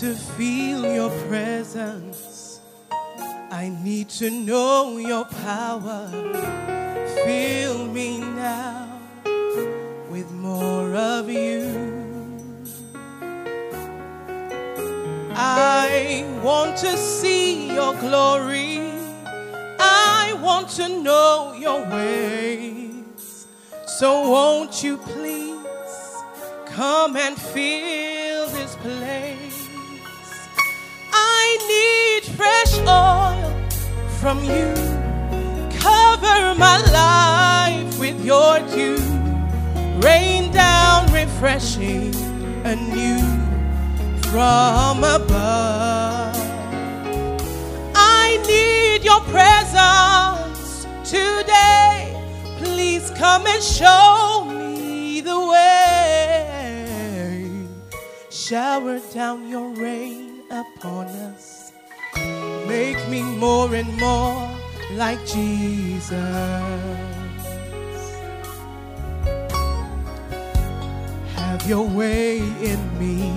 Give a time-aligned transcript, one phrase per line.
[0.00, 2.60] to feel your presence.
[3.50, 6.10] I need to know your power.
[7.24, 9.00] Fill me now
[10.10, 11.64] with more of you.
[15.34, 18.92] I want to see your glory.
[19.80, 23.46] I want to know your ways.
[23.86, 25.64] So won't you please
[26.66, 27.95] come and fill
[34.26, 34.74] from you.
[35.78, 38.98] Cover my life with your dew.
[40.00, 42.12] Rain down refreshing
[42.64, 43.20] anew
[44.32, 46.34] from above.
[47.94, 52.12] I need your presence today.
[52.58, 56.88] Please come and show me the way.
[58.28, 61.55] Shower down your rain upon us.
[62.66, 64.48] Make me more and more
[64.92, 66.10] like Jesus.
[71.34, 73.32] Have your way in me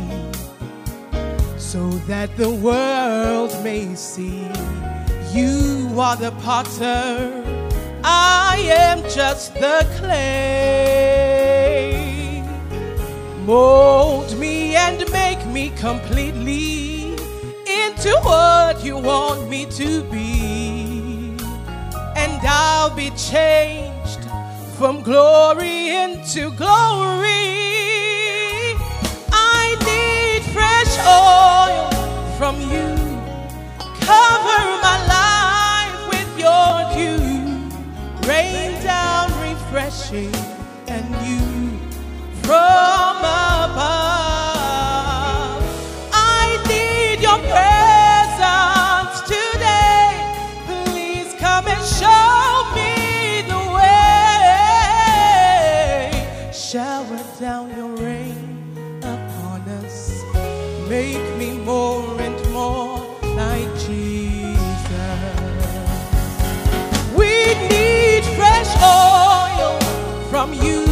[1.58, 4.49] so that the world may see
[5.33, 7.31] you are the potter,
[8.03, 11.19] I am just the clay.
[13.45, 16.68] Mold me and make me completely
[18.09, 21.36] into what you want me to be,
[22.15, 24.20] and I'll be changed
[24.77, 27.27] from glory into glory.
[29.31, 31.89] I need fresh oil
[32.37, 32.87] from you.
[34.02, 38.27] Cover my life with your dew.
[38.27, 40.33] Rain down refreshing
[40.87, 41.77] and you
[42.43, 44.08] from above.
[70.49, 70.89] From you.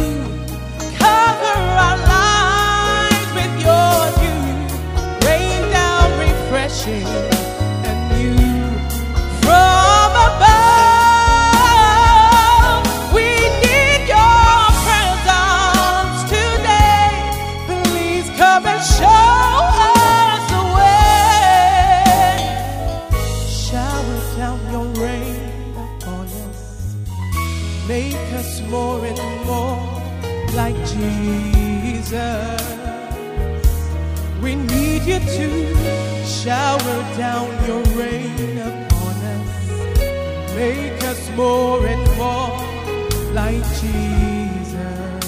[36.48, 40.54] Shower down your rain upon us.
[40.56, 42.56] Make us more and more
[43.34, 45.24] like Jesus.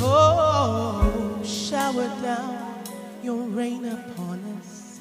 [0.00, 2.84] Oh, shower down
[3.22, 4.98] your rain upon us.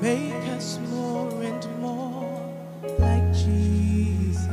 [0.00, 2.40] Make us more and more
[2.98, 4.46] like Jesus.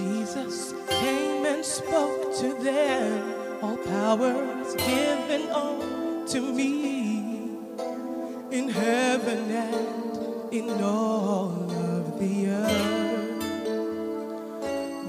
[0.00, 3.34] Jesus came and spoke to them.
[3.62, 4.32] All power
[4.62, 7.50] is given unto me
[8.50, 13.42] in heaven and in all of the earth.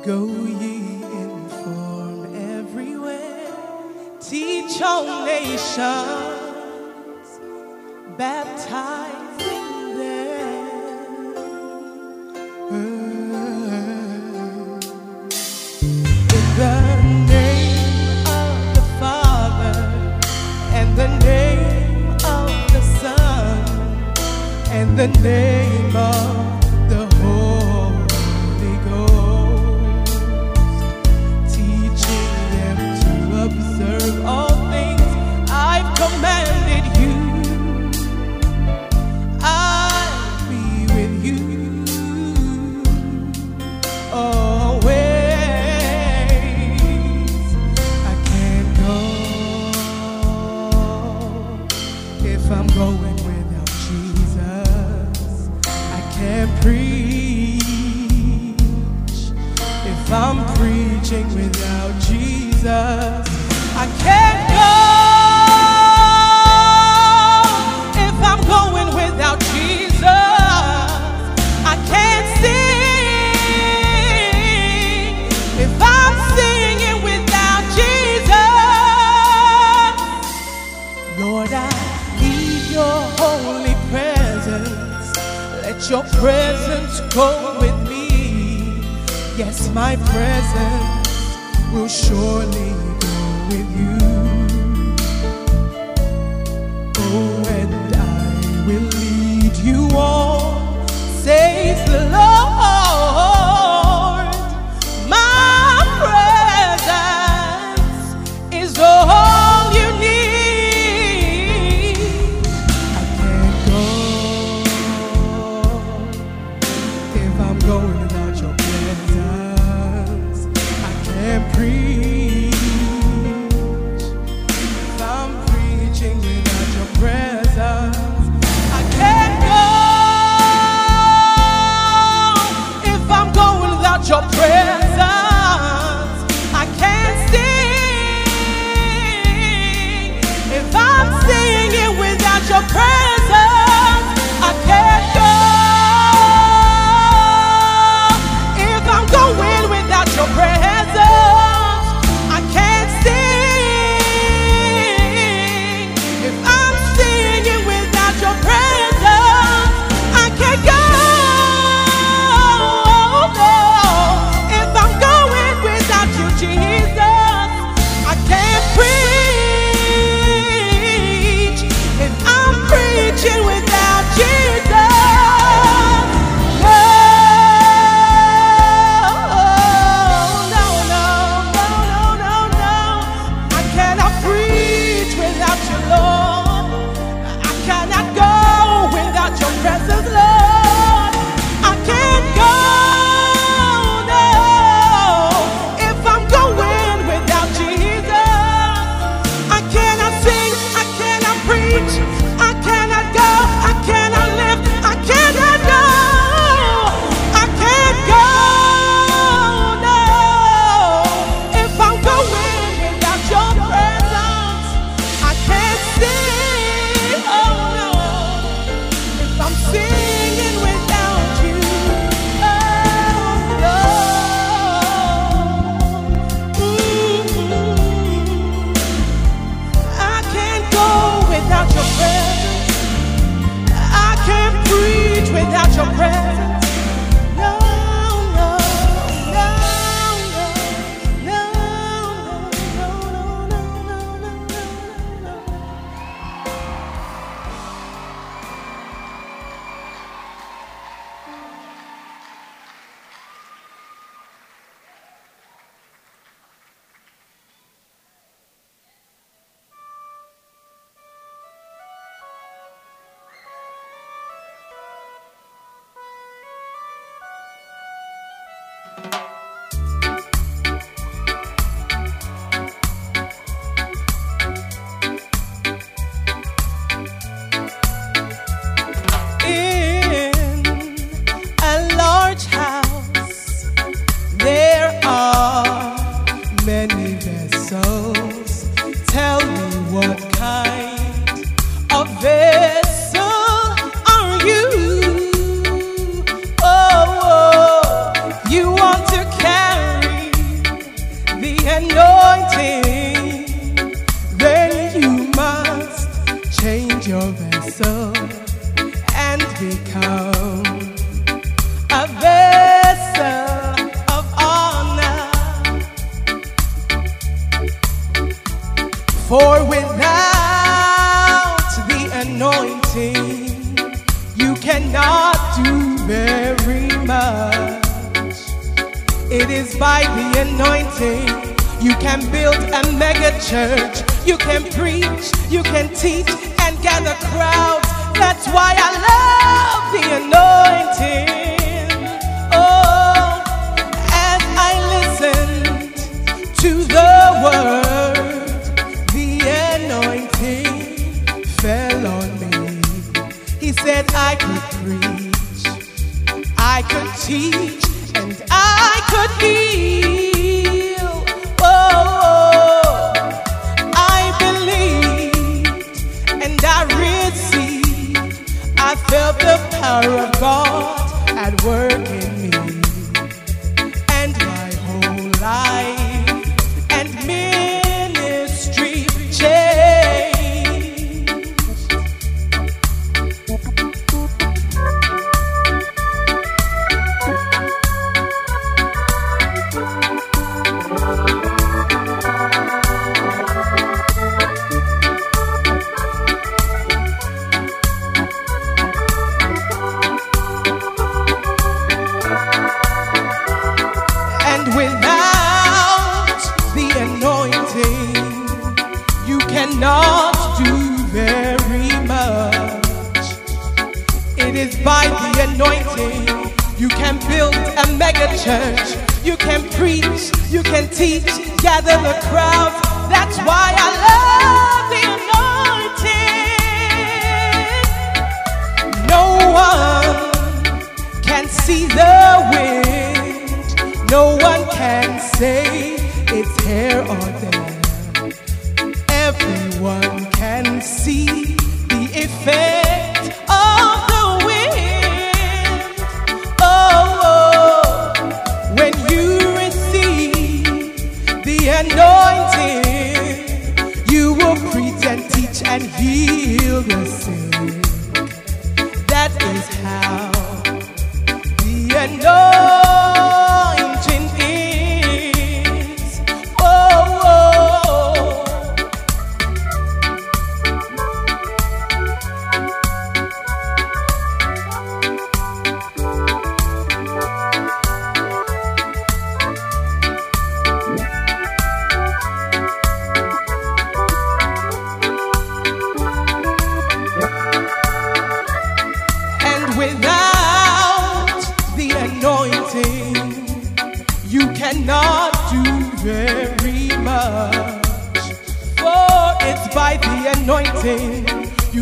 [0.03, 0.25] Go
[0.61, 1.03] ye
[2.59, 3.53] everywhere,
[4.19, 5.79] teach all nations,
[8.17, 9.00] baptizing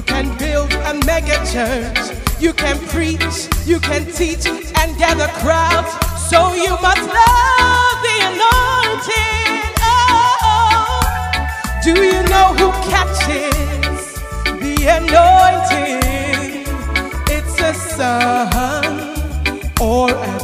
[0.10, 2.18] can build a mega church.
[2.39, 4.46] You can preach, you can teach,
[4.80, 5.92] and gather crowds.
[6.30, 9.62] So you must love the anointing.
[9.92, 11.01] Oh,
[11.84, 14.00] do you know who catches
[14.63, 16.66] the anointing?
[17.36, 18.94] It's a son
[19.80, 20.38] or a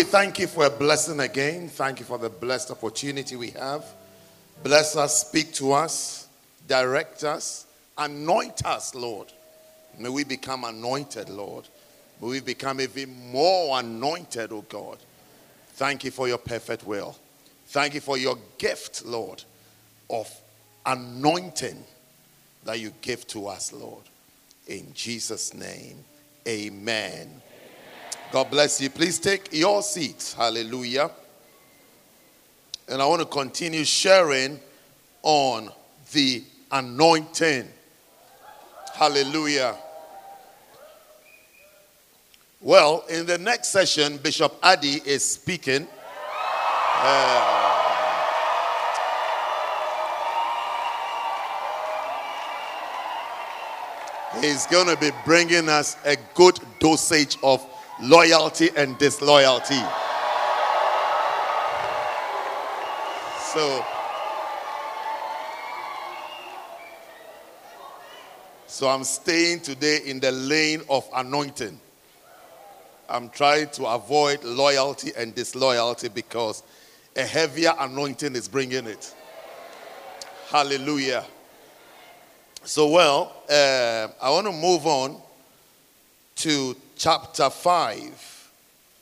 [0.00, 1.68] we thank you for a blessing again.
[1.68, 3.84] Thank you for the blessed opportunity we have.
[4.62, 6.26] Bless us, speak to us,
[6.66, 7.66] direct us,
[7.98, 9.30] anoint us, Lord.
[9.98, 11.68] May we become anointed, Lord.
[12.22, 14.96] May we become even more anointed, oh God.
[15.74, 17.14] Thank you for your perfect will.
[17.66, 19.44] Thank you for your gift, Lord,
[20.08, 20.34] of
[20.86, 21.84] anointing
[22.64, 24.04] that you give to us, Lord.
[24.66, 26.02] In Jesus' name,
[26.48, 27.42] amen.
[28.32, 28.88] God bless you.
[28.90, 30.34] Please take your seats.
[30.34, 31.10] Hallelujah.
[32.88, 34.60] And I want to continue sharing
[35.22, 35.70] on
[36.12, 37.68] the anointing.
[38.94, 39.74] Hallelujah.
[42.60, 45.88] Well, in the next session, Bishop Addy is speaking.
[47.02, 47.60] Uh,
[54.40, 57.66] he's going to be bringing us a good dosage of
[58.02, 59.80] loyalty and disloyalty.
[63.52, 63.84] So,
[68.66, 71.78] so I'm staying today in the lane of anointing.
[73.08, 76.62] I'm trying to avoid loyalty and disloyalty because
[77.16, 79.12] a heavier anointing is bringing it.
[80.48, 81.24] Hallelujah.
[82.62, 85.20] So, well, uh, I want to move on
[86.36, 88.50] to chapter 5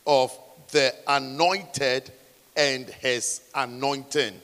[0.06, 0.38] of
[0.70, 2.08] the anointed
[2.56, 4.34] and his anointing.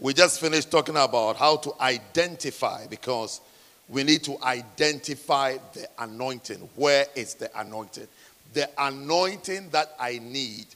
[0.00, 3.40] We just finished talking about how to identify because
[3.88, 6.68] we need to identify the anointing.
[6.74, 8.08] Where is the anointing?
[8.54, 10.66] The anointing that I need,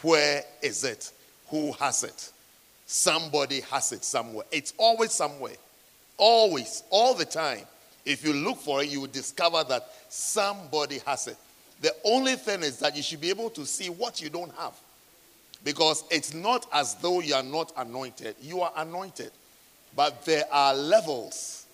[0.00, 1.12] where is it?
[1.48, 2.32] Who has it?
[2.86, 4.46] Somebody has it somewhere.
[4.50, 5.56] It's always somewhere.
[6.16, 7.66] Always, all the time.
[8.04, 11.36] If you look for it, you will discover that somebody has it.
[11.80, 14.74] The only thing is that you should be able to see what you don't have.
[15.64, 18.36] Because it's not as though you are not anointed.
[18.42, 19.30] You are anointed.
[19.96, 21.66] But there are levels,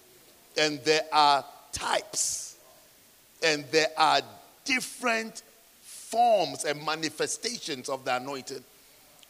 [0.56, 2.56] and there are types,
[3.42, 4.20] and there are
[4.64, 5.42] different
[5.80, 8.62] forms and manifestations of the anointing.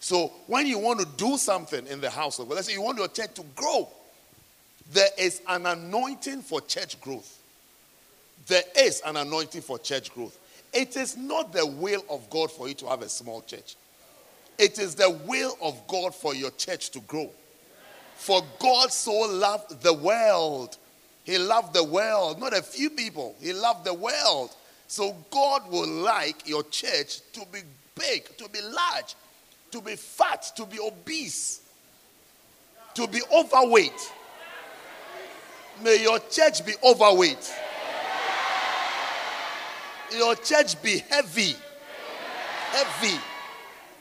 [0.01, 2.83] So when you want to do something in the house of God, let's say you
[2.83, 3.89] want your church to grow,
[4.93, 7.39] there is an anointing for church growth.
[8.47, 10.37] There is an anointing for church growth.
[10.73, 13.77] It is not the will of God for you to have a small church.
[14.59, 17.31] It is the will of God for your church to grow.
[18.17, 20.77] For God so loved the world.
[21.25, 23.35] He loved the world, not a few people.
[23.41, 24.55] He loved the world.
[24.87, 27.61] So God will like your church to be
[27.95, 29.15] big, to be large,
[29.71, 31.61] to be fat, to be obese,
[32.95, 34.13] to be overweight.
[35.83, 37.53] May your church be overweight.
[40.17, 41.55] Your church be heavy.
[42.71, 43.21] Heavy.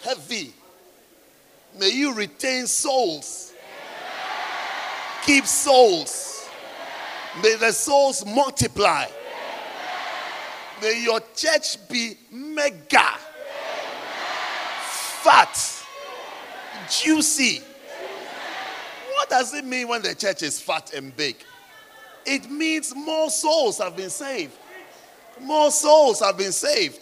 [0.03, 0.53] Heavy.
[1.79, 3.53] May you retain souls.
[5.25, 6.49] Keep souls.
[7.41, 9.05] May the souls multiply.
[10.81, 13.05] May your church be mega,
[15.21, 15.85] fat,
[16.89, 17.61] juicy.
[19.13, 21.35] What does it mean when the church is fat and big?
[22.31, 24.55] It means more souls have been saved.
[25.41, 26.99] More souls have been saved.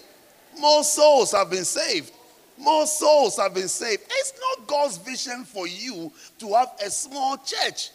[0.58, 2.14] More souls have been saved.
[2.58, 4.04] More souls have been saved.
[4.10, 7.92] It's not God's vision for you to have a small church.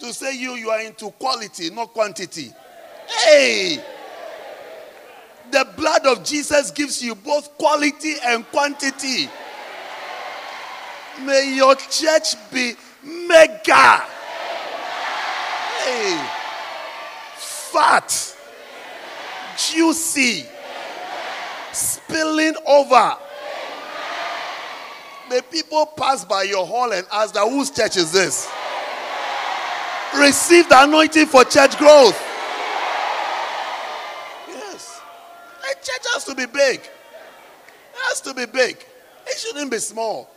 [0.00, 2.50] To say you you are into quality, not quantity.
[3.06, 3.84] Hey!
[5.50, 9.28] The blood of Jesus gives you both quality and quantity.
[11.22, 12.72] May your church be
[13.04, 14.02] mega.
[15.84, 16.35] Hey!
[17.72, 18.36] Fat
[19.56, 20.46] juicy,
[21.72, 23.16] spilling over.
[25.28, 28.48] May people pass by your hall and ask that whose church is this?
[30.16, 32.20] Receive the anointing for church growth.
[34.48, 35.00] Yes.
[35.62, 36.80] A church has to be big.
[36.80, 38.76] It has to be big.
[39.26, 40.30] It shouldn't be small.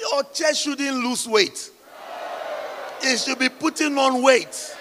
[0.00, 1.70] Your church shouldn't lose weight.
[3.02, 4.75] It should be putting on weight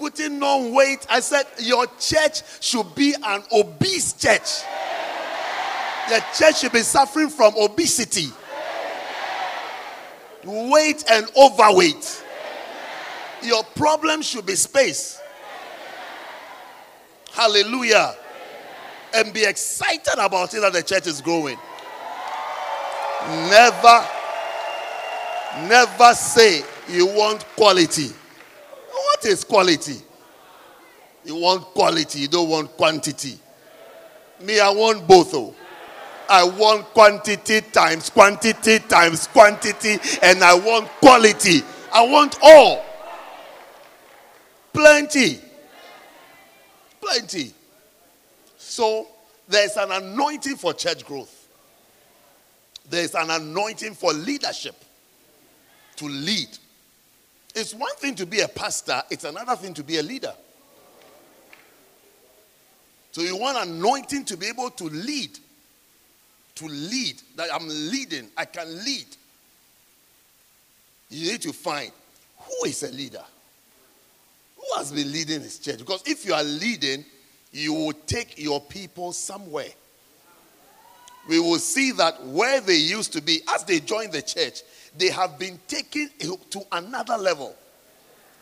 [0.00, 1.06] putting on weight.
[1.10, 4.64] I said, Your church should be an obese church.
[6.08, 8.30] The church should be suffering from obesity,
[10.44, 12.24] weight, and overweight.
[13.42, 15.20] Your problem should be space.
[17.32, 18.14] Hallelujah.
[19.14, 21.58] And be excited about it that the church is growing.
[23.26, 24.06] Never,
[25.68, 28.12] never say you want quality.
[29.20, 29.96] What is quality?
[31.26, 33.38] You want quality, you don't want quantity.
[34.40, 35.34] Me, I want both.
[35.34, 35.54] Oh.
[36.26, 41.60] I want quantity times quantity times quantity, and I want quality.
[41.92, 42.82] I want all.
[44.72, 45.38] Plenty.
[47.02, 47.52] Plenty.
[48.56, 49.06] So
[49.46, 51.46] there's an anointing for church growth.
[52.88, 54.76] There's an anointing for leadership
[55.96, 56.48] to lead.
[57.54, 60.32] It's one thing to be a pastor, it's another thing to be a leader.
[63.12, 65.36] So you want anointing to be able to lead.
[66.56, 67.20] To lead.
[67.36, 68.28] That I'm leading.
[68.36, 69.06] I can lead.
[71.08, 71.90] You need to find
[72.38, 73.24] who is a leader.
[74.56, 75.78] Who has been leading his church?
[75.78, 77.04] Because if you are leading,
[77.52, 79.70] you will take your people somewhere.
[81.28, 84.62] We will see that where they used to be, as they join the church,
[84.96, 86.10] they have been taken
[86.50, 87.54] to another level.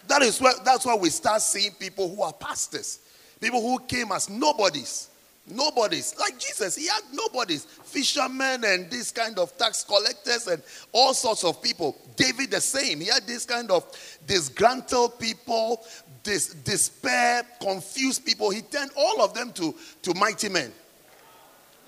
[0.07, 3.01] That is where that's why we start seeing people who are pastors,
[3.41, 5.11] people who came as nobodies.
[5.51, 6.15] Nobodies.
[6.19, 7.65] Like Jesus, he had nobodies.
[7.65, 10.63] Fishermen and this kind of tax collectors and
[10.93, 11.97] all sorts of people.
[12.17, 13.01] David, the same.
[13.01, 13.87] He had this kind of
[14.27, 15.83] disgruntled people,
[16.23, 18.51] this despair, confused people.
[18.51, 20.71] He turned all of them to, to mighty men.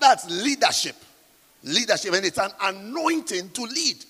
[0.01, 0.95] That's leadership.
[1.63, 4.03] leadership, and it's an anointing to lead.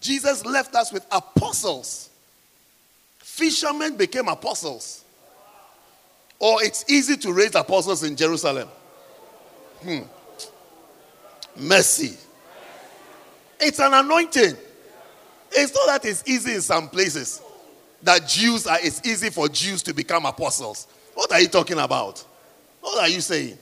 [0.00, 2.08] Jesus left us with apostles.
[3.18, 5.04] Fishermen became apostles.
[6.38, 8.68] Or it's easy to raise apostles in Jerusalem.
[9.82, 10.02] Hmm.
[11.56, 12.16] Mercy.
[13.58, 14.54] It's an anointing.
[15.50, 17.42] It's not that it's easy in some places.
[18.02, 20.86] That Jews are, it's easy for Jews to become apostles.
[21.14, 22.24] What are you talking about?
[22.80, 23.58] What are you saying?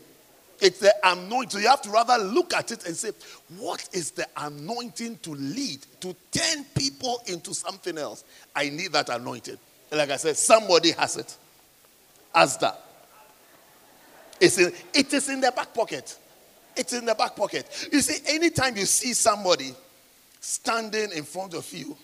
[0.60, 1.60] It's the anointing.
[1.60, 3.10] You have to rather look at it and say,
[3.58, 8.24] what is the anointing to lead, to turn people into something else?
[8.54, 9.58] I need that anointing.
[9.90, 11.36] And like I said, somebody has it.
[12.34, 12.80] As that.
[14.40, 16.18] It's in, it is in the back pocket.
[16.76, 17.88] It's in the back pocket.
[17.92, 19.74] You see, anytime you see somebody
[20.40, 21.96] standing in front of you,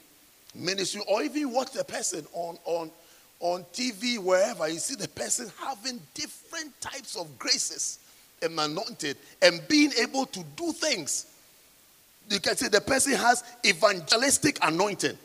[0.55, 2.91] ministry, or even watch the person on, on,
[3.41, 7.99] on TV, wherever, you see the person having different types of graces
[8.43, 11.27] and anointed and being able to do things.
[12.29, 15.19] You can say the person has evangelistic anointing.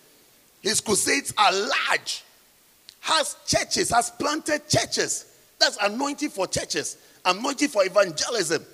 [0.62, 2.23] His crusades are large,
[3.01, 5.38] has churches, has planted churches.
[5.60, 8.65] That's anointing for churches, anointing for evangelism,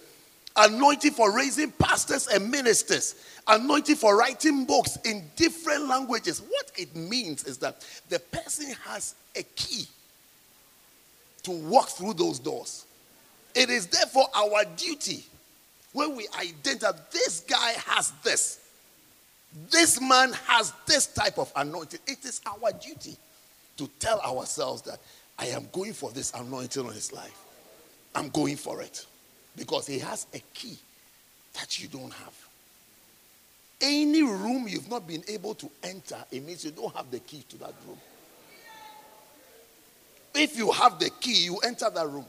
[0.56, 3.16] anointing for raising pastors and ministers,
[3.48, 6.42] anointing for writing books in different languages.
[6.42, 9.86] What it means is that the person has a key
[11.44, 12.86] to walk through those doors.
[13.56, 15.26] It is therefore our duty
[15.94, 18.60] when we identify this guy has this,
[19.70, 22.00] this man has this type of anointing.
[22.08, 23.18] It is our duty
[23.78, 25.00] to tell ourselves that
[25.38, 27.38] I am going for this anointing on his life.
[28.16, 29.06] I'm going for it
[29.58, 30.78] because he has a key
[31.56, 32.34] that you don't have.
[33.82, 37.44] Any room you've not been able to enter, it means you don't have the key
[37.50, 37.98] to that room.
[40.34, 42.26] If you have the key, you enter that room.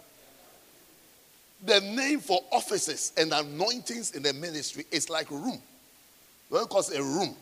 [1.64, 5.61] The name for offices and anointings in the ministry is like room.
[6.51, 7.35] Well, because a room,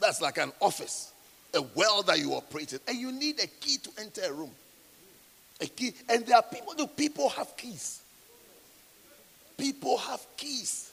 [0.00, 1.12] that's like an office,
[1.54, 4.50] a well that you operate in, and you need a key to enter a room.
[5.60, 6.74] A key, and there are people.
[6.74, 8.02] Do people have keys?
[9.56, 10.92] People have keys.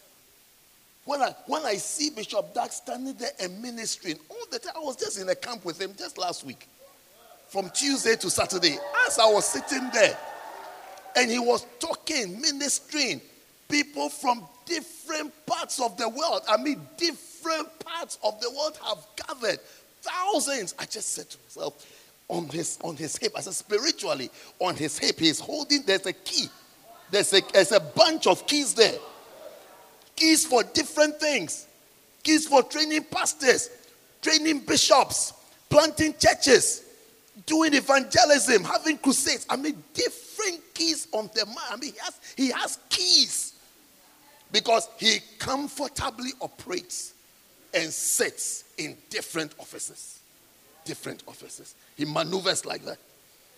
[1.04, 4.80] When I when I see Bishop Dag standing there and ministering all the time, I
[4.80, 6.68] was just in a camp with him just last week,
[7.48, 8.78] from Tuesday to Saturday.
[9.06, 10.18] As I was sitting there,
[11.16, 13.22] and he was talking, ministering,
[13.70, 16.42] people from different parts of the world.
[16.48, 19.60] I mean, different parts of the world have gathered.
[20.02, 20.76] Thousands.
[20.78, 21.86] I just said to myself,
[22.28, 26.14] on his on his hip, I said spiritually, on his hip, he's holding, there's a
[26.14, 26.48] key.
[27.12, 28.98] There's a, there's a bunch of keys there.
[30.16, 31.68] Keys for different things.
[32.24, 33.70] Keys for training pastors,
[34.22, 35.34] training bishops,
[35.70, 36.85] planting churches,
[37.46, 39.46] doing evangelism, having crusades.
[39.50, 41.58] I mean, different keys on the man.
[41.72, 43.54] I mean, he has, he has keys
[44.52, 47.14] because he comfortably operates
[47.74, 50.20] and sits in different offices.
[50.86, 51.76] Different offices.
[51.96, 52.98] He maneuvers like that.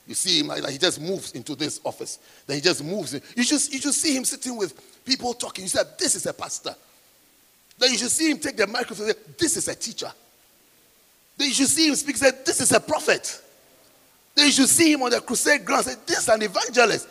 [0.07, 0.71] You see him like that.
[0.71, 2.19] He just moves into this office.
[2.47, 3.13] Then he just moves.
[3.13, 3.21] In.
[3.35, 5.65] You should, you should see him sitting with people talking.
[5.65, 6.73] You said, This is a pastor.
[7.77, 10.11] Then you should see him take the microphone say, This is a teacher.
[11.37, 13.41] Then you should see him speak say, This is a prophet.
[14.37, 17.09] Then you should see him on the crusade ground say, This is an evangelist.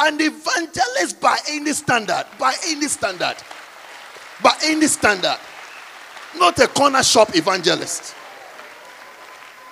[0.00, 2.26] An evangelist by any standard.
[2.38, 3.36] By any standard.
[4.42, 5.38] By any standard.
[6.36, 8.16] Not a corner shop evangelist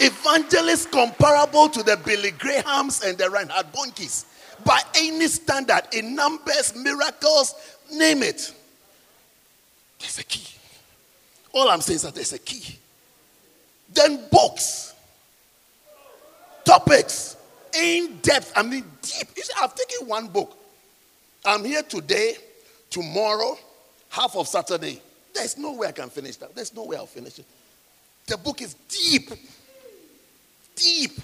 [0.00, 4.26] evangelist comparable to the Billy Grahams and the Reinhard Bonnkes
[4.64, 7.54] by any standard in numbers, miracles,
[7.92, 8.52] name it.
[9.98, 10.56] There's a key.
[11.52, 12.78] All I'm saying is that there's a key.
[13.92, 14.87] Then books,
[16.68, 17.36] topics,
[17.74, 18.52] in depth.
[18.56, 19.28] I mean, deep.
[19.36, 20.56] You see, I've taken one book.
[21.44, 22.34] I'm here today,
[22.90, 23.56] tomorrow,
[24.08, 25.00] half of Saturday.
[25.34, 26.54] There's no way I can finish that.
[26.54, 27.44] There's no way I'll finish it.
[28.26, 29.30] The book is deep
[30.78, 31.20] deep,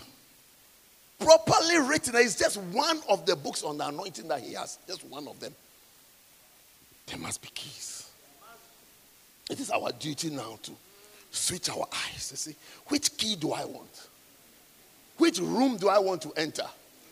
[1.19, 2.15] properly written.
[2.17, 4.79] It's just one of the books on the anointing that he has.
[4.87, 5.55] Just one of them.
[7.07, 8.11] There must be keys.
[9.51, 10.73] It is our duty now to
[11.31, 12.55] switch our eyes to see
[12.89, 14.09] which key do I want?
[15.19, 16.67] Which room do I want to enter?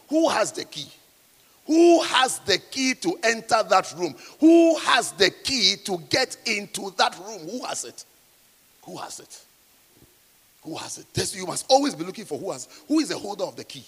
[0.08, 0.88] Who has the key?
[1.66, 4.14] Who has the key to enter that room?
[4.40, 7.48] Who has the key to get into that room?
[7.48, 8.04] Who has it?
[8.84, 9.40] Who has it?
[10.64, 11.06] Who has it?
[11.14, 13.64] This, you must always be looking for who has who is the holder of the
[13.64, 13.84] key.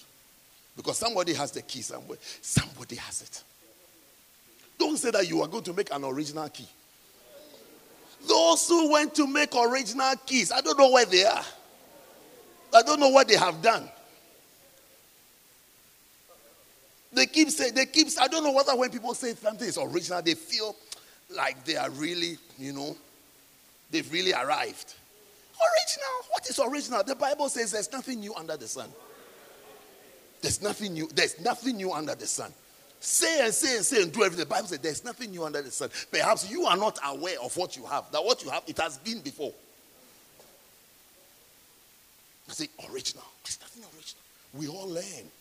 [0.75, 2.17] Because somebody has the key somewhere.
[2.41, 3.43] Somebody has it.
[4.77, 6.67] Don't say that you are going to make an original key.
[8.27, 11.43] Those who went to make original keys, I don't know where they are.
[12.73, 13.89] I don't know what they have done.
[17.15, 20.21] They keep saying, they keep, I don't know whether when people say something is original,
[20.21, 20.75] they feel
[21.35, 22.95] like they are really, you know,
[23.89, 24.93] they've really arrived.
[25.55, 26.13] Original.
[26.31, 27.03] What is original?
[27.03, 28.89] The Bible says there's nothing new under the sun.
[30.41, 31.07] There's nothing new.
[31.15, 32.51] There's nothing new under the sun.
[32.99, 34.43] Say and say and say and do everything.
[34.43, 35.89] The Bible says there's nothing new under the sun.
[36.11, 38.11] Perhaps you are not aware of what you have.
[38.11, 39.53] That what you have, it has been before.
[42.49, 43.23] I say original.
[43.43, 44.21] There's nothing original.
[44.53, 45.31] We all learn.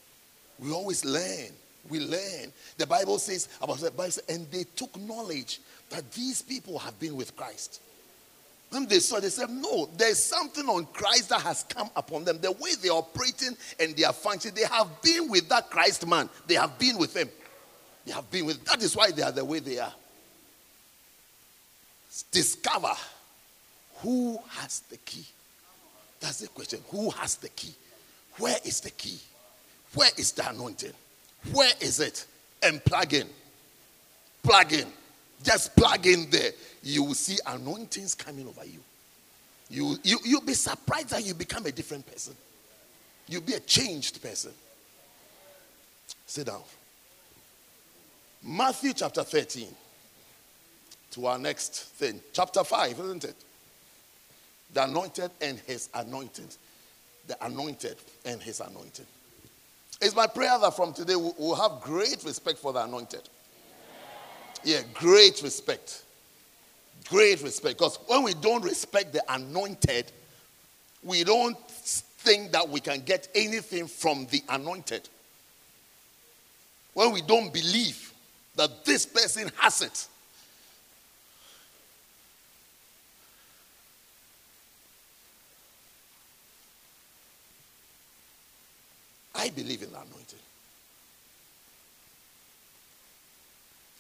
[0.61, 1.51] We always learn.
[1.89, 2.53] We learn.
[2.79, 7.17] The Bible says about the Bible, and they took knowledge that these people have been
[7.17, 7.81] with Christ.
[8.71, 12.41] When they saw, they said, No, there's something on Christ that has come upon them.
[12.41, 16.29] The way they're operating and they are functioning, they have been with that Christ man.
[16.47, 17.29] They have been with him.
[18.05, 19.93] They have been with that is why they are the way they are.
[22.31, 22.93] Discover
[23.99, 25.25] who has the key.
[26.21, 26.81] That's the question.
[26.91, 27.75] Who has the key?
[28.39, 29.19] Where is the key?
[29.95, 30.93] Where is the anointing?
[31.53, 32.27] Where is it?
[32.63, 33.29] And plug in.
[34.43, 34.87] Plug in.
[35.43, 36.53] Just plug in there.
[36.83, 38.81] You will see anointings coming over you.
[39.71, 42.35] You, you, you'll be surprised that you become a different person.
[43.29, 44.53] You'll be a changed person.
[46.27, 46.63] Sit down.
[48.43, 49.69] Matthew chapter 13.
[51.13, 52.21] To our next thing.
[52.33, 53.37] Chapter 5, isn't it?
[54.73, 56.49] The anointed and his anointing.
[57.27, 59.07] The anointed and his anointing.
[60.05, 63.23] It's my prayer that from today we'll have great respect for the anointed.
[64.63, 66.05] Yeah, great respect.
[67.09, 67.79] Great respect.
[67.79, 70.13] Because when we don't respect the anointed,
[71.03, 75.09] we don't think that we can get anything from the anointed.
[76.93, 78.13] When we don't believe
[78.57, 80.07] that this person has it.
[89.35, 90.39] I believe in the anointing.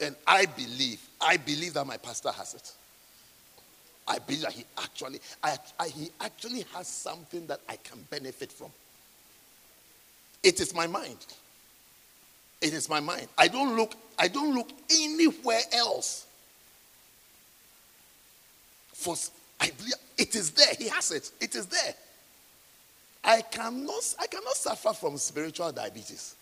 [0.00, 2.72] And I believe, I believe that my pastor has it.
[4.06, 8.52] I believe that he actually, I, I, he actually has something that I can benefit
[8.52, 8.70] from.
[10.42, 11.24] It is my mind.
[12.60, 13.28] It is my mind.
[13.38, 16.26] I don't look, I don't look anywhere else.
[18.92, 19.16] For
[19.60, 20.74] I believe it is there.
[20.78, 21.30] He has it.
[21.40, 21.94] It is there.
[23.24, 26.36] I cannot, I cannot suffer from spiritual diabetes.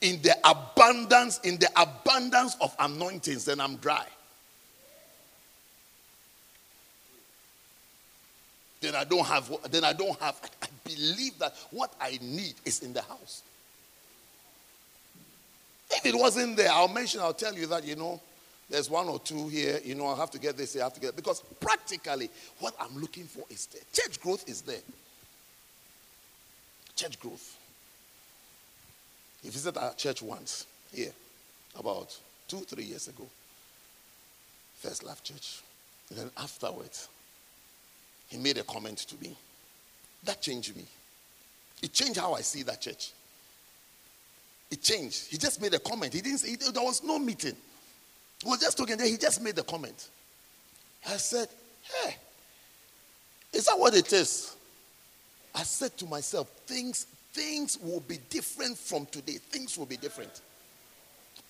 [0.00, 4.06] In the abundance, in the abundance of anointings, then I'm dry.
[8.80, 12.80] Then I don't have, then I don't have, I believe that what I need is
[12.80, 13.42] in the house.
[15.90, 18.20] If it wasn't there, I'll mention, I'll tell you that, you know,
[18.70, 21.00] there's one or two here, you know, I'll have to get this, I have to
[21.00, 23.82] get, because practically what I'm looking for is there.
[23.92, 24.78] Church growth is there
[27.00, 27.56] church growth.
[29.42, 31.12] He visited our church once here,
[31.78, 32.14] about
[32.46, 33.26] two, three years ago.
[34.76, 35.62] First Love Church.
[36.10, 37.08] And then afterwards,
[38.28, 39.34] he made a comment to me.
[40.24, 40.84] That changed me.
[41.82, 43.12] It changed how I see that church.
[44.70, 45.30] It changed.
[45.30, 46.12] He just made a comment.
[46.12, 47.56] He didn't say, there was no meeting.
[48.42, 49.06] He was just talking there.
[49.06, 50.08] He just made the comment.
[51.08, 51.48] I said,
[51.82, 52.16] hey,
[53.54, 54.54] is that what it is?
[55.54, 59.38] I said to myself, things, things will be different from today.
[59.38, 60.40] Things will be different.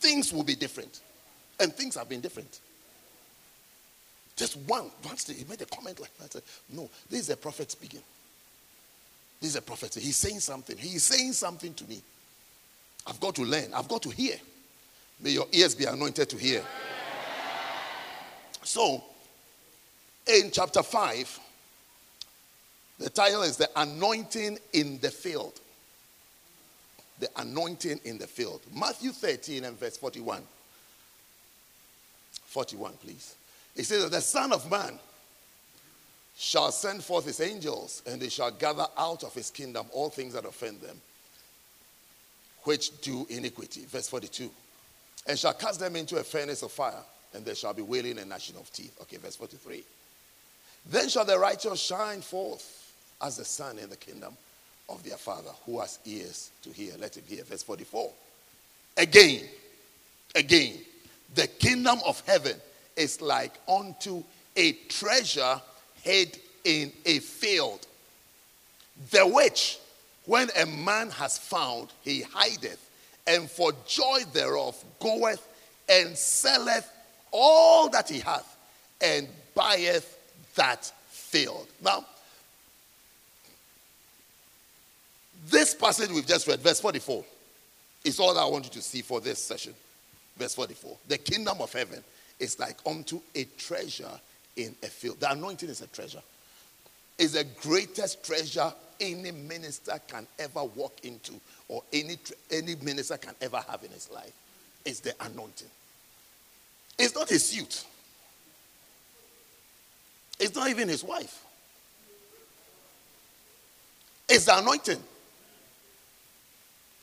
[0.00, 1.00] Things will be different.
[1.58, 2.60] And things have been different.
[4.36, 6.42] Just one, once he made a comment like that.
[6.70, 8.00] No, this is a prophet speaking.
[9.40, 9.94] This is a prophet.
[9.94, 10.76] He's saying something.
[10.78, 12.00] He's saying something to me.
[13.06, 13.72] I've got to learn.
[13.74, 14.36] I've got to hear.
[15.20, 16.62] May your ears be anointed to hear.
[18.62, 19.02] So,
[20.26, 21.40] in chapter 5,
[23.00, 25.58] the title is The Anointing in the Field.
[27.18, 28.60] The Anointing in the Field.
[28.74, 30.42] Matthew 13 and verse 41.
[32.44, 33.36] 41, please.
[33.74, 34.98] It says the Son of Man
[36.36, 40.34] shall send forth his angels, and they shall gather out of his kingdom all things
[40.34, 41.00] that offend them,
[42.64, 43.86] which do iniquity.
[43.86, 44.50] Verse 42.
[45.26, 48.28] And shall cast them into a furnace of fire, and there shall be wailing and
[48.28, 48.94] gnashing of teeth.
[49.02, 49.84] Okay, verse 43.
[50.86, 52.79] Then shall the righteous shine forth
[53.22, 54.36] as the sun in the kingdom
[54.88, 55.50] of their father.
[55.66, 57.44] Who has ears to hear, let him hear.
[57.44, 58.10] Verse 44.
[58.96, 59.44] Again,
[60.34, 60.78] again,
[61.34, 62.56] the kingdom of heaven
[62.96, 64.22] is like unto
[64.56, 65.60] a treasure
[66.02, 67.86] hid in a field,
[69.10, 69.78] the which,
[70.26, 72.90] when a man has found, he hideth,
[73.26, 75.46] and for joy thereof goeth
[75.88, 76.90] and selleth
[77.32, 78.56] all that he hath,
[79.00, 80.16] and buyeth
[80.56, 81.66] that field.
[81.82, 82.04] Now,
[85.50, 87.24] This passage we've just read, verse 44,
[88.04, 89.74] is all I want you to see for this session.
[90.38, 90.96] Verse 44.
[91.08, 92.02] The kingdom of heaven
[92.38, 94.20] is like unto a treasure
[94.56, 95.18] in a field.
[95.18, 96.22] The anointing is a treasure.
[97.18, 101.32] Is the greatest treasure any minister can ever walk into
[101.68, 102.16] or any,
[102.50, 104.32] any minister can ever have in his life.
[104.84, 105.68] Is the anointing.
[106.98, 107.84] It's not his suit.
[110.38, 111.44] It's not even his wife.
[114.28, 115.00] It's the anointing.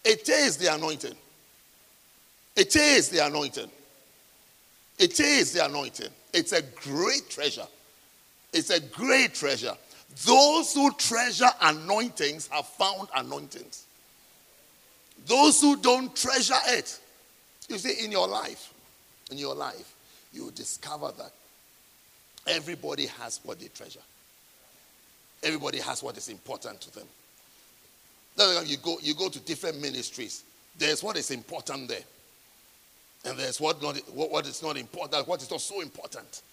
[0.08, 1.16] It is the anointing.
[2.56, 3.70] It is the anointing.
[4.98, 6.08] It is the anointing.
[6.34, 7.68] It's a great treasure.
[8.54, 9.76] It's a great treasure.
[10.26, 13.86] Those who treasure anointings have found anointings.
[15.26, 16.98] Those who don't treasure it,
[17.68, 18.74] you see, in your life,
[19.30, 19.94] in your life,
[20.32, 21.32] you discover that
[22.48, 24.00] everybody has what they treasure.
[25.44, 27.08] Everybody has what is important to them.
[28.38, 30.44] You go, you go to different ministries.
[30.78, 32.04] There's what is important there.
[33.26, 36.44] And there's what, not, what, what is not important, what is not so important.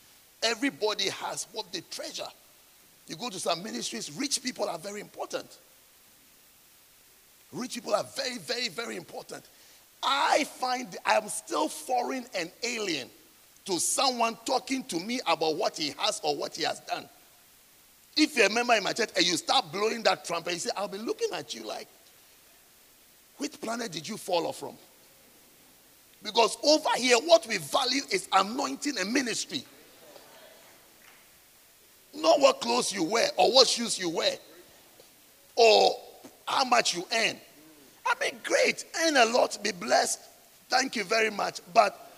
[0.42, 2.26] Everybody has what they treasure.
[3.06, 5.58] You go to some ministries, rich people are very important.
[7.52, 9.44] Rich people are very, very, very important.
[10.02, 13.08] I find I'm still foreign and alien
[13.66, 17.08] to someone talking to me about what he has or what he has done.
[18.16, 20.70] If you're a member in my church and you start blowing that trumpet, you say,
[20.76, 21.88] I'll be looking at you like,
[23.38, 24.76] which planet did you fall off from?
[26.22, 29.64] Because over here, what we value is anointing and ministry.
[32.14, 34.36] Not what clothes you wear or what shoes you wear
[35.56, 35.96] or
[36.46, 37.36] how much you earn.
[38.06, 40.20] I mean, great, earn a lot, be blessed.
[40.68, 41.60] Thank you very much.
[41.72, 42.10] But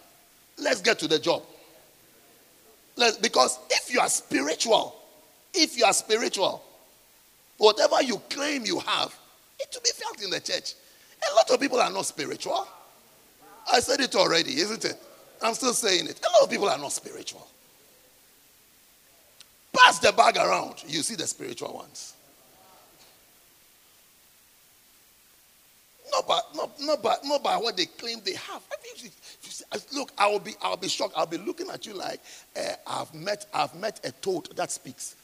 [0.58, 1.42] let's get to the job.
[2.96, 4.95] Let's, because if you are spiritual,
[5.56, 6.62] if you are spiritual,
[7.58, 9.14] whatever you claim you have,
[9.58, 10.74] it will be felt in the church.
[11.30, 12.66] A lot of people are not spiritual.
[13.72, 14.96] I said it already, isn't it?
[15.42, 16.20] I'm still saying it.
[16.20, 17.46] A lot of people are not spiritual.
[19.76, 22.14] Pass the bag around, you see the spiritual ones.
[26.12, 28.62] Not by, not, not, by, not by what they claim they have.
[28.72, 29.12] I mean,
[29.92, 31.14] look, I will be, I'll be shocked.
[31.16, 32.20] I'll be looking at you like
[32.56, 35.16] uh, I've met, I've met a toad that speaks.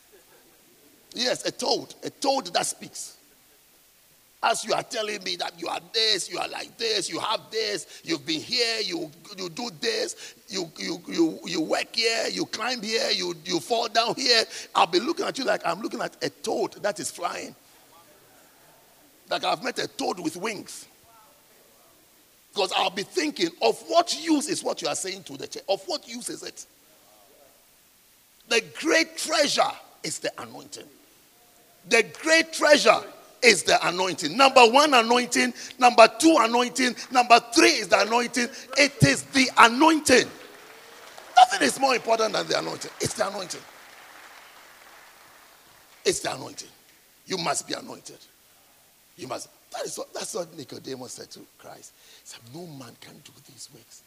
[1.15, 3.17] Yes, a toad, a toad that speaks.
[4.45, 7.43] As you are telling me that you are this, you are like this, you have
[7.51, 12.45] this, you've been here, you, you do this, you, you, you, you work here, you
[12.47, 14.43] climb here, you, you fall down here.
[14.75, 17.55] I'll be looking at you like I'm looking at a toad that is flying.
[19.31, 20.87] Like I've met a toad with wings.
[22.53, 25.63] Because I'll be thinking of what use is what you are saying to the church.
[25.69, 26.67] Of what use is it?
[28.49, 29.71] The great treasure
[30.03, 30.85] is the anointing.
[31.89, 33.01] The great treasure
[33.43, 34.37] is the anointing.
[34.37, 35.53] Number one, anointing.
[35.79, 36.95] Number two, anointing.
[37.11, 38.49] Number three is the anointing.
[38.77, 40.29] It is the anointing.
[41.37, 42.91] Nothing is more important than the anointing.
[43.01, 43.61] It's the anointing.
[46.05, 46.69] It's the anointing.
[47.27, 48.19] You must be anointed.
[49.17, 49.49] You must.
[49.73, 51.93] That is what, that's what Nicodemus said to Christ.
[52.23, 54.03] He said, No man can do these works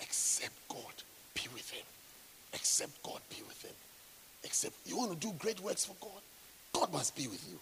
[0.00, 0.94] except God
[1.34, 1.84] be with him.
[2.52, 3.74] Except God be with him.
[4.42, 6.22] Except you want to do great works for God,
[6.72, 7.58] God must be with you.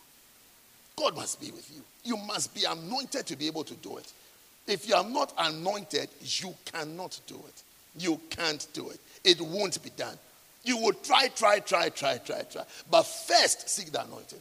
[0.96, 1.82] God must be with you.
[2.04, 4.12] You must be anointed to be able to do it.
[4.66, 7.62] If you are not anointed, you cannot do it.
[7.96, 9.00] You can't do it.
[9.24, 10.16] It won't be done.
[10.64, 12.62] You will try, try, try, try, try, try.
[12.90, 14.40] But first, seek the anointed.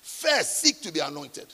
[0.00, 1.46] First, seek to be anointed.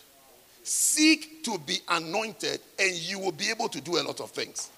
[0.62, 4.70] Seek to be anointed, and you will be able to do a lot of things.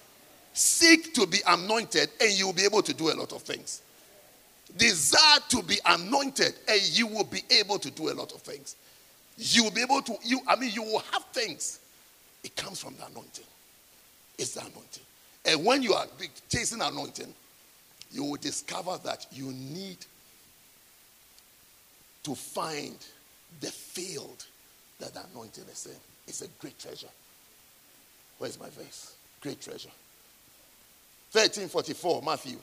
[0.53, 3.81] Seek to be anointed, and you will be able to do a lot of things.
[4.77, 8.75] Desire to be anointed, and you will be able to do a lot of things.
[9.37, 11.79] You will be able to, you, I mean, you will have things.
[12.43, 13.45] It comes from the anointing.
[14.37, 15.03] It's the anointing.
[15.45, 16.05] And when you are
[16.49, 17.33] chasing anointing,
[18.11, 19.97] you will discover that you need
[22.23, 22.95] to find
[23.59, 24.45] the field
[24.99, 25.99] that the anointing is in.
[26.27, 27.07] It's a great treasure.
[28.37, 29.15] Where's my verse?
[29.41, 29.89] Great treasure.
[31.31, 32.57] 1344, Matthew.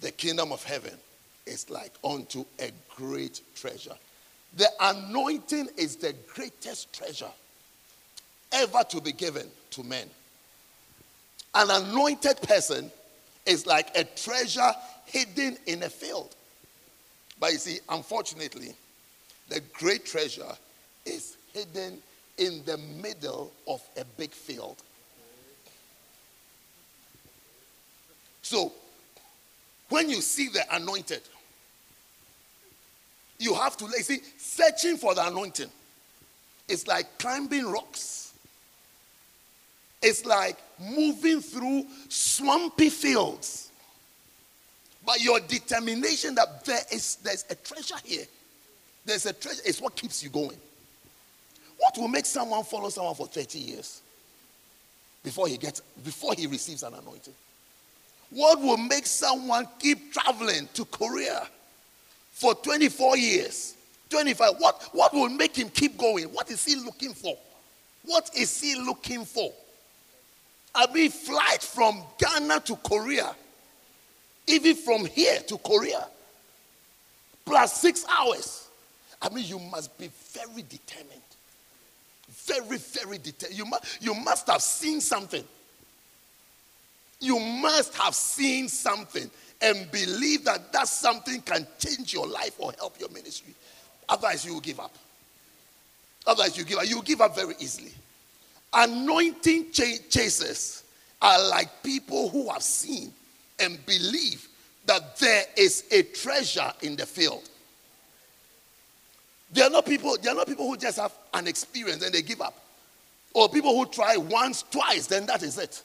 [0.00, 0.92] The kingdom of heaven
[1.46, 3.94] is like unto a great treasure.
[4.56, 7.30] The anointing is the greatest treasure
[8.52, 10.08] ever to be given to men.
[11.54, 12.90] An anointed person
[13.46, 14.72] is like a treasure
[15.06, 16.34] hidden in a field.
[17.38, 18.74] But you see, unfortunately,
[19.48, 20.52] the great treasure
[21.04, 21.98] is hidden
[22.38, 24.76] in the middle of a big field.
[28.42, 28.72] So,
[29.88, 31.22] when you see the anointed,
[33.38, 35.70] you have to, you see, searching for the anointing.
[36.68, 38.32] It's like climbing rocks.
[40.02, 43.70] It's like moving through swampy fields.
[45.04, 48.24] But your determination that there is there's a treasure here.
[49.04, 50.58] There's a treasure, is what keeps you going.
[51.78, 54.00] What will make someone follow someone for 30 years
[55.22, 57.34] before he gets before he receives an anointing?
[58.30, 61.46] What will make someone keep traveling to Korea
[62.32, 63.76] for 24 years?
[64.10, 64.54] 25.
[64.58, 66.24] What, what will make him keep going?
[66.26, 67.36] What is he looking for?
[68.04, 69.52] What is he looking for?
[70.74, 73.34] I mean, flight from Ghana to Korea,
[74.46, 76.06] even from here to Korea,
[77.44, 78.68] plus six hours.
[79.22, 81.22] I mean, you must be very determined.
[82.28, 83.58] Very, very determined.
[83.58, 85.44] You must, you must have seen something.
[87.20, 92.72] You must have seen something and believe that that something can change your life or
[92.78, 93.54] help your ministry.
[94.08, 94.94] Otherwise, you will give up.
[96.26, 96.88] Otherwise, you give up.
[96.88, 97.92] You give up very easily.
[98.72, 100.82] Anointing ch- chasers
[101.22, 103.12] are like people who have seen
[103.58, 104.46] and believe
[104.84, 107.48] that there is a treasure in the field.
[109.52, 112.22] They are not people, they are not people who just have an experience and they
[112.22, 112.54] give up.
[113.32, 115.82] Or people who try once, twice, then that is it.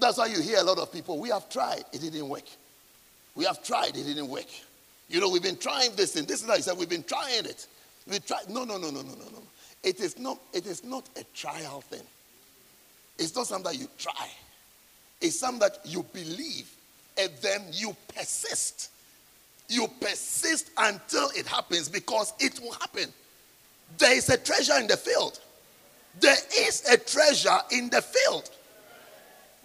[0.00, 2.44] That's why you hear a lot of people, we have tried, it didn't work.
[3.34, 4.46] We have tried, it didn't work.
[5.08, 6.56] You know, we've been trying this and this and that.
[6.56, 7.66] He said, we've been trying it.
[8.08, 8.48] We tried.
[8.48, 9.42] No, no, no, no, no, no, no.
[9.82, 12.02] It is not, it is not a trial thing.
[13.18, 14.28] It's not something that you try.
[15.20, 16.70] It's something that you believe
[17.18, 18.90] and then you persist.
[19.68, 23.12] You persist until it happens because it will happen.
[23.98, 25.40] There is a treasure in the field.
[26.18, 28.50] There is a treasure in the field.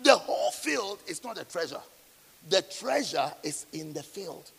[0.03, 1.81] The whole field is not a treasure.
[2.49, 4.49] The treasure is in the field.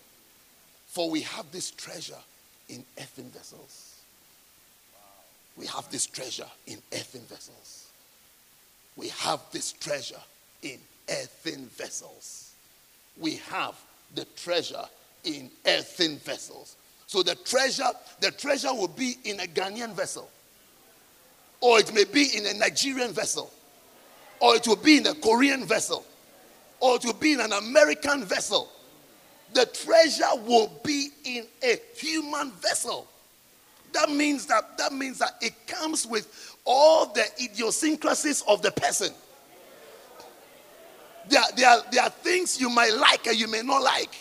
[0.87, 2.15] For we have this treasure
[2.69, 4.01] in earthen vessels.
[5.57, 7.89] We have this treasure in earthen vessels.
[8.97, 10.21] We have this treasure
[10.63, 10.79] in
[11.09, 12.55] earthen vessels.
[13.19, 13.75] We have
[14.15, 14.85] the treasure
[15.25, 16.77] in earthen vessels.
[17.07, 20.29] So the treasure, the treasure will be in a Ghanaian vessel,
[21.61, 23.51] or it may be in a Nigerian vessel,
[24.41, 26.05] or it will be in a Korean vessel,
[26.81, 28.69] or it will be in an American vessel.
[29.55, 33.07] The treasure will be in a human vessel.
[33.93, 39.13] That means that that means that it comes with all the idiosyncrasies of the person.
[41.29, 44.15] There, there, there are things you might like and you may not like.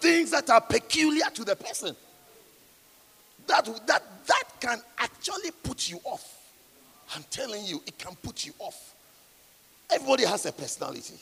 [0.00, 1.96] Things that are peculiar to the person.
[3.46, 6.38] That, that, that can actually put you off.
[7.14, 8.91] I'm telling you, it can put you off.
[9.92, 11.14] Everybody has a personality.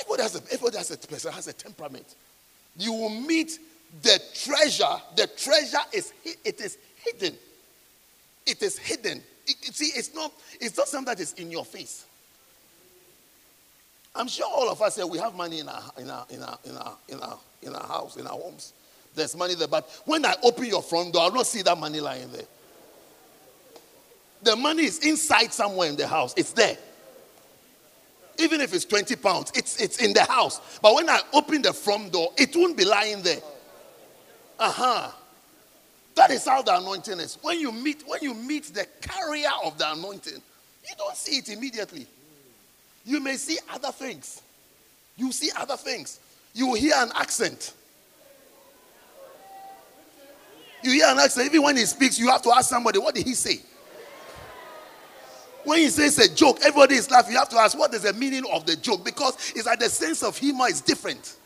[0.00, 2.14] Everybody has a, everybody has a person, has a temperament.
[2.76, 3.58] You will meet
[4.02, 4.84] the treasure.
[5.16, 7.34] The treasure is it is hidden.
[8.46, 9.22] It is hidden.
[9.46, 12.06] It, see, it's not, it's not something that is in your face.
[14.14, 16.58] I'm sure all of us here we have money in our in our in our
[16.64, 18.72] in our in our, in our house, in our homes.
[19.14, 22.00] There's money there, but when I open your front door, I'll not see that money
[22.00, 22.44] lying there.
[24.42, 26.34] The money is inside somewhere in the house.
[26.36, 26.76] It's there.
[28.42, 30.60] Even if it's 20 pounds, it's, it's in the house.
[30.80, 33.40] But when I open the front door, it won't be lying there.
[34.58, 35.10] Uh huh.
[36.14, 37.38] That is how the anointing is.
[37.40, 41.48] When you meet, when you meet the carrier of the anointing, you don't see it
[41.48, 42.06] immediately.
[43.04, 44.42] You may see other things.
[45.16, 46.20] You see other things.
[46.52, 47.74] You hear an accent.
[50.82, 51.46] You hear an accent.
[51.46, 53.60] Even when he speaks, you have to ask somebody, what did he say?
[55.64, 57.32] When he says a joke, everybody is laughing.
[57.32, 59.04] You have to ask, what is the meaning of the joke?
[59.04, 61.36] Because it's like the sense of humor is different.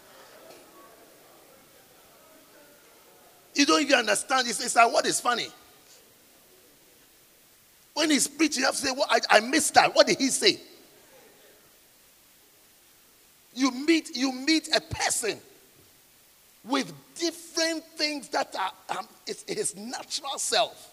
[3.55, 4.49] You don't even understand.
[4.49, 5.49] It's, it's like, what is funny?
[7.95, 9.95] When he's preaching, you have to say, well, I, I missed that.
[9.95, 10.61] What did he say?
[13.55, 15.39] You meet, you meet a person
[16.63, 20.93] with different things that are um, it's his natural self.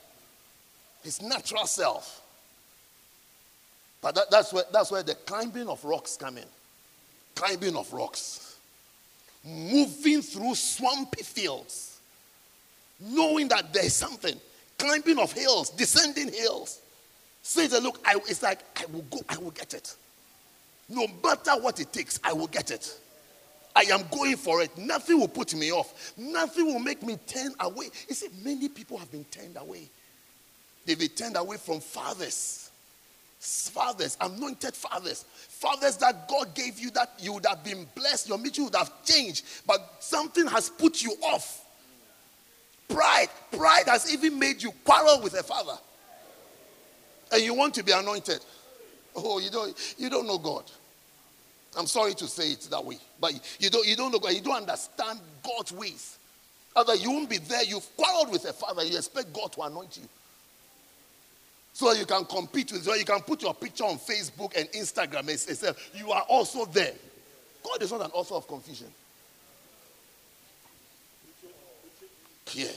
[1.03, 2.22] His natural self.
[4.03, 6.43] But that, that's, where, that's where the climbing of rocks come in.
[7.35, 8.57] Climbing of rocks.
[9.45, 11.99] Moving through swampy fields.
[12.99, 14.35] Knowing that there's something.
[14.77, 16.81] Climbing of hills, descending hills.
[17.43, 19.95] Say, that, look, I, it's like, I will go, I will get it.
[20.89, 22.99] No matter what it takes, I will get it.
[23.73, 24.77] I am going for it.
[24.77, 26.13] Nothing will put me off.
[26.17, 27.85] Nothing will make me turn away.
[28.09, 29.87] You see, many people have been turned away.
[30.85, 32.62] They've been turned away from fathers
[33.43, 38.37] fathers, anointed fathers, fathers that God gave you that you would have been blessed, your
[38.37, 41.65] mission would have changed, but something has put you off.
[42.87, 45.77] Pride, pride has even made you quarrel with a father.
[47.31, 48.39] And you want to be anointed.
[49.15, 50.63] Oh, you don't, you don't know God.
[51.75, 54.33] I'm sorry to say it that way, but you don't, you don't know God.
[54.33, 56.17] You don't understand God's ways.
[56.75, 57.63] Other you won't be there.
[57.63, 58.83] You've quarreled with a father.
[58.83, 60.07] You expect God to anoint you.
[61.73, 65.27] So you can compete with, so you can put your picture on Facebook and Instagram
[65.37, 66.93] say, you are also there.
[67.63, 68.87] God is not an author of confusion.
[72.51, 72.67] Yeah.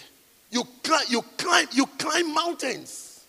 [0.51, 3.24] You climb, you climb, you climb mountains.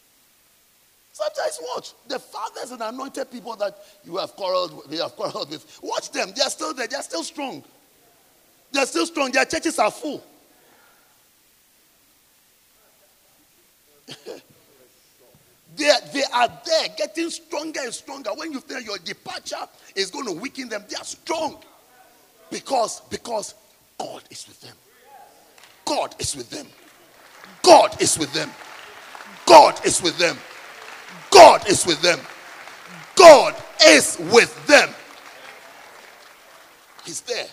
[1.12, 1.94] Sometimes watch.
[2.08, 5.80] The fathers and anointed people that you have quarreled they have quarreled with.
[5.82, 6.32] Watch them.
[6.36, 6.88] They are still there.
[6.88, 7.64] They are still strong.
[8.72, 9.32] They are still strong.
[9.32, 10.24] Their churches are full.
[15.78, 18.32] they, they are there getting stronger and stronger.
[18.36, 19.56] When you feel your departure
[19.96, 21.58] is going to weaken them, they are strong.
[22.50, 23.54] Because, because
[23.98, 24.76] God is with them.
[25.86, 26.68] God is with them.
[27.64, 28.50] God is with them.
[29.46, 30.38] God is with them.
[31.32, 32.20] God is with them.
[33.16, 33.56] God
[33.86, 34.90] is with them.
[37.06, 37.48] He's there.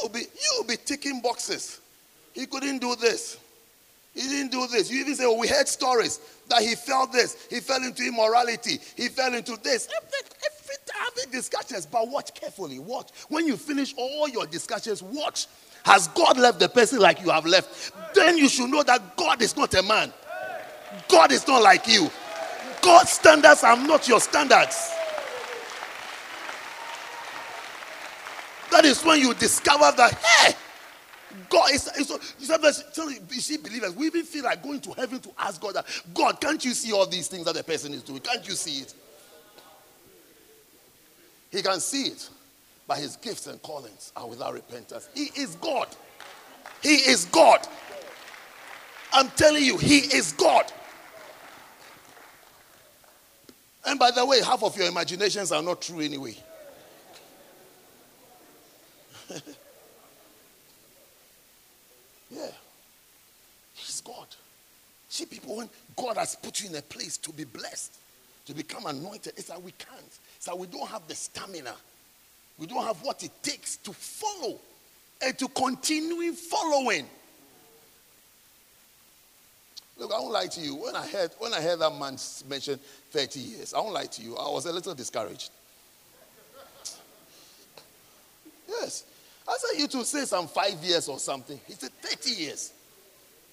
[0.00, 1.80] You'll be, you'll be ticking boxes.
[2.32, 3.38] He couldn't do this.
[4.14, 4.90] He didn't do this.
[4.90, 7.46] You even say, oh, we heard stories that he felt this.
[7.48, 8.78] He fell into immorality.
[8.96, 9.88] He fell into this.
[9.96, 12.78] Every, every time discussions, but watch carefully.
[12.78, 13.10] Watch.
[13.28, 15.46] When you finish all your discussions, watch.
[15.84, 17.92] Has God left the person like you have left?
[18.14, 20.12] Then you should know that God is not a man.
[21.08, 22.10] God is not like you.
[22.82, 24.90] God's standards are not your standards.
[28.70, 30.54] That is when you discover that, hey,
[31.52, 35.30] God is, you sometimes you see believers, we even feel like going to heaven to
[35.38, 35.84] ask God that,
[36.14, 38.20] God, can't you see all these things that the person is doing?
[38.20, 38.94] Can't you see it?
[41.50, 42.30] He can see it,
[42.88, 45.10] but his gifts and callings are without repentance.
[45.14, 45.88] He is God.
[46.82, 47.60] He is God.
[49.12, 50.72] I'm telling you, he is God.
[53.84, 56.34] And by the way, half of your imaginations are not true anyway.
[62.30, 62.48] yeah.
[63.74, 64.26] He's God.
[65.12, 67.98] See, people, when God has put you in a place to be blessed,
[68.46, 70.18] to become anointed, it's that we can't.
[70.36, 71.74] It's that we don't have the stamina.
[72.58, 74.58] We don't have what it takes to follow
[75.20, 77.06] and to continue following.
[79.98, 80.76] Look, I won't lie to you.
[80.76, 82.16] When I heard when I heard that man
[82.48, 84.34] mention 30 years, I won't lie to you.
[84.38, 85.50] I was a little discouraged.
[88.66, 89.04] Yes.
[89.46, 91.60] I said you to say some five years or something.
[91.66, 92.72] He said 30 years.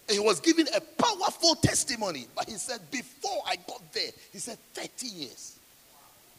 [0.10, 2.26] And he was giving a powerful testimony.
[2.36, 5.60] But he said, before I got there, he said 30 years.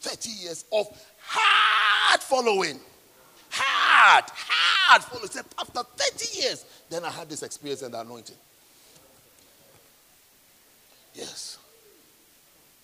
[0.01, 0.87] 30 years of
[1.21, 2.77] hard following.
[3.49, 5.29] Hard, hard following.
[5.29, 8.35] He said, after 30 years, then I had this experience and anointing.
[11.13, 11.57] Yes.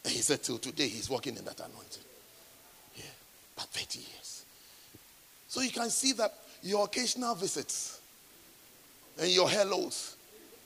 [0.05, 2.03] And he said, till today, he's walking in that anointing.
[2.95, 3.03] Yeah.
[3.57, 4.45] But 30 years.
[5.49, 7.99] So you can see that your occasional visits
[9.19, 10.16] and your hellos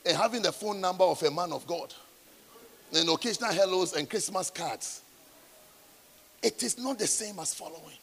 [0.04, 1.92] and having the phone number of a man of God
[2.94, 5.02] and occasional hellos and Christmas cards,
[6.42, 7.96] it is not the same as following.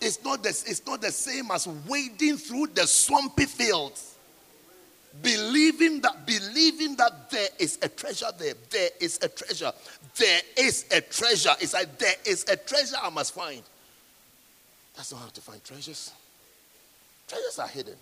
[0.00, 4.16] It's not the, it's not the same as wading through the swampy fields
[5.20, 8.54] believing that believing that there is a treasure there.
[8.70, 9.72] There is a treasure.
[10.16, 11.52] There is a treasure.
[11.60, 13.62] It's like there is a treasure i must find.
[14.96, 16.12] That's not how to find treasures.
[17.28, 17.96] Treasures are hidden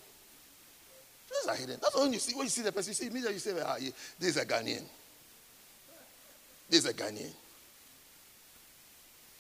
[1.31, 3.35] treasures are hidden that's when you see when you see the person you see immediately
[3.35, 3.77] you say ah,
[4.19, 4.83] this is a ghanaian
[6.69, 7.33] this is a ghanaian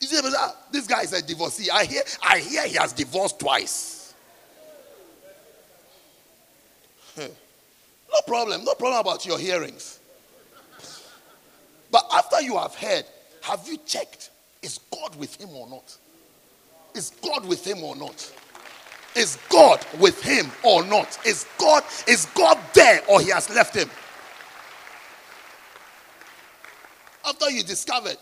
[0.00, 3.38] you see ah, this guy is a divorcee i hear i hear he has divorced
[3.38, 4.00] twice
[8.12, 8.64] No problem.
[8.64, 9.98] No problem about your hearings.
[11.90, 13.04] But after you have heard,
[13.42, 14.30] have you checked?
[14.62, 15.96] Is God with him or not?
[16.94, 18.32] Is God with him or not?
[19.16, 21.18] Is God with him or not?
[21.26, 23.90] Is God is God there or he has left him?
[27.26, 28.16] After you discovered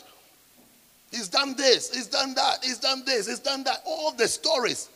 [1.11, 4.89] he's done this, he's done that, he's done this, he's done that, all the stories.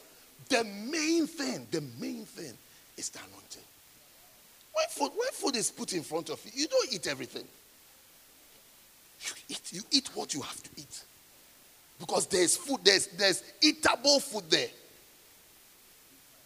[0.49, 2.53] The main thing, the main thing
[2.97, 3.62] is the anointing.
[4.72, 7.45] When food, when food is put in front of you, you don't eat everything.
[9.26, 11.05] You eat, you eat what you have to eat.
[11.99, 14.68] Because there's food, there's, there's eatable food there.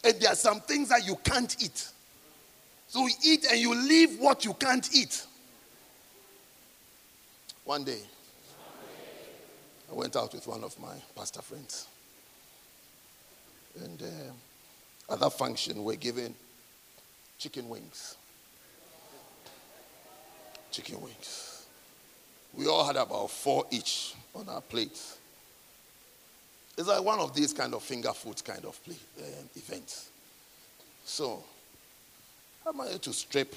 [0.04, 1.88] And there are some things that you can't eat.
[2.88, 5.24] So you eat and you leave what you can't eat.
[7.64, 8.00] One day,
[9.90, 11.88] I went out with one of my pastor friends.
[13.84, 16.34] And uh, at that function, we're given
[17.38, 18.16] chicken wings.
[20.70, 21.66] Chicken wings.
[22.54, 25.18] We all had about four each on our plates.
[26.76, 30.10] It's like one of these kind of finger food kind of play, um, events.
[31.04, 31.42] So,
[32.66, 33.54] I to strip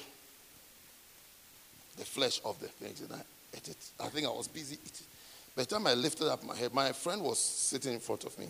[1.98, 3.22] the flesh of the things and I
[3.56, 3.78] ate it.
[4.00, 5.06] I think I was busy eating.
[5.56, 8.38] By the time I lifted up my head, my friend was sitting in front of
[8.40, 8.48] me,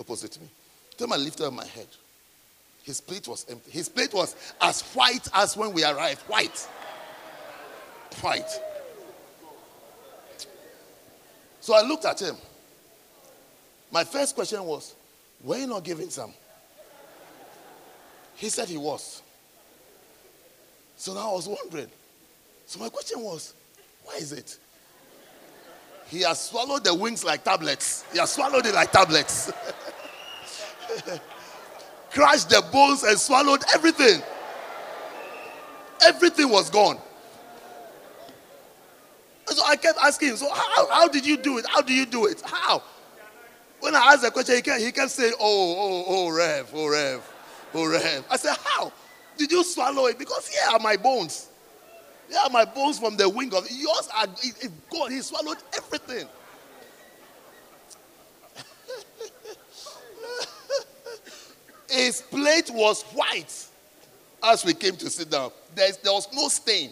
[0.00, 0.46] opposite to me.
[0.46, 1.86] By the time I lifted up my head,
[2.82, 3.70] his plate was empty.
[3.70, 6.22] His plate was as white as when we arrived.
[6.22, 6.68] White.
[8.20, 8.50] White.
[11.60, 12.36] So I looked at him.
[13.90, 14.94] My first question was,
[15.42, 16.32] Were you not giving some?
[18.36, 19.22] He said he was.
[20.96, 21.88] So now I was wondering.
[22.66, 23.54] So my question was,
[24.04, 24.58] why is it?
[26.08, 28.04] He has swallowed the wings like tablets.
[28.12, 29.52] He has swallowed it like tablets.
[32.10, 34.22] Crushed the bones and swallowed everything.
[36.06, 36.98] Everything was gone.
[39.46, 41.66] So I kept asking so how, how did you do it?
[41.66, 42.42] How do you do it?
[42.44, 42.82] How?
[43.86, 46.88] When I asked the question, he kept, he kept saying, oh, oh, oh, Rev, oh,
[46.88, 47.32] Rev,
[47.72, 48.24] oh, Rev.
[48.28, 48.92] I said, how?
[49.38, 50.18] Did you swallow it?
[50.18, 51.50] Because here are my bones.
[52.28, 54.26] Here are my bones from the wing of yours are
[54.90, 55.12] gone.
[55.12, 56.26] He swallowed everything.
[61.88, 63.68] His plate was white
[64.42, 65.52] as we came to sit down.
[65.76, 66.90] There's, there was no stain.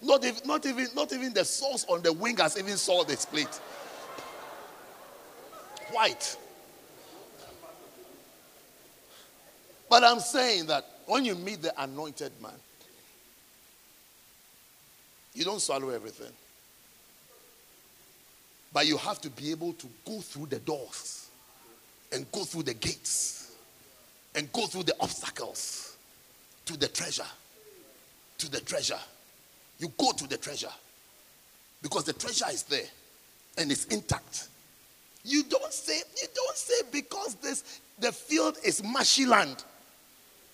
[0.00, 3.26] Not even, not, even, not even the sauce on the wing has even saw this
[3.26, 3.60] plate.
[5.92, 6.36] White.
[9.88, 12.52] But I'm saying that when you meet the anointed man,
[15.34, 16.32] you don't swallow everything.
[18.72, 21.28] But you have to be able to go through the doors
[22.12, 23.52] and go through the gates
[24.34, 25.96] and go through the obstacles
[26.66, 27.26] to the treasure.
[28.38, 28.98] To the treasure.
[29.78, 30.72] You go to the treasure
[31.82, 32.86] because the treasure is there
[33.58, 34.48] and it's intact.
[35.24, 39.62] You don't say, you don't say because this the field is marshy land.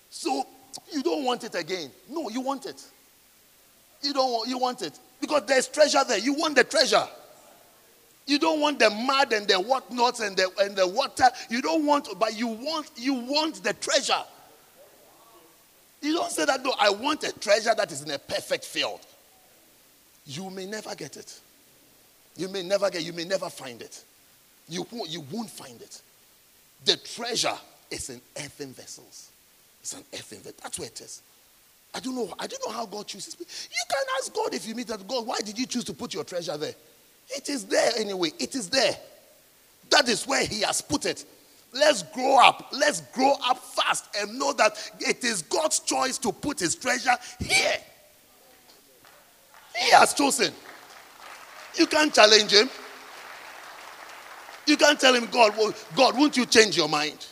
[0.09, 0.45] So
[0.91, 1.89] you don't want it again.
[2.09, 2.83] No, you want it.
[4.01, 4.99] You don't want, you want it.
[5.21, 6.19] Because there's treasure there.
[6.19, 7.07] You want the treasure.
[8.25, 11.25] You don't want the mud and the whatnots and the and the water.
[11.49, 14.23] You don't want, but you want you want the treasure.
[16.01, 18.99] You don't say that, no, I want a treasure that is in a perfect field.
[20.25, 21.39] You may never get it.
[22.35, 24.03] You may never get, you may never find it.
[24.69, 26.01] You won't, you won't find it.
[26.85, 27.57] The treasure
[27.89, 29.31] is in earthen vessels.
[29.81, 30.59] It's an earthen vessel.
[30.61, 31.21] That's where it is.
[31.93, 32.33] I don't know.
[32.37, 33.35] I don't know how God chooses.
[33.39, 36.13] You can ask God if you meet that God, why did you choose to put
[36.13, 36.75] your treasure there?
[37.29, 38.31] It is there anyway.
[38.39, 38.95] It is there.
[39.89, 41.25] That is where He has put it.
[41.73, 42.69] Let's grow up.
[42.71, 47.15] Let's grow up fast and know that it is God's choice to put His treasure
[47.39, 47.77] here.
[49.75, 50.53] He has chosen.
[51.75, 52.69] You can't challenge Him.
[54.67, 57.25] You can't tell Him, God, well, God, won't you change your mind?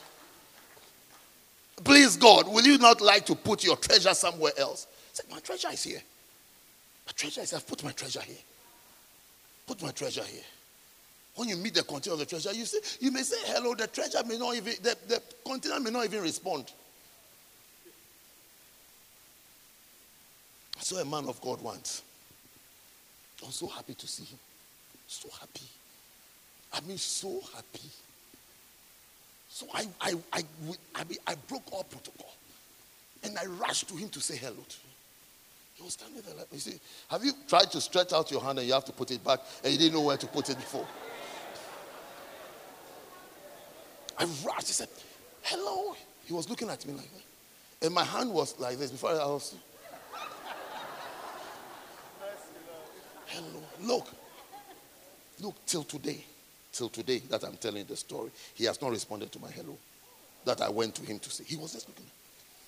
[1.84, 4.88] Please, God, will you not like to put your treasure somewhere else?
[5.12, 6.02] He said, My treasure is here.
[7.06, 8.38] My treasure is, I've put my treasure here.
[9.68, 10.44] Put my treasure here.
[11.36, 13.88] When you meet the container of the treasure, you say, you may say hello, the
[13.88, 16.72] treasure may not even, the, the container may not even respond.
[20.78, 22.04] I saw a man of God once.
[23.44, 24.40] I was so happy to see him.
[25.08, 25.66] So happy.
[26.76, 27.90] I mean, so happy.
[29.50, 30.44] So I, I, I,
[30.94, 32.34] I, I broke all protocol.
[33.24, 34.92] And I rushed to him to say hello to him.
[35.76, 38.60] He was standing there like, you see, have you tried to stretch out your hand
[38.60, 40.58] and you have to put it back and you didn't know where to put it
[40.58, 40.86] before?
[44.18, 44.68] I rushed.
[44.68, 44.90] He said,
[45.44, 45.96] hello.
[46.26, 47.86] He was looking at me like that.
[47.86, 49.56] And my hand was like this before I was.
[53.28, 53.64] Hello.
[53.82, 54.08] Look.
[55.42, 56.24] Look, till today
[56.76, 59.78] till today that I'm telling the story, he has not responded to my hello
[60.46, 61.44] that I went to him to say.
[61.44, 62.06] He was just looking.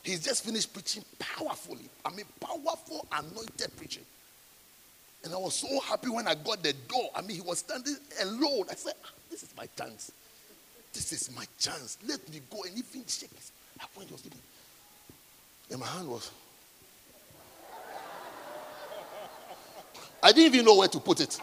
[0.04, 1.90] He's just finished preaching powerfully.
[2.06, 4.06] I mean, powerful, anointed preaching.
[5.24, 7.10] And I was so happy when I got the door.
[7.16, 8.66] I mean, he was standing alone.
[8.72, 10.12] I said, ah, This is my chance.
[10.94, 11.98] This is my chance.
[12.08, 13.52] Let me go and even shake his
[13.96, 14.40] was leaving.
[15.70, 16.32] And my hand was.
[20.24, 21.40] I didn't even know where to put it.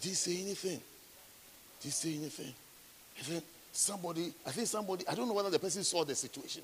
[0.00, 0.80] Didn't say anything.
[1.80, 2.52] He Didn't say anything.
[3.18, 3.42] And then
[3.72, 6.62] somebody, I think somebody, I don't know whether the person saw the situation,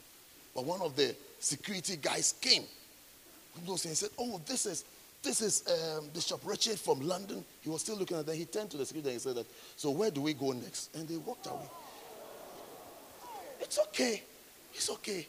[0.54, 2.64] but one of the security guys came.
[3.56, 4.84] And said, Oh, this is
[5.22, 7.44] this is um, Bishop Richard from London.
[7.60, 8.36] He was still looking at them.
[8.36, 10.94] He turned to the security and he said that, so where do we go next?
[10.96, 11.68] And they walked away.
[13.60, 14.22] It's okay.
[14.72, 15.26] It's okay.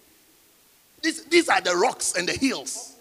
[1.02, 2.96] These, these are the rocks and the hills.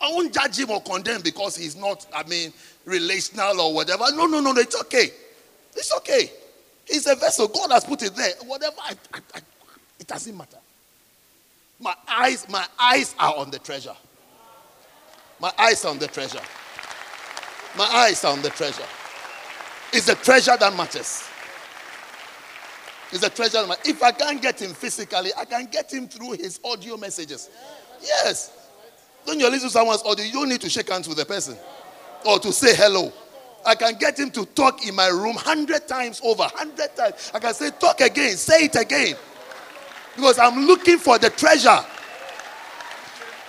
[0.00, 2.52] I won't judge him or condemn because he's not, I mean,
[2.84, 4.04] relational or whatever.
[4.12, 4.60] No, no, no, no.
[4.60, 5.10] It's okay.
[5.74, 6.30] It's okay.
[6.86, 7.48] He's a vessel.
[7.48, 8.32] God has put it there.
[8.44, 8.76] Whatever.
[8.80, 9.40] I, I, I,
[9.98, 10.58] it doesn't matter.
[11.80, 13.94] My eyes, my eyes are on the treasure.
[15.40, 16.40] My eyes are on the treasure.
[17.76, 18.86] My eyes are on the treasure.
[19.92, 21.28] It's the treasure that matters.
[23.10, 23.64] It's the treasure.
[23.66, 27.48] That if I can't get him physically, I can get him through his audio messages.
[28.02, 28.57] Yes.
[29.28, 31.54] When you listen to someone's audio, you don't need to shake hands with the person
[32.24, 33.12] or to say hello.
[33.66, 37.30] I can get him to talk in my room hundred times over, hundred times.
[37.34, 39.16] I can say, talk again, say it again.
[40.16, 41.78] Because I'm looking for the treasure.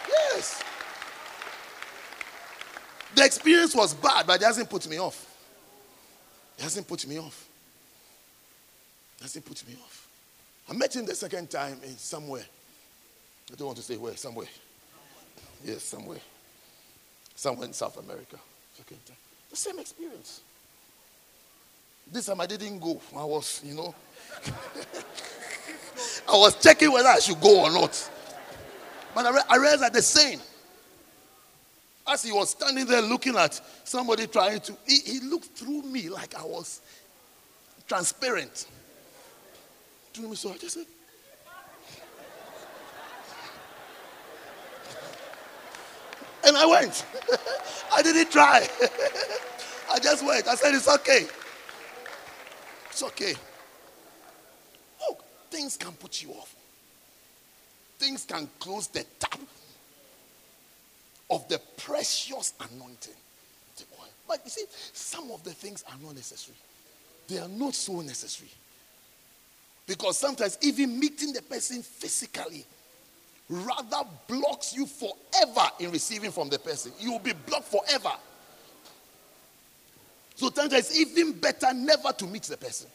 [0.10, 0.62] Yes.
[3.16, 5.34] The experience was bad, but it hasn't put me off.
[6.58, 7.48] It hasn't put me off.
[9.20, 10.10] It hasn't put me off.
[10.70, 12.44] I met him the second time in somewhere.
[13.50, 14.48] I don't want to say where, somewhere.
[15.64, 16.20] Yes, somewhere.
[17.36, 18.38] Somewhere in South America.
[19.50, 20.42] The same experience.
[22.12, 23.02] This time I didn't go.
[23.16, 23.94] I was, you know,
[26.28, 28.10] I was checking whether I should go or not.
[29.14, 30.40] But I, re- I realized that the same.
[32.08, 36.10] As he was standing there looking at somebody trying to, he, he looked through me
[36.10, 36.82] like I was
[37.88, 38.66] transparent.
[40.14, 40.86] Through me, so I just said,
[46.46, 47.06] And I went.
[47.94, 48.68] I didn't try.
[49.92, 50.48] I just went.
[50.48, 51.26] I said, It's okay.
[52.90, 53.34] It's okay.
[55.04, 55.18] Oh,
[55.50, 56.56] things can put you off.
[57.98, 59.40] Things can close the tap
[61.30, 63.14] of the precious anointing.
[64.28, 66.56] But you see, some of the things are not necessary.
[67.28, 68.52] They are not so necessary.
[69.88, 72.64] Because sometimes even meeting the person physically
[73.50, 76.92] rather blocks you forever in receiving from the person.
[77.00, 78.12] You will be blocked forever.
[80.36, 82.88] So sometimes it's even better never to meet the person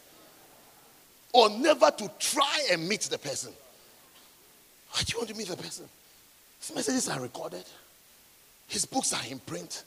[1.33, 3.53] or never to try and meet the person.
[4.93, 5.87] Why do you want to meet the person?
[6.61, 7.65] His messages are recorded,
[8.69, 9.85] his books are in print.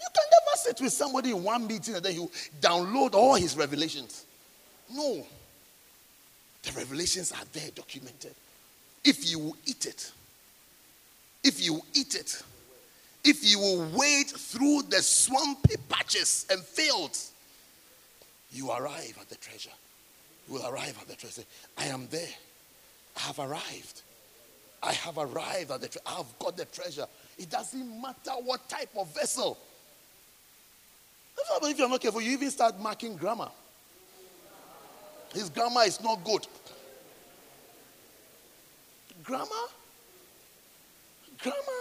[0.00, 3.56] You can never sit with somebody in one meeting and then you download all his
[3.56, 4.24] revelations.
[4.90, 5.24] No.
[6.62, 8.34] The revelations are there documented.
[9.04, 10.12] If you will eat it,
[11.42, 12.42] if you eat it,
[13.24, 17.32] if you will wade through the swampy patches and fields,
[18.52, 19.70] you arrive at the treasure.
[20.48, 21.42] You will arrive at the treasure.
[21.78, 22.28] I am there.
[23.16, 24.02] I have arrived.
[24.82, 26.06] I have arrived at the treasure.
[26.06, 27.06] I have got the treasure.
[27.38, 29.58] It doesn't matter what type of vessel.
[31.62, 33.48] If you're not careful, you even start marking grammar.
[35.32, 36.46] His grammar is not good.
[39.30, 39.46] Grammar?
[41.40, 41.80] Grammar?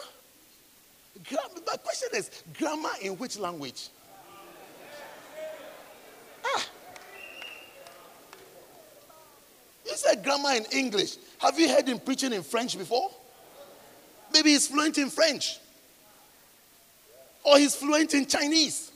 [1.28, 1.62] Grammar.
[1.66, 3.90] My question is grammar in which language?
[6.46, 6.66] Ah.
[9.84, 11.18] You said grammar in English.
[11.40, 13.10] Have you heard him preaching in French before?
[14.32, 15.58] Maybe he's fluent in French.
[17.44, 18.92] Or he's fluent in Chinese.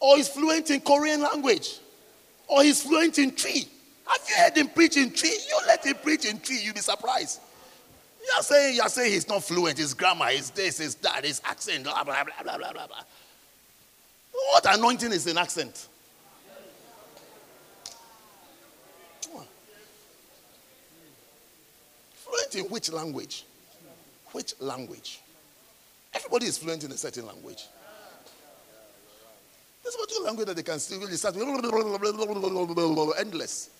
[0.00, 1.78] Or he's fluent in Korean language.
[2.46, 3.68] Or he's fluent in Twi.
[4.08, 5.28] Have you heard him preach in Twi?
[5.28, 7.40] You let him preach in Twi, you'll be surprised.
[8.26, 11.84] You're saying, you're saying he's not fluent, his grammar, his this, his that, his accent,
[11.84, 13.02] blah, blah, blah, blah, blah, blah.
[14.32, 15.88] What anointing is an accent?
[22.14, 23.44] Fluent in which language?
[24.32, 25.20] Which language?
[26.14, 27.64] Everybody is fluent in a certain language.
[29.82, 31.36] There's a language that they can still really start
[33.18, 33.70] endless.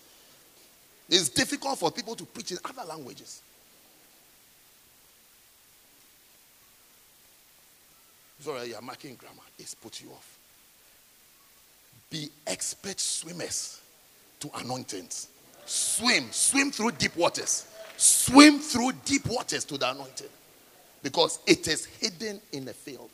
[1.09, 3.43] It's difficult for people to preach in other languages.
[8.41, 9.43] Sorry, you're marking grammar.
[9.59, 10.39] It's put you off.
[12.11, 13.81] Be expert swimmers
[14.41, 15.29] to anointings.
[15.67, 17.67] Swim, swim through deep waters.
[17.97, 20.29] Swim through deep waters to the anointing.
[21.03, 23.11] Because it is hidden in the field.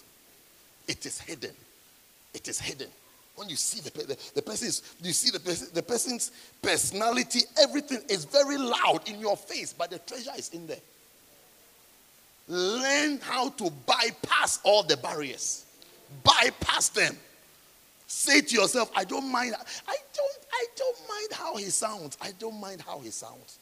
[0.86, 1.52] It is hidden.
[2.34, 2.88] It is hidden.
[3.36, 4.68] When you see the, the, the person,
[5.02, 6.30] you see the, the person's
[6.62, 10.78] personality, everything is very loud in your face, but the treasure is in there.
[12.46, 15.64] Learn how to bypass all the barriers.
[16.22, 17.16] Bypass them.
[18.06, 19.54] Say to yourself, I don't mind.
[19.88, 22.16] I don't, I don't mind how he sounds.
[22.20, 23.58] I don't mind how he sounds.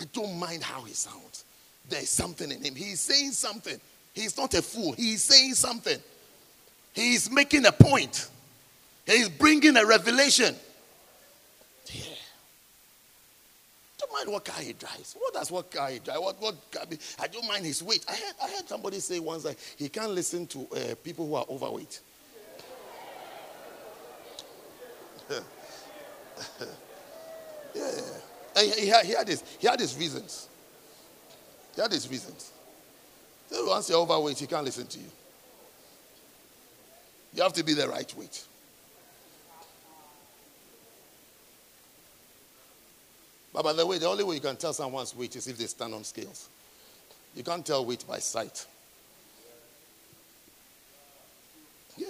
[0.00, 1.44] I don't mind how he sounds.
[1.88, 2.74] There's something in him.
[2.74, 3.80] He's saying something.
[4.12, 4.92] He's not a fool.
[4.92, 5.98] He's saying something.
[6.98, 8.28] He's making a point.
[9.06, 10.52] He's bringing a revelation.
[11.92, 12.02] Yeah.
[13.98, 15.14] Don't mind what car he drives.
[15.16, 16.20] What does what car he drives?
[16.20, 16.98] What, what car be?
[17.20, 18.04] I don't mind his weight.
[18.08, 21.36] I heard, I heard somebody say once that he can't listen to uh, people who
[21.36, 22.00] are overweight.
[27.76, 27.90] yeah,
[28.56, 30.48] and he, he, he, had his, he had his reasons.
[31.76, 32.50] He had his reasons.
[33.48, 35.12] So once you're overweight, he can't listen to you.
[37.34, 38.44] You have to be the right weight.
[43.52, 45.66] But by the way, the only way you can tell someone's weight is if they
[45.66, 46.48] stand on scales.
[47.34, 48.66] You can't tell weight by sight.
[51.96, 52.06] Yeah.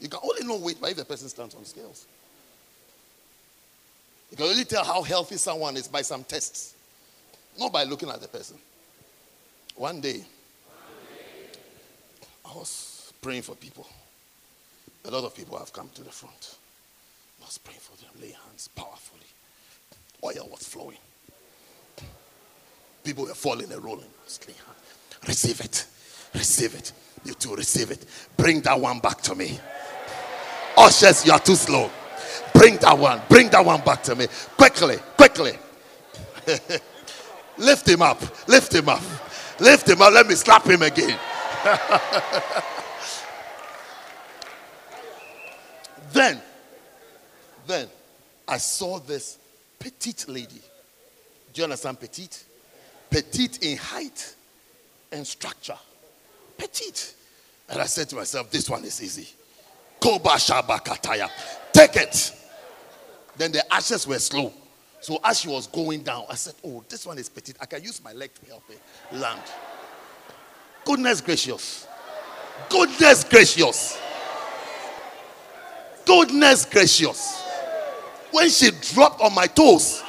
[0.00, 2.06] You can only know weight by if the person stands on scales.
[4.30, 6.74] You can only tell how healthy someone is by some tests,
[7.58, 8.56] not by looking at the person.
[9.76, 10.24] One day,
[12.44, 13.86] I was praying for people.
[15.06, 16.56] A lot of people have come to the front.
[17.40, 19.20] Was praying for them, lay hands powerfully.
[20.24, 20.96] Oil was flowing.
[23.04, 24.08] People were falling and rolling.
[25.26, 25.86] Receive it.
[26.34, 26.92] Receive it.
[27.24, 28.06] You too, receive it.
[28.36, 29.58] Bring that one back to me.
[30.76, 31.90] Ushers, you are too slow.
[32.54, 33.20] Bring that one.
[33.28, 34.26] Bring that one back to me.
[34.56, 35.52] Quickly, quickly.
[37.58, 38.20] Lift him up.
[38.48, 39.02] Lift him up.
[39.60, 40.12] Lift him up.
[40.12, 41.18] Let me slap him again.
[46.14, 46.40] then,
[47.66, 47.88] then
[48.48, 49.38] I saw this
[49.78, 50.62] petite lady.
[51.52, 52.44] Do you understand petite?
[53.10, 54.34] Petite in height
[55.12, 55.78] and structure.
[56.56, 57.14] Petite.
[57.68, 59.28] And I said to myself, this one is easy.
[60.00, 61.28] Koba Shabakataya.
[61.72, 62.32] Take it.
[63.36, 64.52] Then the ashes were slow.
[65.00, 67.56] So as she was going down, I said, Oh, this one is petite.
[67.60, 69.42] I can use my leg to help her land.
[70.84, 71.86] Goodness gracious.
[72.70, 73.98] Goodness gracious.
[76.14, 77.42] Goodness gracious
[78.30, 80.02] when she dropped on my toes,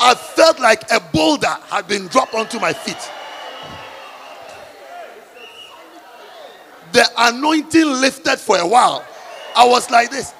[0.00, 3.10] I felt like a boulder had been dropped onto my feet.
[6.92, 9.02] The anointing lifted for a while.
[9.56, 10.34] I was like this.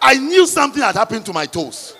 [0.00, 1.96] I knew something had happened to my toes.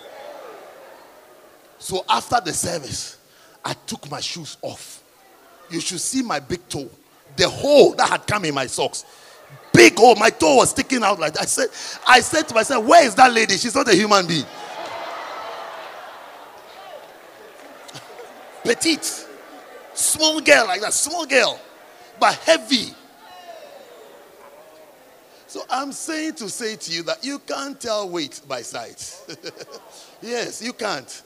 [1.78, 3.18] So after the service,
[3.64, 5.02] I took my shoes off.
[5.70, 6.88] You should see my big toe,
[7.36, 9.04] the hole that had come in my socks
[9.72, 10.14] big hole.
[10.16, 11.42] My toe was sticking out like that.
[11.42, 11.68] I said,
[12.06, 13.56] I said to myself, Where is that lady?
[13.56, 14.44] She's not a human being.
[18.64, 19.26] Petite.
[19.94, 20.92] Small girl like that.
[20.92, 21.60] Small girl.
[22.18, 22.94] But heavy.
[25.46, 29.20] So I'm saying to say to you that you can't tell weight by sight.
[30.22, 31.22] yes, you can't.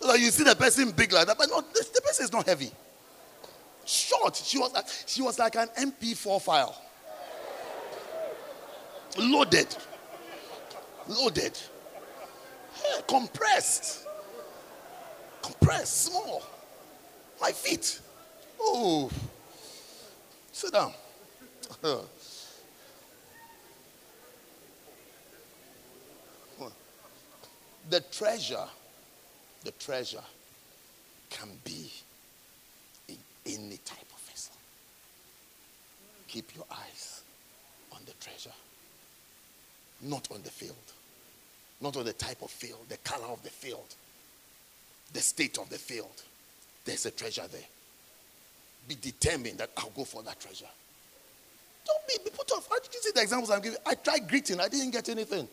[0.00, 2.70] Like you see the person big like that, but no, the person is not heavy.
[3.84, 4.36] Short.
[4.36, 6.80] She was like, she was like an MP4 file.
[9.18, 9.76] Loaded.
[11.08, 11.58] Loaded.
[12.82, 14.06] Yeah, compressed.
[15.42, 16.04] Compressed.
[16.06, 16.42] Small.
[17.40, 18.00] My feet.
[18.60, 19.10] Oh.
[20.52, 20.92] Sit down.
[27.90, 28.64] the treasure,
[29.64, 30.22] the treasure
[31.30, 31.90] can be
[33.46, 34.54] any type of vessel.
[36.28, 37.22] Keep your eyes
[37.92, 38.50] on the treasure
[40.04, 40.76] not on the field,
[41.80, 43.94] not on the type of field, the color of the field,
[45.12, 46.22] the state of the field.
[46.84, 47.60] There's a treasure there.
[48.88, 50.66] Be determined that I'll go for that treasure.
[51.86, 52.68] Don't be, be put off.
[52.82, 53.78] Did you see the examples I'm giving?
[53.86, 55.48] I tried greeting, I didn't get anything.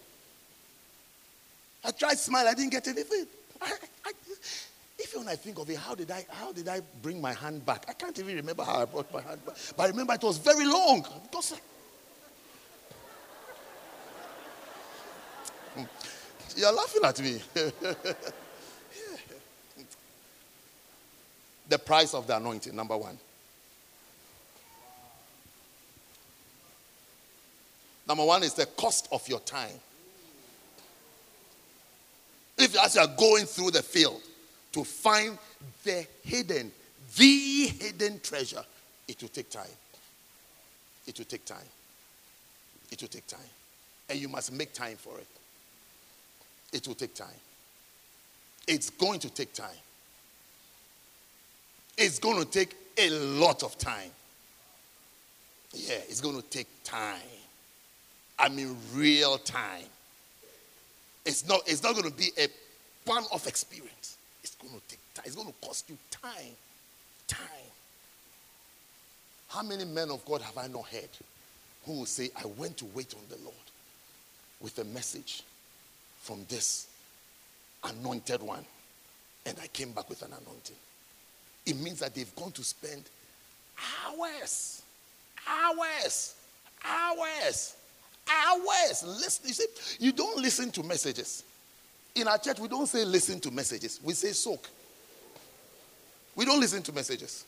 [1.83, 3.25] I tried smile, I didn't get anything.
[3.61, 3.71] I,
[4.05, 4.11] I,
[5.04, 7.66] if when I think of it, how did I how did I bring my hand
[7.66, 7.86] back?
[7.89, 9.56] I can't even remember how I brought my hand back.
[9.76, 11.06] But I remember it was very long.
[11.24, 11.60] Because
[15.76, 15.84] hmm.
[16.56, 17.41] You're laughing at me.
[21.70, 23.18] the price of the anointing, number one.
[28.08, 29.80] Number one is the cost of your time.
[32.58, 34.22] If as you are going through the field
[34.72, 35.38] to find
[35.84, 36.72] the hidden,
[37.17, 38.63] the hidden treasure,
[39.07, 39.65] it will take time.
[41.07, 41.57] It will take time.
[42.91, 43.39] It will take time.
[44.09, 45.28] And you must make time for it.
[46.74, 47.28] It will take time.
[48.67, 49.69] It's going to take time.
[51.97, 54.11] It's going to take a lot of time.
[55.74, 57.19] Yeah, it's going to take time.
[58.38, 59.86] I mean, real time.
[61.26, 62.47] It's not, it's not going to be a
[63.05, 64.17] one off experience.
[64.43, 65.23] It's going to take time.
[65.25, 66.55] It's going to cost you time.
[67.27, 67.71] Time.
[69.49, 71.09] How many men of God have I not heard
[71.85, 73.55] who will say, I went to wait on the Lord?
[74.61, 75.43] with a message
[76.21, 76.87] from this
[77.83, 78.63] anointed one,
[79.45, 80.75] and I came back with an anointing.
[81.65, 83.03] It means that they've gone to spend
[84.07, 84.83] hours,
[85.47, 86.35] hours,
[86.85, 87.75] hours,
[88.29, 89.03] hours.
[89.03, 89.65] Listen, you see,
[89.99, 91.43] you don't listen to messages.
[92.16, 94.68] In our church, we don't say listen to messages, we say soak.
[96.36, 97.45] We don't listen to messages.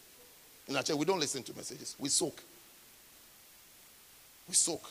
[0.68, 2.42] In our church, we don't listen to messages, we soak.
[4.48, 4.90] We soak.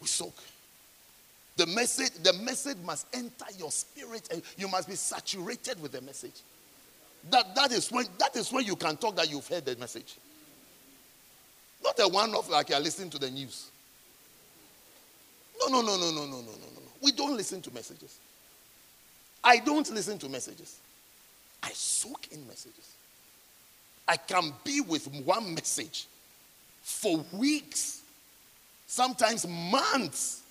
[0.00, 0.34] We soak.
[1.56, 6.02] The message, the message must enter your spirit and you must be saturated with the
[6.02, 6.42] message.
[7.30, 10.16] That, that, is when, that is when you can talk that you've heard the message.
[11.82, 13.70] Not a one off like you're listening to the news.
[15.58, 16.82] No, no, no, no, no, no, no, no, no.
[17.00, 18.18] We don't listen to messages.
[19.42, 20.78] I don't listen to messages.
[21.62, 22.94] I soak in messages.
[24.08, 26.06] I can be with one message
[26.82, 28.02] for weeks,
[28.86, 30.42] sometimes months.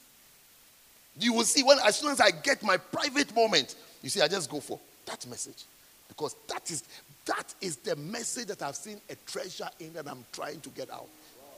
[1.17, 4.27] You will see when as soon as I get my private moment, you see, I
[4.27, 5.63] just go for that message.
[6.07, 6.83] Because that is
[7.25, 10.91] that is the message that I've seen a treasure in that I'm trying to get
[10.91, 11.07] out.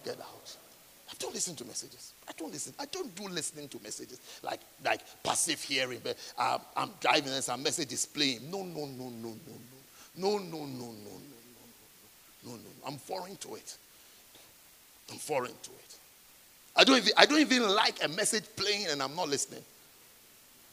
[0.06, 0.58] Get out.
[1.10, 2.14] I don't listen to messages.
[2.28, 2.74] I don't listen.
[2.80, 6.02] I don't do listening to messages like like passive hearing.
[6.04, 8.52] But um, I'm driving and some message is playing.
[8.52, 9.58] No, no, no, no, no,
[10.16, 11.12] no, no, no, no, no, no, no,
[12.46, 12.60] no, no.
[12.86, 13.78] I'm foreign to it.
[15.10, 15.98] I'm foreign to it.
[16.76, 19.64] I don't even, I don't even like a message playing and I'm not listening.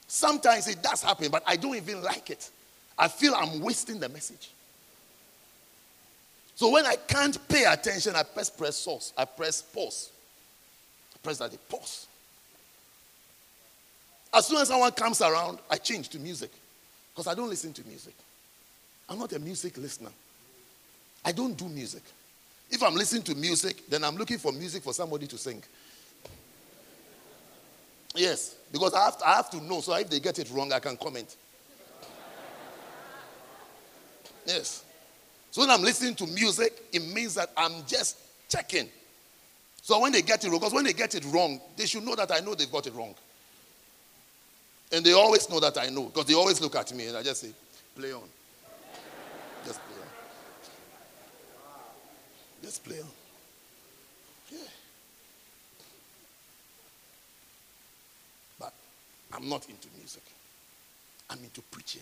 [0.06, 2.50] Sometimes it does happen, but I don't even like it.
[2.98, 4.50] I feel I'm wasting the message.
[6.56, 9.12] So when I can't pay attention, I press press source.
[9.16, 10.10] I press pause.
[11.24, 12.06] Press that pause.
[14.32, 16.50] As soon as someone comes around, I change to music.
[17.12, 18.14] Because I don't listen to music.
[19.08, 20.10] I'm not a music listener.
[21.24, 22.02] I don't do music.
[22.70, 25.62] If I'm listening to music, then I'm looking for music for somebody to sing.
[28.14, 29.80] Yes, because I have, to, I have to know.
[29.80, 31.36] So if they get it wrong, I can comment.
[34.46, 34.84] Yes.
[35.50, 38.18] So when I'm listening to music, it means that I'm just
[38.48, 38.88] checking.
[39.84, 42.14] So when they get it wrong, because when they get it wrong, they should know
[42.14, 43.14] that I know they've got it wrong.
[44.90, 47.22] And they always know that I know, because they always look at me and I
[47.22, 47.50] just say,
[47.94, 48.22] play on.
[49.66, 50.08] Just play on.
[52.62, 53.06] Just play on.
[54.50, 54.58] Yeah.
[58.58, 58.72] But
[59.34, 60.22] I'm not into music.
[61.28, 62.00] I'm into preaching.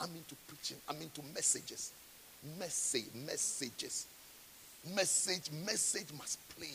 [0.00, 0.78] I'm into preaching.
[0.88, 1.92] I'm into messages.
[2.58, 4.06] Message, messages.
[4.94, 6.72] Message, message must play.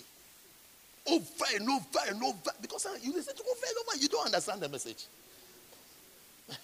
[1.07, 2.51] Over and over and over.
[2.61, 5.05] Because uh, you listen to over and over, you don't understand the message.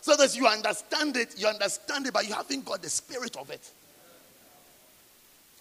[0.00, 3.50] so that you understand it, you understand it, but you haven't got the spirit of
[3.50, 3.70] it.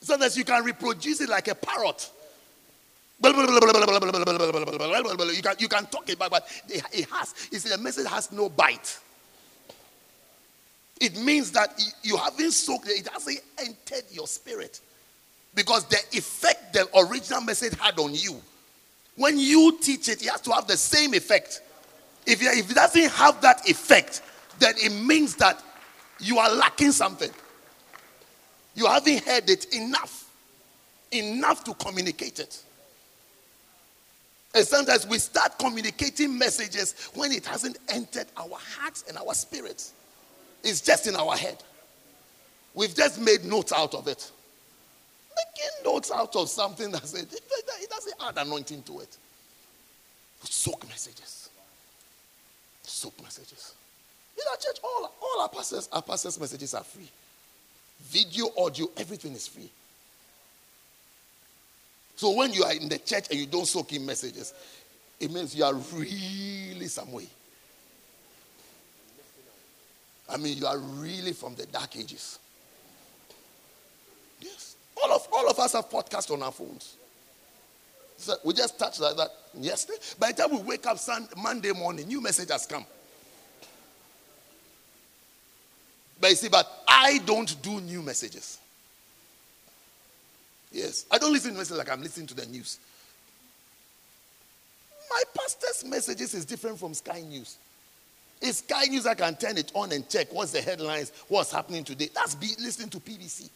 [0.02, 2.12] So that you can reproduce it like a parrot.
[3.24, 3.32] You
[5.42, 9.00] can, you can talk it, but it has, you see, the message has no bite.
[11.02, 14.80] It means that you haven't soaked it, it hasn't entered your spirit.
[15.54, 18.42] Because the effect the original message had on you,
[19.16, 21.62] when you teach it, it has to have the same effect.
[22.26, 24.22] If, if it doesn't have that effect,
[24.60, 25.62] then it means that
[26.20, 27.32] you are lacking something.
[28.74, 30.30] You haven't heard it enough,
[31.12, 32.62] enough to communicate it.
[34.54, 39.94] And sometimes we start communicating messages when it hasn't entered our hearts and our spirits.
[40.66, 41.58] It's just in our head.
[42.74, 44.32] We've just made notes out of it.
[45.38, 49.18] Making notes out of something that it, it doesn't add anointing to it.
[50.44, 51.50] Soak messages.
[52.82, 53.76] Soak messages.
[54.36, 57.10] In our church, all, all our pastors, our pastors' messages are free.
[58.02, 59.70] Video, audio, everything is free.
[62.16, 64.54] So when you are in the church and you don't soak in messages,
[65.20, 67.28] it means you are really some way.
[70.30, 72.40] I mean, you are really from the dark ages.
[74.42, 74.76] Yes.
[75.02, 76.96] All of, all of us have podcasts on our phones.
[78.18, 80.00] So we just touched like that yesterday.
[80.18, 82.86] By the time we wake up Sunday, Monday morning, new message has come.
[86.20, 88.58] But you see, but I don't do new messages.
[90.72, 91.06] Yes.
[91.12, 92.80] I don't listen to messages like I'm listening to the news.
[95.10, 97.58] My pastor's messages is different from Sky News.
[98.42, 99.06] It's Sky News.
[99.06, 102.10] I can turn it on and check what's the headlines, what's happening today.
[102.14, 103.50] That's be listening to BBC.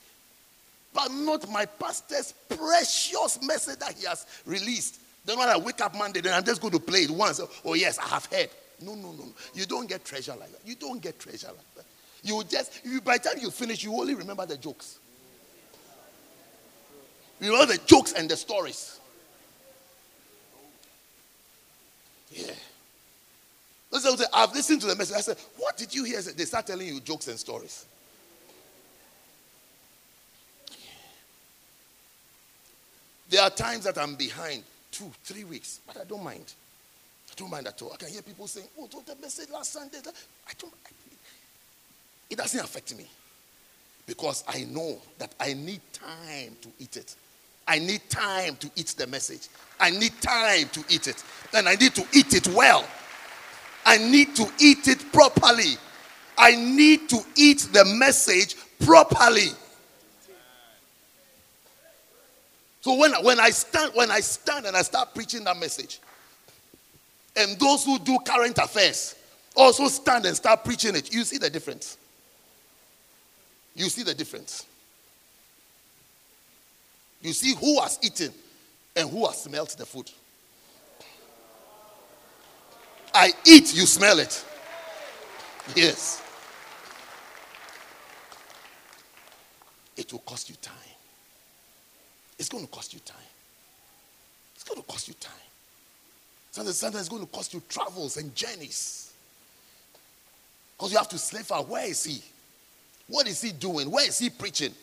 [0.94, 5.00] But not my pastor's precious message that he has released.
[5.26, 7.40] Then when I wake up Monday, then I'm just going to play it once.
[7.64, 8.50] Oh, yes, I have heard.
[8.82, 9.26] No, no, no.
[9.26, 9.34] no.
[9.54, 10.62] You don't get treasure like that.
[10.66, 11.86] You don't get treasure like that.
[12.24, 14.98] You just, you, by the time you finish, you only remember the jokes.
[17.40, 19.00] You know the jokes and the stories.
[22.32, 22.52] Yeah.
[23.92, 25.18] Listen, I've listened to the message.
[25.18, 26.22] I said, What did you hear?
[26.22, 27.86] They start telling you jokes and stories.
[33.30, 36.54] There are times that I'm behind two, three weeks, but I don't mind.
[37.32, 37.92] I don't mind at all.
[37.94, 39.98] I can hear people saying, Oh, the message last Sunday.
[40.48, 40.74] I don't,
[42.30, 43.06] it doesn't affect me
[44.06, 47.16] because I know that I need time to eat it.
[47.68, 49.48] I need time to eat the message.
[49.80, 51.24] I need time to eat it.
[51.54, 52.84] And I need to eat it well.
[53.90, 55.74] I need to eat it properly.
[56.38, 59.50] I need to eat the message properly.
[62.82, 66.00] So when, when I stand when I stand and I start preaching that message,
[67.36, 69.16] and those who do current affairs
[69.56, 71.98] also stand and start preaching it, you see the difference.
[73.74, 74.68] You see the difference.
[77.24, 78.32] You see who has eaten
[78.96, 80.12] and who has smelt the food.
[83.14, 84.46] I eat, you smell it.
[85.76, 86.24] Yes.
[89.98, 90.76] It will cost you time.
[92.38, 93.18] It's going to cost you time.
[94.56, 95.34] It's going to cost you time.
[96.52, 99.14] Sometimes, it's going to cost you travels and journeys.
[100.78, 101.68] Because you have to slave out.
[101.68, 102.24] Where is he?
[103.08, 103.92] What is he doing?
[103.92, 104.74] Where is he preaching?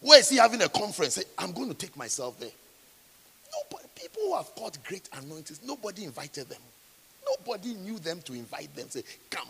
[0.00, 1.22] Where is he having a conference?
[1.38, 2.50] I'm going to take myself there.
[3.70, 6.60] Nobody, people who have got great anointings, nobody invited them.
[7.26, 8.88] Nobody knew them to invite them.
[8.88, 9.48] Say, come.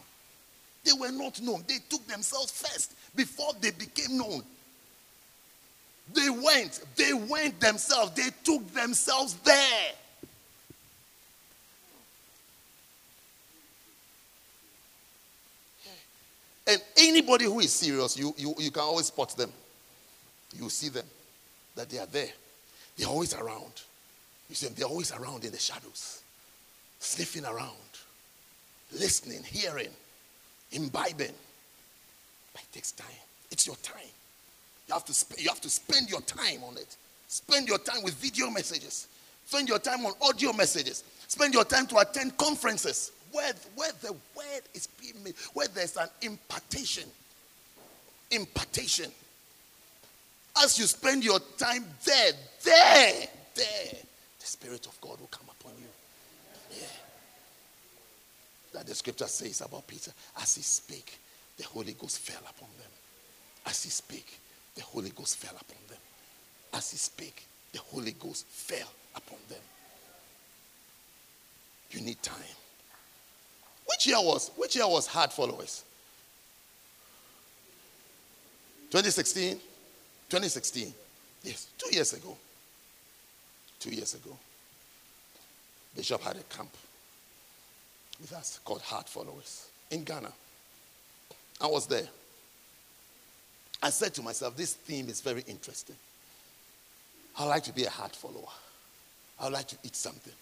[0.85, 1.65] They were not known.
[1.67, 4.43] They took themselves first before they became known.
[6.15, 6.81] They went.
[6.95, 8.13] They went themselves.
[8.13, 9.93] They took themselves there.
[16.69, 19.53] And anybody who is serious, you, you, you can always spot them.
[20.59, 21.07] You see them,
[21.77, 22.31] that they are there.
[22.97, 23.83] They're always around.
[24.49, 26.23] You see them, they're always around in the shadows,
[26.99, 27.73] sniffing around,
[28.93, 29.91] listening, hearing,
[30.73, 31.33] imbibing.
[32.53, 33.07] But it takes time.
[33.51, 34.13] It's your time.
[34.89, 36.97] You have to, sp- you have to spend your time on it.
[37.29, 39.09] Spend your time with video messages.
[39.47, 41.05] Spend your time on audio messages.
[41.29, 45.97] Spend your time to attend conferences where, where the word is being made, where there's
[45.97, 47.05] an impartation.
[48.31, 49.11] Impartation.
[50.63, 52.33] As you spend your time there,
[52.65, 53.93] there, there,
[54.41, 55.87] the Spirit of God will come upon you.
[58.73, 60.13] That the scripture says about Peter.
[60.41, 61.19] As he spake,
[61.57, 62.91] the Holy Ghost fell upon them.
[63.65, 64.39] As he spake,
[64.75, 65.99] the Holy Ghost fell upon them.
[66.75, 69.61] As he spake, the Holy Ghost fell upon them.
[71.91, 72.37] You need time.
[73.87, 75.85] Which year was which year was Heart Followers?
[78.91, 79.55] 2016?
[80.29, 80.93] 2016.
[81.43, 82.37] Yes, two years ago.
[83.79, 84.37] Two years ago.
[85.97, 86.71] Bishop had a camp
[88.21, 90.31] with us called Heart Followers in Ghana.
[91.61, 92.07] I was there.
[93.83, 95.97] I said to myself, this theme is very interesting.
[97.39, 98.49] I would like to be a heart follower.
[99.41, 100.33] I would like to eat something.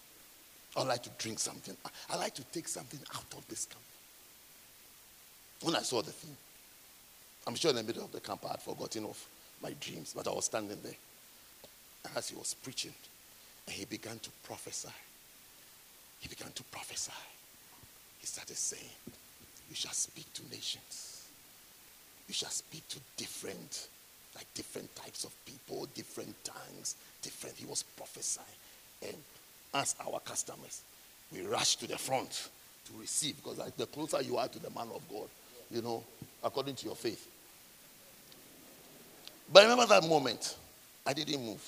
[0.77, 1.75] I'd like to drink something.
[2.09, 3.81] I'd like to take something out of this camp.
[5.61, 6.35] When I saw the theme,
[7.47, 9.25] I'm sure in the middle of the camp I had forgotten of
[9.61, 10.95] my dreams, but I was standing there.
[12.05, 12.93] And as he was preaching,
[13.67, 14.89] and he began to prophesy,
[16.19, 17.11] he began to prophesy.
[18.19, 18.89] He started saying,
[19.69, 21.27] You shall speak to nations.
[22.27, 23.87] You shall speak to different,
[24.35, 27.55] like different types of people, different tongues, different.
[27.55, 28.45] He was prophesying.
[29.03, 29.15] And
[29.73, 30.81] as our customers,
[31.31, 32.49] we rush to the front
[32.85, 35.27] to receive because like the closer you are to the man of God,
[35.69, 36.03] you know,
[36.43, 37.29] according to your faith.
[39.51, 40.57] But I remember that moment.
[41.05, 41.61] I didn't move.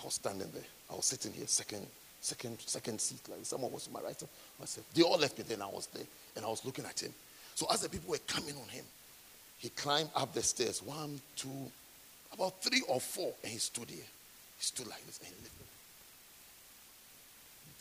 [0.00, 0.62] I was standing there.
[0.90, 1.86] I was sitting here, second,
[2.20, 3.20] second, second seat.
[3.28, 4.22] Like someone was to my right.
[4.58, 4.86] Myself.
[4.94, 5.44] They all left me.
[5.48, 7.12] Then I was there, and I was looking at him.
[7.54, 8.84] So as the people were coming on him,
[9.58, 10.82] he climbed up the stairs.
[10.82, 11.70] One, two,
[12.32, 13.98] about three or four, and he stood here.
[14.58, 15.58] He stood like this, and he lifted.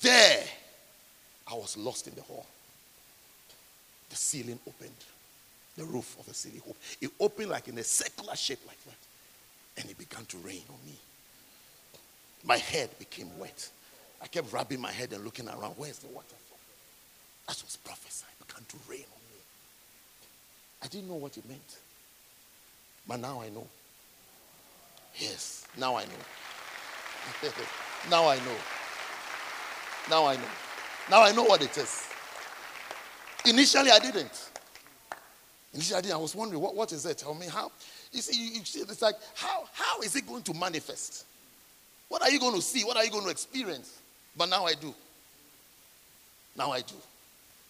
[0.02, 0.44] There,
[1.50, 2.46] I was lost in the hall.
[4.10, 4.92] The ceiling opened.
[5.76, 6.76] The roof of the ceiling opened.
[7.02, 9.82] It opened like in a circular shape like that.
[9.82, 10.96] And it began to rain on me.
[12.44, 13.70] My head became wet.
[14.22, 15.76] I kept rubbing my head and looking around.
[15.78, 16.58] Where's the water from?
[17.48, 18.30] That was prophesied.
[18.40, 19.40] It began to rain on me.
[20.84, 21.78] I didn't know what it meant.
[23.08, 23.68] But now I know.
[25.18, 27.50] Yes, now I know.
[28.10, 28.56] now I know.
[30.10, 30.42] Now I know.
[31.10, 32.08] Now I know what it is.
[33.46, 34.50] Initially, I didn't.
[35.74, 36.16] Initially, I, didn't.
[36.16, 37.18] I was wondering, what, what is it?
[37.18, 37.72] Tell me how.
[38.12, 41.26] You see, you, you see, it's like, how, how is it going to manifest?
[42.10, 42.84] What are you going to see?
[42.84, 44.00] What are you going to experience?
[44.38, 44.94] But now I do.
[46.56, 46.96] Now I do.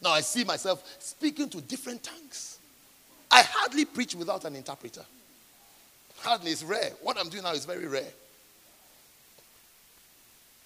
[0.02, 2.60] Now I see myself speaking to different tongues.
[3.32, 5.04] I hardly preach without an interpreter.
[6.20, 6.92] Hardly, it's rare.
[7.02, 8.12] What I'm doing now is very rare.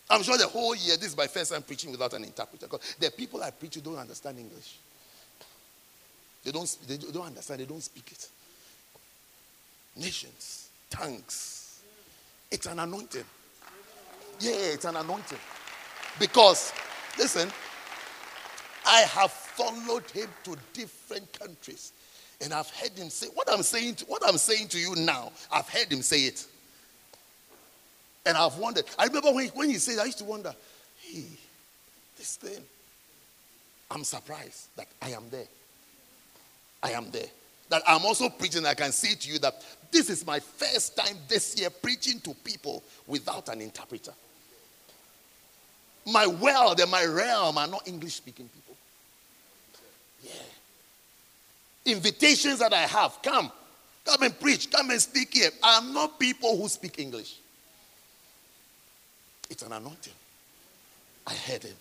[0.10, 2.68] I'm sure the whole year, this is my first time preaching without an interpreter.
[2.68, 4.78] Because the people I preach to don't understand English.
[6.44, 8.28] They don't, they don't understand, they don't speak it.
[9.96, 11.80] Nations, tongues.
[12.50, 13.24] It's an anointing.
[14.40, 15.38] Yeah, it's an anointing.
[16.20, 16.74] Because,
[17.18, 17.50] listen,
[18.86, 21.94] I have followed him to different countries.
[22.42, 25.32] And I've heard him say what I'm saying to, what I'm saying to you now,
[25.52, 26.46] I've heard him say it.
[28.26, 28.86] And I've wondered.
[28.98, 30.54] I remember when, when he said, I used to wonder,
[31.00, 31.26] hey,
[32.18, 32.64] this thing.
[33.90, 35.48] I'm surprised that I am there.
[36.82, 37.26] I am there.
[37.70, 38.66] That I'm also preaching.
[38.66, 42.34] I can say to you that this is my first time this year preaching to
[42.44, 44.14] people without an interpreter.
[46.06, 48.76] My world and my realm are not English speaking people.
[50.24, 51.94] Yeah.
[51.94, 53.52] Invitations that I have come,
[54.06, 55.50] come and preach, come and speak here.
[55.64, 57.38] I'm not people who speak English.
[59.50, 60.14] It's an anointing.
[61.28, 61.76] I heard him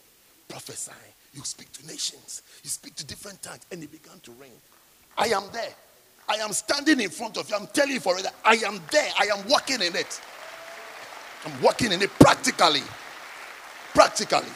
[0.49, 0.97] prophesying.
[1.33, 4.51] You speak to nations, you speak to different tongues, and it began to rain.
[5.17, 5.73] I am there.
[6.29, 7.57] I am standing in front of you.
[7.57, 8.27] I'm telling you for it.
[8.45, 9.11] I am there.
[9.19, 10.21] I am working in it.
[11.45, 12.83] I'm working in it practically.
[13.95, 14.49] Practically.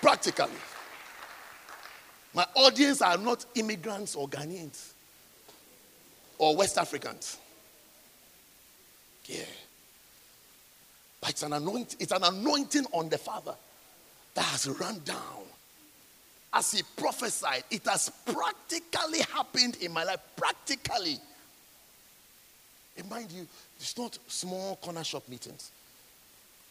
[0.00, 0.50] Practically.
[2.32, 4.92] My audience are not immigrants or Ghanaians
[6.38, 7.38] or West Africans.
[9.26, 9.44] Yeah.
[11.20, 13.54] But it's an anointing, it's an anointing on the Father
[14.34, 15.44] that has run down.
[16.52, 20.20] As he prophesied, it has practically happened in my life.
[20.36, 21.18] Practically.
[22.96, 23.46] And mind you,
[23.78, 25.70] it's not small corner shop meetings.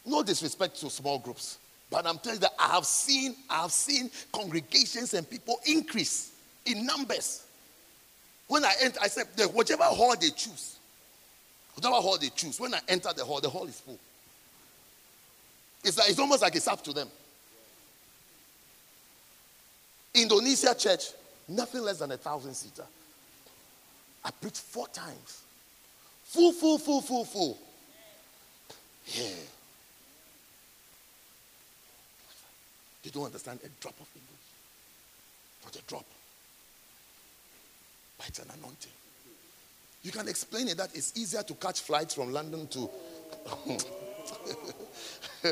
[0.06, 1.58] No disrespect to small groups.
[1.90, 6.32] But I'm telling you that I have seen, I have seen congregations and people increase
[6.66, 7.46] in numbers.
[8.48, 10.78] When I enter, I said, whichever hall they choose,
[11.74, 13.98] whatever hall they choose, when I enter the hall, the hall is full.
[15.84, 17.08] It's, like, it's almost like it's up to them.
[20.14, 21.12] Indonesia church,
[21.48, 22.86] nothing less than a thousand seater.
[24.24, 25.44] I preached four times.
[26.26, 27.58] Full, full, full, full, full.
[29.08, 29.26] Yeah.
[33.04, 34.30] They don't understand a drop of English.
[35.64, 36.06] Not a drop.
[38.18, 38.92] But it's an anointing.
[40.04, 42.90] You can explain it that it's easier to catch flights from London to.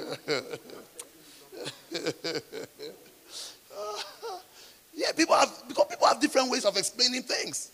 [4.94, 7.72] yeah, people have because people have different ways of explaining things.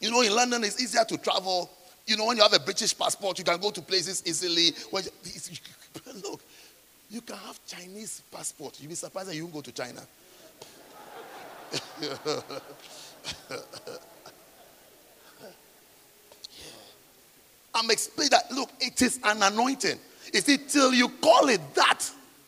[0.00, 1.70] You know, in London it's easier to travel.
[2.06, 4.72] You know, when you have a British passport, you can go to places easily.
[4.90, 5.02] Well,
[6.24, 6.40] look,
[7.12, 8.80] you can have Chinese passport.
[8.80, 10.00] You'll be surprised that you won't go to China.
[17.74, 18.50] I'm explaining that.
[18.50, 19.98] Look, it is an anointing.
[20.32, 22.00] Is it till you call it that,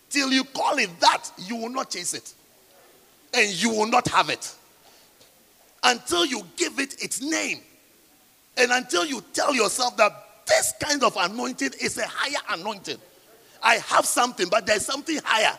[0.09, 2.33] till you call it that, you will not chase it.
[3.35, 4.51] And you will not have it.
[5.83, 7.61] Until you give it its name.
[8.57, 12.97] And until you tell yourself that this kind of anointing is a higher anointing.
[13.65, 15.59] I have something, but there's something higher.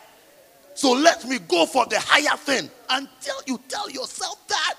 [0.76, 2.70] So let me go for the higher thing.
[2.90, 4.78] Until you tell yourself that,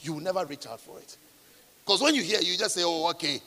[0.00, 1.16] you will never reach out for it.
[1.84, 3.40] Because when you hear, you just say, oh, okay.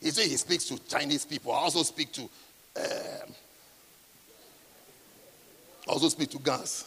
[0.00, 1.52] He says he speaks to Chinese people.
[1.52, 3.34] I also speak to, um,
[5.88, 6.84] I also speak to guns.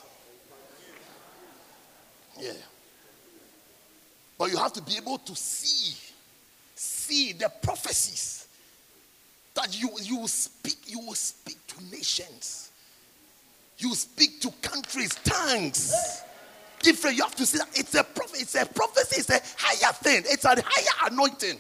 [2.40, 2.52] Yeah.
[4.38, 5.96] But you have to be able to see,
[6.76, 8.45] see the prophecies
[9.56, 12.72] that you, you will speak, you will speak to nations.
[13.78, 16.24] You speak to countries, tongues
[16.86, 17.18] different.
[17.18, 20.24] You have to see that it's a prophet, it's a prophecy, it's a higher thing,
[20.26, 21.58] it's a higher anointing.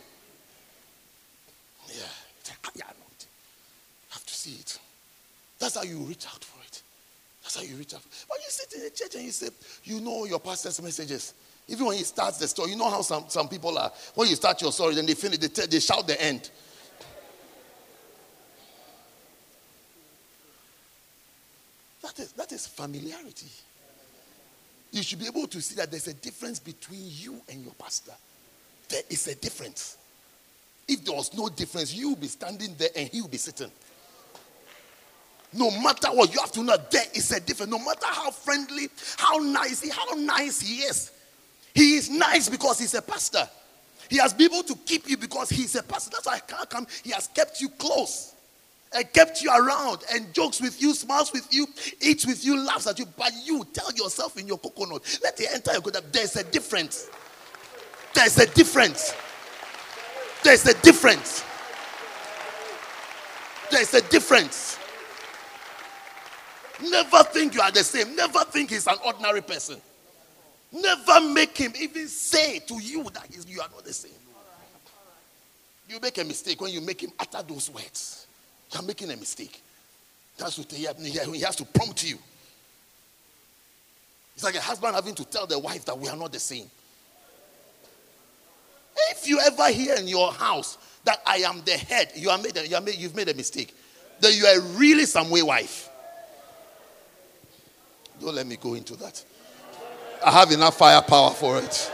[1.88, 2.04] Yeah,
[2.40, 3.32] it's a higher anointing.
[4.08, 4.80] You have to see it.
[5.58, 6.82] That's how you reach out for it.
[7.42, 8.02] That's how you reach out.
[8.30, 9.50] But you sit in the church and you say,
[9.84, 11.34] you know your pastor's messages.
[11.68, 13.92] Even when he starts the story, you know how some, some people are.
[14.14, 16.52] When you start your story, then they finish, they, they shout the end.
[22.16, 23.48] That is, that is familiarity
[24.96, 28.14] you should be able to see that there's a difference between you and your pastor.
[28.88, 29.98] There is a difference.
[30.88, 33.72] If there was no difference, you will be standing there and he will be sitting.
[35.52, 37.72] No matter what, you have to know there is a difference.
[37.72, 38.88] No matter how friendly,
[39.18, 41.12] how nice, he, how nice he is.
[41.74, 43.50] He is nice because he's a pastor.
[44.10, 46.12] He has been able to keep you because he's a pastor.
[46.12, 46.88] That's why I can't come.
[47.04, 48.35] He has kept you close.
[48.94, 51.68] And kept you around and jokes with you, smiles with you,
[52.02, 53.06] eats with you, laughs at you.
[53.18, 56.12] But you tell yourself in your coconut, let it enter your coconut.
[56.14, 57.10] There's a difference.
[58.14, 59.14] There's a difference.
[60.44, 61.44] There's a difference.
[63.72, 64.80] There's a difference.
[66.82, 68.16] Never think you are the same.
[68.16, 69.82] Never think he's an ordinary person.
[70.72, 74.12] Never make him even say to you that you are not the same.
[75.88, 78.25] You make a mistake when you make him utter those words.
[78.74, 79.62] You're making a mistake.
[80.38, 80.84] That's what he
[81.42, 82.18] has to prompt you.
[84.36, 86.70] It's like a husband having to tell the wife that we are not the same.
[89.12, 92.58] If you ever hear in your house that I am the head, you are made
[92.68, 93.74] you are made, you've made a mistake.
[94.20, 95.90] Then you are really some way wife.
[98.20, 99.24] Don't let me go into that.
[100.26, 101.92] I have enough firepower for it.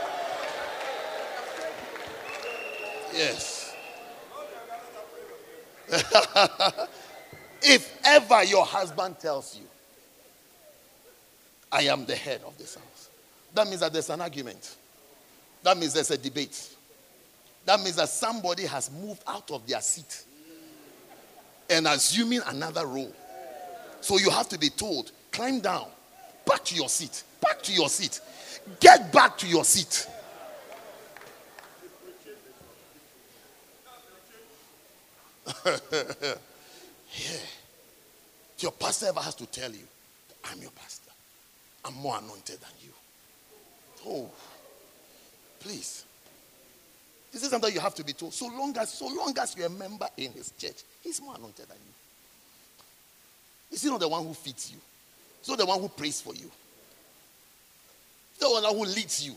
[3.14, 3.51] Yes.
[7.62, 9.66] if ever your husband tells you,
[11.70, 13.10] I am the head of this house,
[13.54, 14.76] that means that there's an argument.
[15.62, 16.74] That means there's a debate.
[17.66, 20.24] That means that somebody has moved out of their seat
[21.68, 23.12] and assuming another role.
[24.00, 25.86] So you have to be told, climb down,
[26.46, 28.20] back to your seat, back to your seat,
[28.80, 30.08] get back to your seat.
[35.94, 37.38] yeah.
[38.58, 39.86] Your pastor ever has to tell you,
[40.44, 41.10] I'm your pastor,
[41.84, 42.92] I'm more anointed than you.
[44.06, 44.30] Oh,
[45.60, 46.04] please.
[47.32, 48.34] This is something you have to be told.
[48.34, 51.66] So long as, so long as you're a member in his church, he's more anointed
[51.66, 51.92] than you.
[53.70, 54.78] He's not the one who feeds you.
[55.40, 56.50] He's not the one who prays for you.
[58.32, 59.34] He's the one who leads you.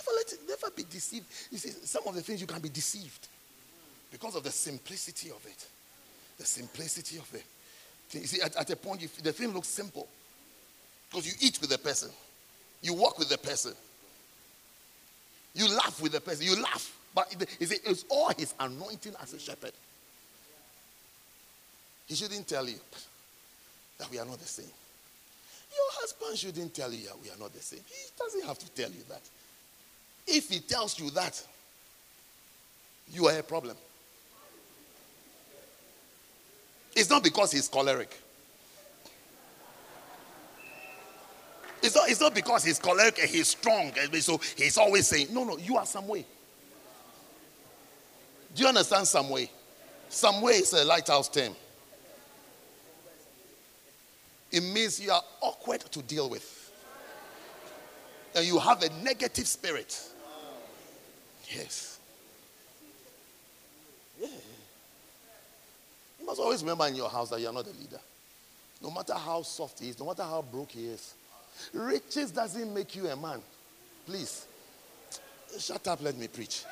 [0.00, 1.26] Never let it, never be deceived.
[1.50, 3.28] You see, some of the things you can be deceived
[4.10, 5.66] because of the simplicity of it.
[6.38, 7.44] The simplicity of it.
[8.12, 10.08] You see, at, at a point, you, the thing looks simple
[11.10, 12.10] because you eat with the person,
[12.82, 13.72] you walk with the person,
[15.54, 16.46] you laugh with the person.
[16.46, 16.96] You laugh.
[17.14, 19.72] But it's all his anointing as a shepherd.
[22.06, 22.78] He shouldn't tell you
[23.98, 24.66] that we are not the same.
[24.66, 27.80] Your husband shouldn't tell you that we are not the same.
[27.86, 29.22] He doesn't have to tell you that.
[30.30, 31.42] If he tells you that,
[33.12, 33.76] you are a problem.
[36.94, 38.16] It's not because he's choleric.
[41.82, 45.28] It's not, it's not because he's choleric and he's strong, and so he's always saying,
[45.32, 46.26] No, no, you are some way.
[48.54, 49.50] Do you understand some way?
[50.08, 51.54] Some way is a lighthouse term.
[54.50, 56.56] It means you are awkward to deal with.
[58.34, 59.98] And you have a negative spirit.
[61.54, 61.98] Yes.
[64.20, 64.28] Yeah.
[66.20, 68.00] You must always remember in your house that you are not a leader.
[68.82, 71.14] No matter how soft he is, no matter how broke he is,
[71.72, 73.40] Riches doesn't make you a man.
[74.06, 74.46] Please.
[75.58, 76.64] Shut up, let me preach.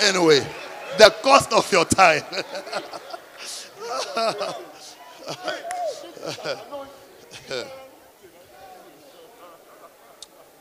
[0.00, 0.46] anyway,
[0.98, 2.22] the cost of your time.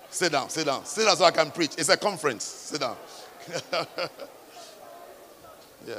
[0.09, 1.71] Sit down, sit down, sit down so I can preach.
[1.77, 2.43] It's a conference.
[2.43, 2.95] Sit down.
[5.87, 5.95] yeah.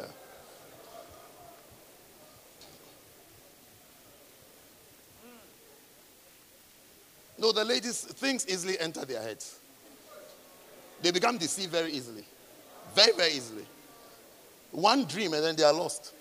[7.39, 9.59] No, the ladies, things easily enter their heads.
[11.03, 12.25] They become deceived very easily.
[12.95, 13.67] Very, very easily.
[14.73, 16.13] One dream and then they are lost.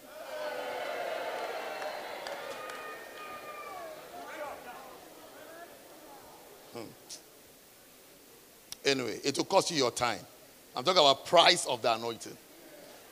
[8.85, 10.19] Anyway, it will cost you your time.
[10.75, 12.37] I'm talking about price of the anointing.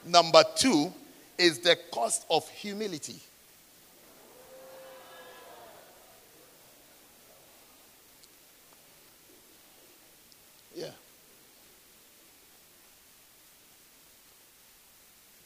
[0.06, 0.94] Number two
[1.38, 3.16] is the cost of humility.
[10.76, 10.90] Yeah.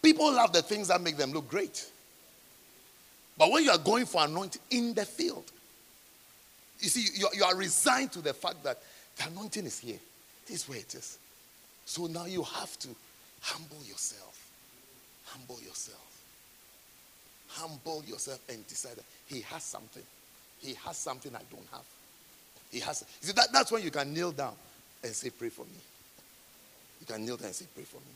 [0.01, 1.89] People love the things that make them look great.
[3.37, 5.51] But when you are going for anointing in the field,
[6.79, 8.81] you see, you, you are resigned to the fact that
[9.15, 9.99] the anointing is here.
[10.47, 11.17] This is where it is.
[11.85, 12.89] So now you have to
[13.41, 14.49] humble yourself.
[15.25, 16.03] Humble yourself.
[17.49, 20.03] Humble yourself and decide that he has something.
[20.59, 21.85] He has something I don't have.
[22.71, 23.05] He has.
[23.21, 24.53] See, that, that's when you can kneel down
[25.03, 25.79] and say, Pray for me.
[26.99, 28.15] You can kneel down and say, Pray for me.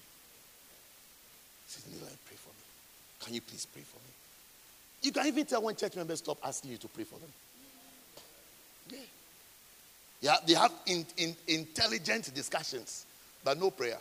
[1.68, 3.26] Say, kneel and pray for me.
[3.26, 4.12] Can you please pray for me?
[5.02, 7.30] You can even tell when church members stop asking you to pray for them.
[8.90, 9.00] Yeah.
[10.22, 13.06] Yeah, they have in, in, intelligent discussions,
[13.44, 13.98] but no prayer.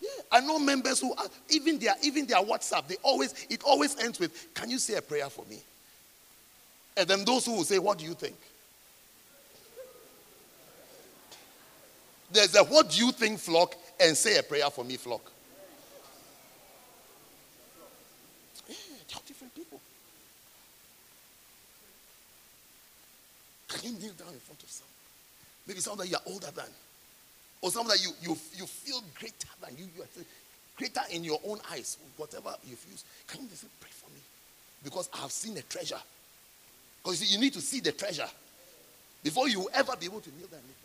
[0.00, 3.98] Yeah, I know members who are, even their even their WhatsApp, they always it always
[3.98, 5.60] ends with, "Can you say a prayer for me?"
[6.96, 8.36] And then those who will say, "What do you think?"
[12.30, 15.30] There's a "What do you think?" flock and say a prayer for me flock.
[18.68, 18.74] Yeah,
[19.08, 19.80] they are different people.
[23.72, 24.92] Can kneel down in front of someone?
[25.66, 26.66] Maybe someone that you are older than
[27.62, 30.08] or something that you, you, you feel greater than you, you are
[30.76, 33.06] greater in your own eyes, whatever you've used.
[33.28, 34.20] Can you just pray for me?
[34.82, 36.00] Because I have seen a treasure.
[37.02, 38.28] Because you, you need to see the treasure
[39.22, 40.82] before you ever be able to kneel down and lift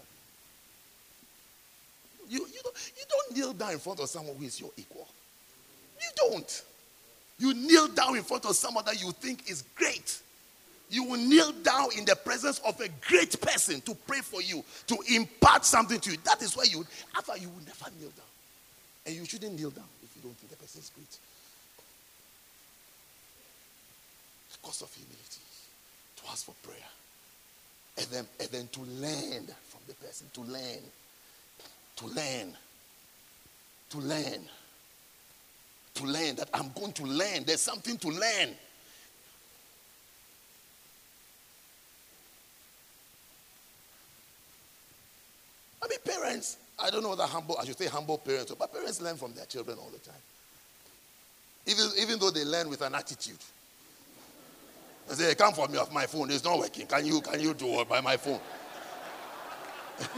[2.30, 5.07] You, you, don't, you don't kneel down in front of someone who is your equal.
[5.99, 6.64] You don't.
[7.39, 10.22] You kneel down in front of someone that you think is great
[10.89, 14.64] you will kneel down in the presence of a great person to pray for you,
[14.88, 16.18] to impart something to you.
[16.23, 16.85] That is why you,
[17.15, 18.26] after you will never kneel down.
[19.05, 21.18] And you shouldn't kneel down if you don't think the person is great.
[24.51, 25.41] Because of humility,
[26.18, 26.77] to ask for prayer.
[27.97, 30.80] And then, and then to learn from the person, to learn.
[31.97, 32.53] To learn.
[33.89, 34.41] To learn.
[35.95, 37.43] To learn that I'm going to learn.
[37.45, 38.49] There's something to learn.
[45.88, 49.01] I mean, parents, I don't know whether humble, I should say humble parents, but parents
[49.01, 50.19] learn from their children all the time.
[51.65, 53.38] Even, even though they learn with an attitude.
[55.09, 56.30] They say, come for me off my phone.
[56.30, 56.88] It's not working.
[56.88, 58.39] Can you, can you do it by my phone?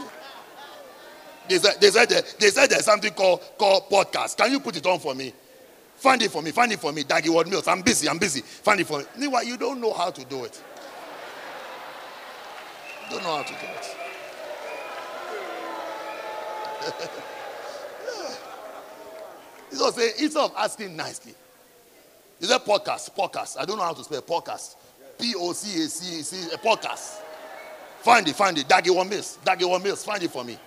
[1.48, 4.36] they, said, they, said they said there's something called, called podcast.
[4.36, 5.32] Can you put it on for me?
[5.94, 6.50] Find it for me.
[6.50, 7.04] Find it for me.
[7.04, 7.68] Dag Heward Mills.
[7.68, 8.08] I'm busy.
[8.08, 8.40] I'm busy.
[8.40, 9.04] Find it for me.
[9.16, 10.60] Meanwhile, you don't know how to do it.
[13.10, 14.09] Don't know how to do it.
[19.72, 21.34] Not saying, instead of asking nicely,
[22.40, 23.14] is that podcast?
[23.14, 23.58] Podcast.
[23.58, 24.76] I don't know how to spell podcast.
[25.18, 27.20] P O C A C C a podcast.
[28.00, 28.66] Find it, find it.
[28.66, 29.38] Daggy one mills.
[29.44, 30.04] Daggy one miss.
[30.04, 30.58] Find it for me.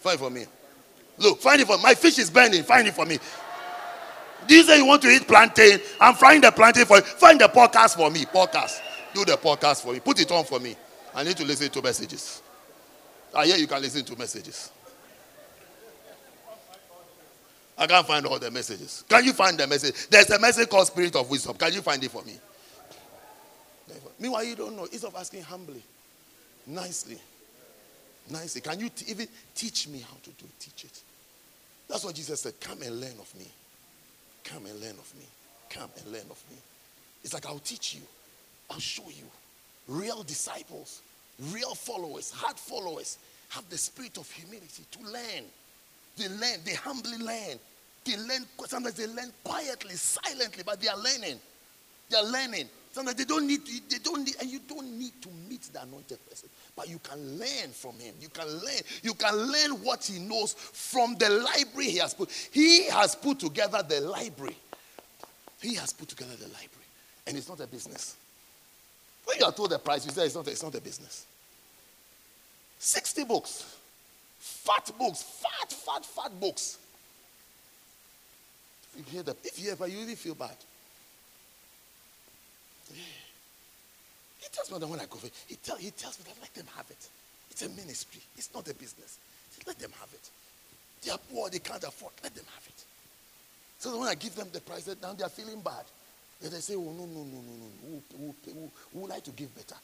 [0.00, 0.46] Find it for me.
[1.18, 1.82] Look, find it for me.
[1.82, 2.62] My fish is burning.
[2.62, 3.18] Find it for me.
[4.46, 5.80] Do you you want to eat plantain?
[6.00, 7.02] I'm frying the plantain for you.
[7.02, 8.24] Find the podcast for me.
[8.24, 8.80] Podcast.
[9.14, 10.00] Do the podcast for me.
[10.00, 10.76] Put it on for me.
[11.14, 12.42] I need to listen to messages.
[13.34, 14.70] I hear you can listen to messages.
[17.76, 19.04] I can't find all the messages.
[19.08, 20.08] Can you find the message?
[20.08, 21.56] There's a message called Spirit of Wisdom.
[21.56, 22.34] Can you find it for me?
[24.18, 24.84] Meanwhile, you don't know.
[24.84, 25.82] Instead of asking humbly,
[26.66, 27.18] nicely,
[28.30, 30.60] nicely, can you t- even teach me how to do it?
[30.60, 31.00] Teach it.
[31.88, 32.54] That's what Jesus said.
[32.60, 33.46] Come and learn of me.
[34.44, 35.24] Come and learn of me.
[35.70, 36.56] Come and learn of me.
[37.24, 38.02] It's like I'll teach you.
[38.70, 39.24] I'll show you.
[39.88, 41.02] Real disciples,
[41.52, 43.18] real followers, heart followers
[43.50, 45.44] have the spirit of humility to learn.
[46.16, 47.58] They learn, they humbly learn.
[48.04, 51.38] They learn, sometimes they learn quietly, silently, but they are learning.
[52.10, 52.68] They are learning.
[52.92, 55.82] Sometimes they don't need to, they don't need, and you don't need to meet the
[55.82, 56.48] anointed person.
[56.76, 58.14] But you can learn from him.
[58.20, 58.80] You can learn.
[59.02, 62.30] You can learn what he knows from the library he has put.
[62.52, 64.56] He has put together the library.
[65.60, 66.68] He has put together the library.
[67.26, 68.16] And it's not a business.
[69.24, 71.26] When you are told the price, you say it's not, it's not a business.
[72.78, 73.76] 60 books.
[74.44, 76.78] Fat books, fat, fat, fat books.
[78.92, 80.56] If you hear that, if you ever, you really feel bad.
[82.92, 86.66] He tells me that when I go, he, tell, he tells me that let them
[86.76, 87.08] have it.
[87.50, 89.18] It's a ministry, it's not a business.
[89.66, 90.28] Let them have it.
[91.02, 92.12] They are poor, they can't afford.
[92.22, 92.84] Let them have it.
[93.78, 95.84] So when I give them the price, now they are feeling bad.
[96.42, 98.02] Then they say, oh, no, no, no, no, no.
[98.18, 99.76] We, we, we, we would like to give better.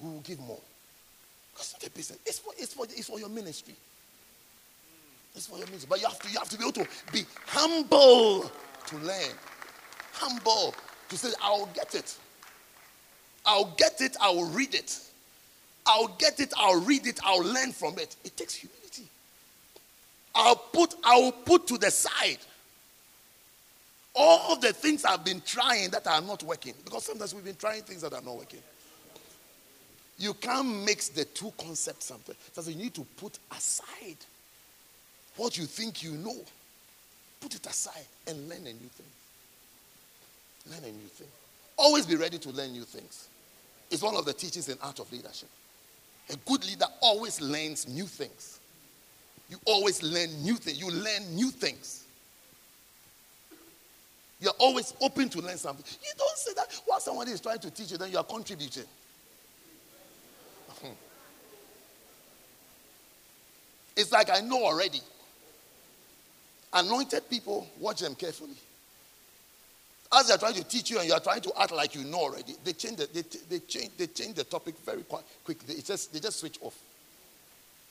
[0.00, 0.60] We will give more.
[1.58, 2.20] It's not a business.
[2.24, 3.74] It's for, it's for, it's for your ministry.
[5.36, 5.86] It's for your ministry.
[5.88, 8.50] But you have to, you have to be able to be humble
[8.86, 9.30] to learn.
[10.12, 10.74] Humble
[11.10, 12.16] to say, I'll get it.
[13.44, 14.98] I'll get it, I'll read it.
[15.86, 18.16] I'll get it, I'll read it, I'll learn from it.
[18.24, 19.04] It takes humility.
[20.34, 22.38] I'll put, I'll put to the side
[24.14, 26.72] all the things I've been trying that are not working.
[26.84, 28.62] Because sometimes we've been trying things that are not working.
[30.18, 32.38] You can't mix the two concepts sometimes.
[32.52, 34.16] So you need to put aside
[35.36, 36.36] what you think you know.
[37.40, 39.06] Put it aside and learn a new thing.
[40.70, 41.28] Learn a new thing.
[41.76, 43.28] Always be ready to learn new things.
[43.90, 45.48] It's one of the teachings in art of leadership.
[46.30, 48.58] A good leader always learns new things.
[49.48, 50.80] You always learn new things.
[50.80, 52.04] You learn new things.
[54.40, 55.84] You're always open to learn something.
[56.02, 58.84] You don't say that while somebody is trying to teach you, then you are contributing.
[63.96, 65.00] It's like I know already.
[66.76, 68.54] Anointed people, watch them carefully.
[70.12, 72.54] As they're trying to teach you and you're trying to act like you know already,
[72.62, 75.74] they change the, they, they change, they change the topic very quickly.
[75.74, 76.78] They just, they just switch off.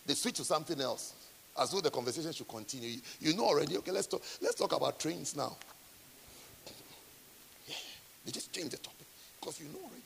[0.06, 1.14] They switch to something else
[1.60, 2.90] as though the conversation should continue.
[2.90, 5.58] You, you know already, okay, let's talk, let's talk about trains now.
[7.68, 7.76] Yeah,
[8.24, 9.08] they just change the topic
[9.40, 10.02] because you know already.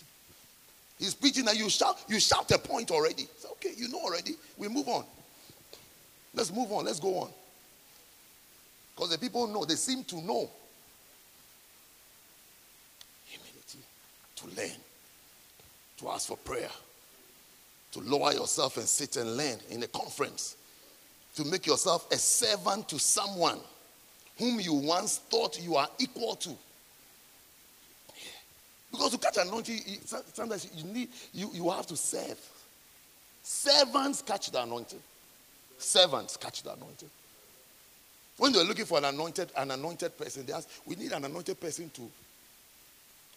[1.00, 3.24] He's preaching and you shout, you shout a point already.
[3.24, 4.36] It's okay, you know already.
[4.58, 5.04] We move on.
[6.34, 6.86] Let's move on.
[6.86, 7.30] Let's go on.
[9.00, 10.50] Because the people know, they seem to know.
[13.28, 13.80] Humility,
[14.36, 14.78] to learn,
[16.00, 16.68] to ask for prayer,
[17.94, 20.58] to lower yourself and sit and learn in a conference,
[21.36, 23.60] to make yourself a servant to someone
[24.38, 26.50] whom you once thought you are equal to.
[28.92, 32.38] Because to catch anointing, sometimes you need you, you have to serve.
[33.44, 35.00] Servants catch the anointing.
[35.78, 37.10] Servants catch the anointing.
[38.40, 41.60] When they're looking for an anointed, an anointed person, they ask, we need an anointed
[41.60, 42.10] person to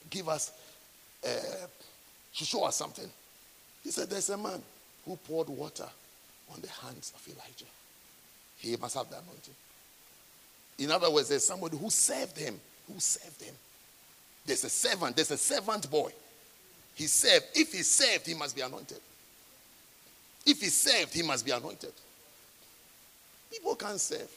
[0.08, 0.52] give us,
[1.26, 1.66] uh,
[2.36, 3.10] to show us something.
[3.82, 4.62] He said, There's a man
[5.04, 5.88] who poured water
[6.54, 7.70] on the hands of Elijah.
[8.58, 9.54] He must have the anointing.
[10.78, 13.54] In other words, there's somebody who served him, who served him.
[14.46, 16.12] There's a servant, there's a servant boy.
[16.94, 17.46] He served.
[17.54, 19.00] If he served, he must be anointed.
[20.46, 21.92] If he served, he must be anointed.
[23.50, 24.30] People can't serve.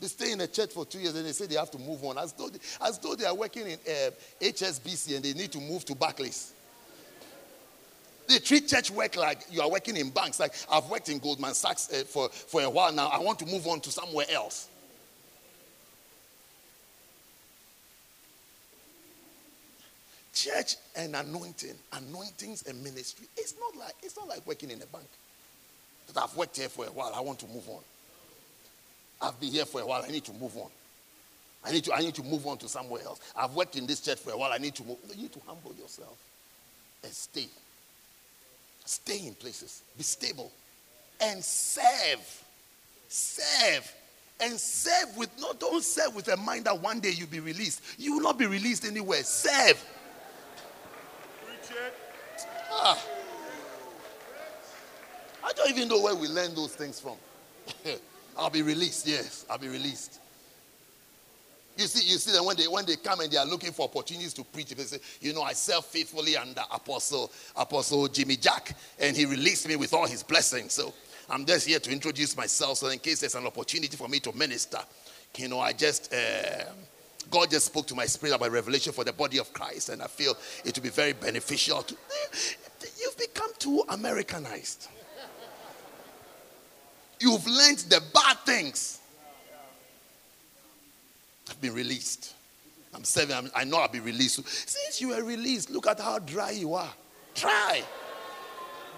[0.00, 2.04] They stay in a church for two years and they say they have to move
[2.04, 4.10] on, as though they, as though they are working in uh,
[4.40, 6.52] HSBC and they need to move to Barclays.
[8.28, 10.38] They treat church work like you are working in banks.
[10.38, 13.08] Like I've worked in Goldman Sachs uh, for, for a while now.
[13.08, 14.68] I want to move on to somewhere else.
[20.34, 23.26] Church and anointing, anointings and ministry.
[23.36, 25.08] It's not like it's not like working in a bank.
[26.12, 27.12] That I've worked here for a while.
[27.14, 27.80] I want to move on.
[29.20, 30.02] I've been here for a while.
[30.02, 30.70] I need to move on.
[31.64, 33.20] I need to, I need to move on to somewhere else.
[33.36, 34.52] I've worked in this church for a while.
[34.52, 34.98] I need to move.
[35.14, 36.16] You need to humble yourself
[37.02, 37.46] and stay.
[38.84, 39.82] Stay in places.
[39.96, 40.50] Be stable.
[41.20, 42.44] And serve.
[43.08, 43.92] Serve.
[44.40, 47.82] And serve with, no, don't serve with a mind that one day you'll be released.
[47.98, 49.22] You will not be released anywhere.
[49.24, 49.84] Serve.
[52.70, 53.04] Ah.
[55.44, 57.16] I don't even know where we learn those things from.
[58.38, 59.06] I'll be released.
[59.06, 60.20] Yes, I'll be released.
[61.76, 63.84] You see, you see that when they when they come and they are looking for
[63.84, 68.76] opportunities to preach, they say, you know, I served faithfully under Apostle Apostle Jimmy Jack,
[68.98, 70.72] and he released me with all his blessings.
[70.72, 70.92] So
[71.30, 72.78] I'm just here to introduce myself.
[72.78, 74.78] So in case there's an opportunity for me to minister,
[75.36, 76.64] you know, I just uh,
[77.30, 80.06] God just spoke to my spirit about revelation for the body of Christ, and I
[80.06, 81.82] feel it will be very beneficial.
[81.82, 81.96] To,
[83.00, 84.88] you've become too Americanized.
[87.20, 89.00] You've learned the bad things.
[91.50, 92.34] I've been released.
[92.94, 93.36] I'm seven.
[93.36, 94.46] I'm, i know I'll be released.
[94.48, 96.92] Since you were released, look at how dry you are.
[97.34, 97.82] Dry.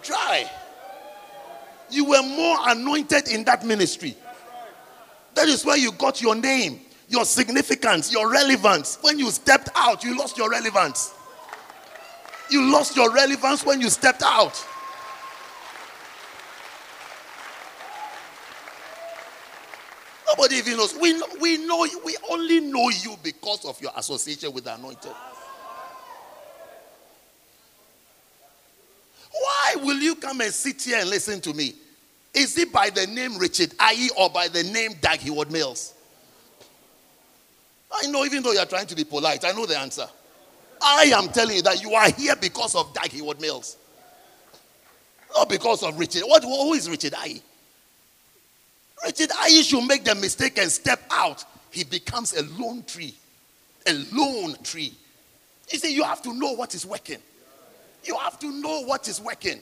[0.02, 0.50] Dry.
[1.90, 4.16] You were more anointed in that ministry.
[5.34, 8.98] That is where you got your name, your significance, your relevance.
[9.00, 11.12] When you stepped out, you lost your relevance.
[12.50, 14.64] You lost your relevance when you stepped out.
[20.30, 20.94] Nobody even knows.
[20.96, 25.12] We know, we know we only know you because of your association with the anointed.
[29.32, 31.74] Why will you come and sit here and listen to me?
[32.34, 35.94] Is it by the name Richard Aye or by the name Dag Heward Mills?
[37.92, 40.06] I know, even though you're trying to be polite, I know the answer.
[40.80, 43.76] I am telling you that you are here because of Dag Heward Mills.
[45.34, 46.22] Not because of Richard.
[46.22, 47.40] What, who is Richard Aye?
[49.04, 49.30] Richard
[49.64, 51.44] should make the mistake and step out.
[51.70, 53.14] He becomes a lone tree.
[53.86, 54.92] A lone tree.
[55.70, 57.18] You see, you have to know what is working.
[58.04, 59.60] You have to know what is working.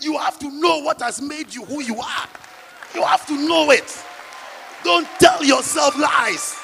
[0.00, 2.28] You have to know what has made you who you are.
[2.94, 4.04] You have to know it.
[4.84, 6.56] Don't tell yourself lies.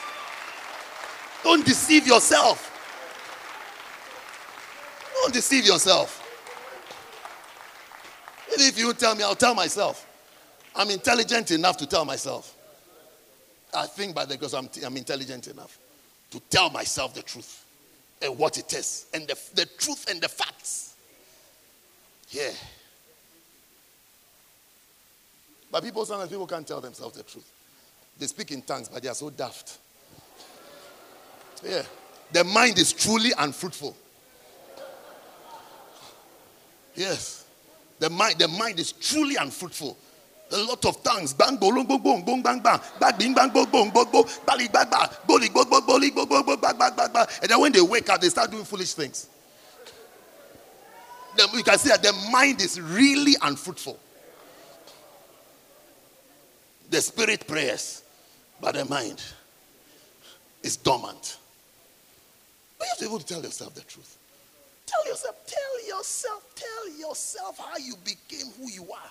[1.43, 2.71] Don't deceive yourself.
[5.15, 6.21] Don't deceive yourself.
[8.49, 10.04] If you tell me, I'll tell myself.
[10.77, 12.57] I'm intelligent enough to tell myself.
[13.75, 15.79] I think by the because I'm, I'm intelligent enough
[16.31, 17.65] to tell myself the truth
[18.23, 20.95] and what it is and the, the truth and the facts.
[22.31, 22.51] Yeah.
[25.71, 27.51] But people, sometimes people can't tell themselves the truth.
[28.19, 29.79] They speak in tongues, but they are so daft.
[31.65, 31.83] Yeah.
[32.33, 33.97] The mind is truly unfruitful.
[36.95, 37.45] Yes.
[37.99, 39.97] The mind, the mind is truly unfruitful.
[40.53, 41.33] A lot of tongues.
[41.33, 42.79] Bang, bolong, bong, bong, bong, bang, bang.
[43.01, 44.25] Bang, bang, bong, bong, bong, bong.
[44.47, 45.09] Bali, bang, bang.
[45.27, 45.41] Bong,
[45.87, 47.27] boli, bong, bong, bong, bang, bang, bang, bang.
[47.43, 49.29] And then when they wake up, they start doing foolish things.
[51.37, 53.99] Then you can see that their mind is really unfruitful.
[56.91, 58.03] The spirit prayers,
[58.61, 59.21] but the mind
[60.63, 61.39] is dormant.
[62.79, 64.19] But you have to be able to tell yourself the truth.
[64.87, 69.11] Tell yourself, tell yourself, tell yourself how you became who you are.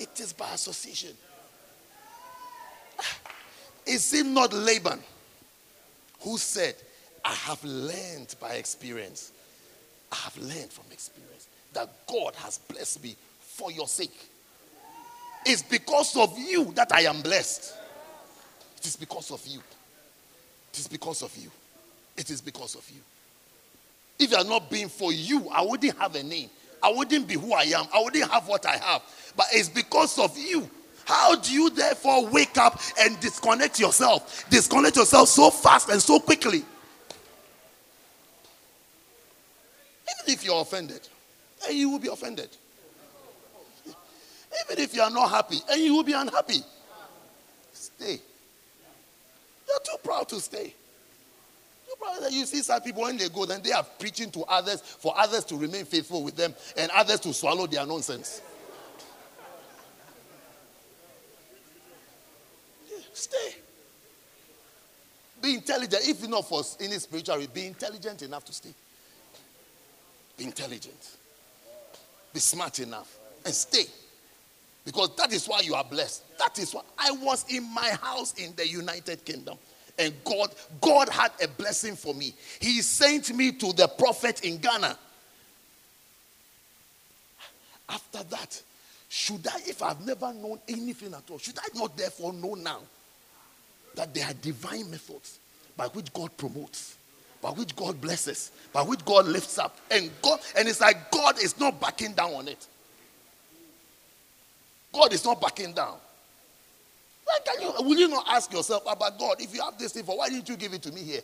[0.00, 1.10] It is by association.
[3.86, 4.98] Is it not Laban
[6.22, 6.74] who said,
[7.22, 9.32] I have learned by experience?
[10.10, 14.28] I have learned from experience that God has blessed me for your sake.
[15.44, 17.74] It's because of you that I am blessed.
[18.78, 19.60] It is because of you.
[20.72, 21.50] It is because of you.
[22.16, 23.00] It is because of you.
[24.18, 26.48] If it had not been for you, I wouldn't have a name.
[26.82, 27.86] I wouldn't be who I am.
[27.92, 29.02] I wouldn't have what I have.
[29.36, 30.68] But it's because of you.
[31.04, 34.48] How do you therefore wake up and disconnect yourself?
[34.48, 36.58] Disconnect yourself so fast and so quickly.
[36.58, 36.66] Even
[40.34, 41.08] if you're offended,
[41.66, 42.48] and you will be offended.
[43.86, 46.62] Even if you are not happy, and you will be unhappy.
[47.72, 48.20] Stay.
[49.68, 50.74] You're too proud to stay.
[52.30, 55.44] You see some people when they go, then they are preaching to others for others
[55.46, 58.40] to remain faithful with them and others to swallow their nonsense.
[63.12, 63.54] Stay.
[65.42, 66.02] Be intelligent.
[66.06, 68.72] If not for any spiritual, be intelligent enough to stay.
[70.36, 71.16] Be intelligent.
[72.32, 73.84] Be smart enough and stay.
[74.84, 76.38] Because that is why you are blessed.
[76.38, 79.58] That is why I was in my house in the United Kingdom.
[80.00, 82.32] And God, God had a blessing for me.
[82.58, 84.96] He sent me to the prophet in Ghana.
[87.86, 88.62] After that,
[89.10, 92.78] should I, if I've never known anything at all, should I not therefore know now
[93.94, 95.38] that there are divine methods
[95.76, 96.96] by which God promotes,
[97.42, 101.42] by which God blesses, by which God lifts up, and God, and it's like God
[101.42, 102.66] is not backing down on it.
[104.94, 105.96] God is not backing down.
[107.30, 109.40] Why can you, will you not ask yourself about God?
[109.40, 111.20] If you have this thing for, why didn't you give it to me here?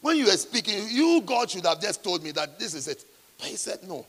[0.00, 3.04] When you were speaking, you, God, should have just told me that this is it.
[3.38, 4.04] But he said, no.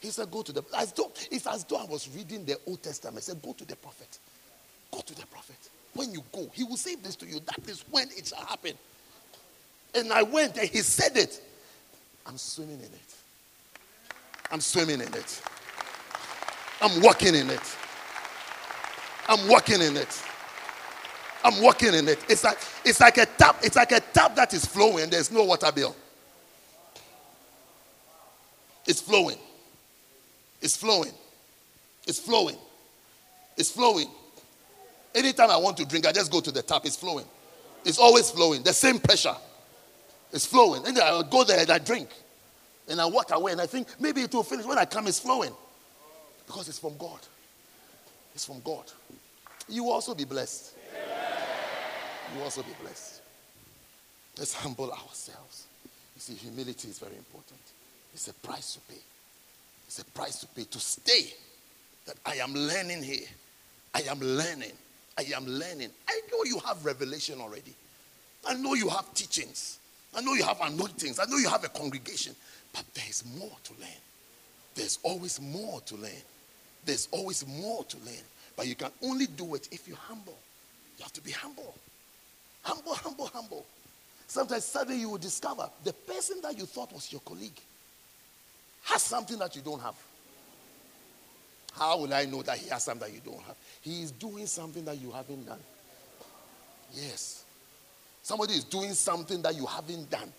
[0.00, 2.82] He said, go to the, as though, it's as though I was reading the Old
[2.82, 3.16] Testament.
[3.16, 4.18] He said, go to the prophet.
[4.90, 5.56] Go to the prophet.
[5.94, 7.40] When you go, he will say this to you.
[7.40, 8.74] That is when it shall happen.
[9.94, 11.40] And I went and he said it.
[12.26, 13.14] I'm swimming in it.
[14.50, 15.42] I'm swimming in it.
[16.82, 17.76] I'm walking in it.
[19.28, 20.22] I'm walking in it.
[21.44, 22.18] I'm walking in it.
[22.28, 23.58] It's like it's like a tap.
[23.62, 25.10] It's like a tap that is flowing.
[25.10, 25.94] There's no water bill.
[28.86, 29.38] It's flowing.
[30.60, 31.12] It's flowing.
[32.06, 32.56] It's flowing.
[33.56, 34.08] It's flowing.
[35.14, 36.82] Anytime I want to drink, I just go to the tap.
[36.84, 37.24] It's flowing.
[37.84, 38.62] It's always flowing.
[38.62, 39.34] The same pressure.
[40.32, 40.86] It's flowing.
[40.86, 42.10] And I go there and I drink.
[42.88, 44.66] And I walk away and I think maybe it will finish.
[44.66, 45.52] When I come, it's flowing.
[46.46, 47.20] Because it's from God.
[48.36, 48.84] It's from God.
[49.66, 50.74] You also be blessed.
[52.34, 53.22] You also be blessed.
[54.36, 55.64] Let's humble ourselves.
[56.14, 57.58] You see, humility is very important.
[58.12, 59.00] It's a price to pay.
[59.86, 61.32] It's a price to pay to stay.
[62.04, 63.26] That I am learning here.
[63.94, 64.72] I am learning.
[65.16, 65.88] I am learning.
[66.06, 67.74] I know you have revelation already.
[68.46, 69.78] I know you have teachings.
[70.14, 71.18] I know you have anointings.
[71.18, 72.36] I know you have a congregation.
[72.74, 74.02] But there is more to learn.
[74.74, 76.22] There's always more to learn.
[76.86, 78.24] There's always more to learn.
[78.56, 80.38] But you can only do it if you're humble.
[80.96, 81.74] You have to be humble.
[82.62, 83.66] Humble, humble, humble.
[84.26, 87.60] Sometimes suddenly you will discover the person that you thought was your colleague
[88.84, 89.94] has something that you don't have.
[91.72, 93.56] How will I know that he has something that you don't have?
[93.82, 95.58] He is doing something that you haven't done.
[96.94, 97.44] Yes.
[98.22, 100.32] Somebody is doing something that you haven't done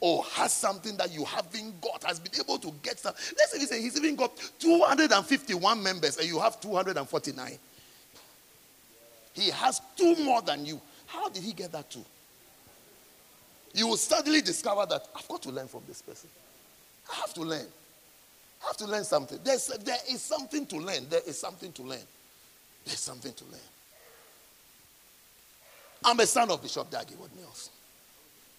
[0.00, 3.14] or has something that you haven't got, has been able to get some.
[3.36, 7.58] Let's say he's even got 251 members and you have 249.
[9.34, 10.80] He has two more than you.
[11.06, 12.04] How did he get that two?
[13.74, 16.28] You will suddenly discover that I've got to learn from this person.
[17.10, 17.66] I have to learn.
[18.62, 19.38] I have to learn something.
[19.44, 21.08] There's, there is something to learn.
[21.08, 21.98] There is something to learn.
[22.84, 23.60] There's something to learn.
[26.04, 27.16] I'm a son of Bishop Dagi.
[27.16, 27.70] What else?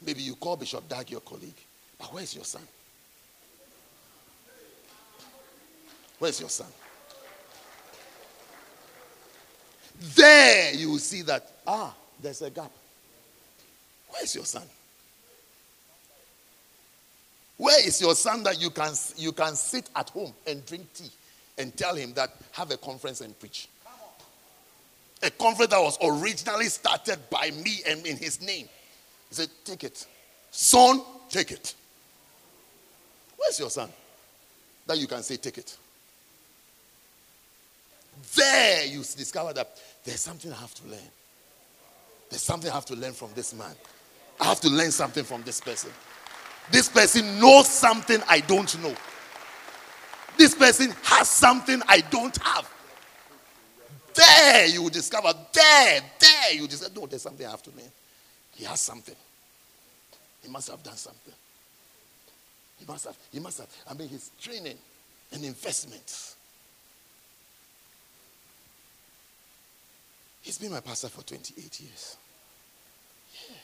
[0.05, 1.59] Maybe you call Bishop Dag your colleague.
[1.97, 2.61] But where's your son?
[6.19, 6.67] Where's your son?
[10.15, 12.71] There you will see that, ah, there's a gap.
[14.09, 14.63] Where's your son?
[17.57, 21.11] Where is your son that you can, you can sit at home and drink tea
[21.57, 23.67] and tell him that have a conference and preach?
[25.21, 28.69] A conference that was originally started by me and in his name.
[29.29, 30.05] He said, Take it.
[30.51, 31.75] Son, take it.
[33.37, 33.89] Where's your son?
[34.87, 35.77] That you can say, Take it.
[38.35, 40.99] There you discover that there's something I have to learn.
[42.29, 43.73] There's something I have to learn from this man.
[44.39, 45.91] I have to learn something from this person.
[46.71, 48.95] This person knows something I don't know.
[50.37, 52.69] This person has something I don't have.
[54.13, 57.91] There you discover, there, there you discover, no, there's something I have to learn.
[58.59, 59.15] He has something.
[60.43, 61.33] He must have done something.
[62.77, 64.77] He must have, he must have, I mean, his training
[65.31, 66.35] and investment.
[70.41, 72.17] He's been my pastor for 28 years.
[73.33, 73.55] Yeah.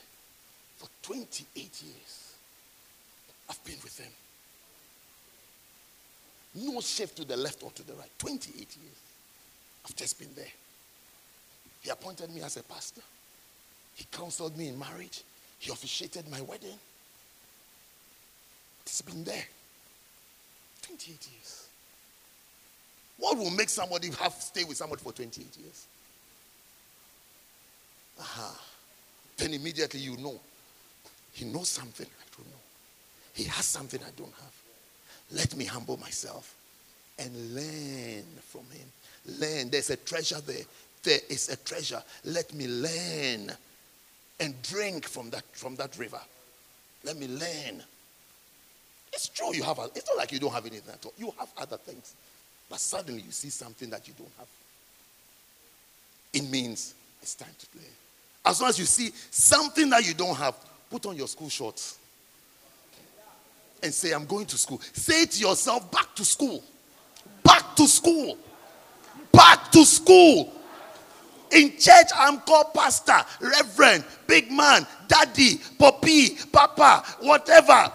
[0.76, 2.34] For 28 years.
[3.50, 4.12] I've been with him.
[6.54, 8.10] No shift to the left or to the right.
[8.18, 8.76] 28 years.
[9.84, 10.46] I've just been there.
[11.82, 13.02] He appointed me as a pastor.
[13.96, 15.22] He counseled me in marriage.
[15.58, 16.78] He officiated my wedding.
[18.82, 19.44] It's been there.
[20.82, 21.66] 28 years.
[23.18, 25.86] What will make somebody have stay with somebody for 28 years?
[28.20, 28.60] Aha.
[29.38, 30.38] Then immediately you know.
[31.32, 32.60] He knows something I don't know.
[33.32, 34.52] He has something I don't have.
[35.32, 36.54] Let me humble myself
[37.18, 39.40] and learn from him.
[39.40, 39.70] Learn.
[39.70, 40.64] There's a treasure there.
[41.02, 42.02] There is a treasure.
[42.24, 43.52] Let me learn
[44.40, 46.20] and drink from that from that river.
[47.04, 47.82] Let me learn.
[49.12, 51.14] It's true you have a, it's not like you don't have anything at all.
[51.16, 52.14] You have other things.
[52.68, 54.48] But suddenly you see something that you don't have.
[56.32, 57.86] It means it's time to play.
[58.44, 60.54] As long as you see something that you don't have,
[60.90, 61.98] put on your school shorts
[63.82, 64.80] and say, I'm going to school.
[64.92, 66.62] Say to yourself, back to school.
[67.42, 68.36] Back to school.
[69.32, 70.52] Back to school.
[71.52, 77.92] In church, I'm called pastor, reverend, big man, daddy, poppy, papa, whatever.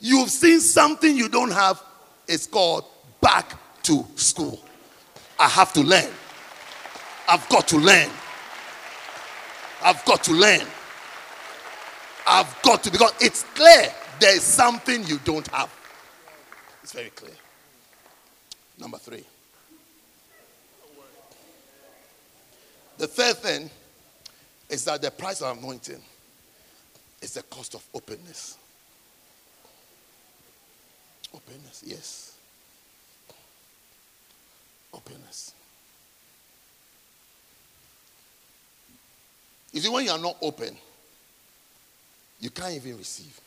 [0.00, 1.82] You've seen something you don't have.
[2.26, 2.84] It's called
[3.20, 3.54] back
[3.84, 4.60] to school.
[5.38, 6.10] I have to learn.
[7.28, 8.10] I've got to learn.
[9.82, 10.66] I've got to learn.
[12.26, 15.72] I've got to, because it's clear there is something you don't have.
[16.82, 17.34] It's very clear.
[18.78, 19.24] Number three.
[22.98, 23.70] The third thing
[24.68, 26.02] is that the price of anointing
[27.22, 28.58] is the cost of openness.
[31.32, 32.36] Openness, yes.
[34.92, 35.54] Openness.
[39.72, 40.76] You see, when you are not open,
[42.40, 43.38] you can't even receive.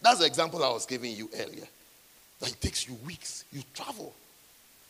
[0.00, 1.66] That's the example I was giving you earlier.
[2.40, 3.44] That it takes you weeks.
[3.52, 4.12] You travel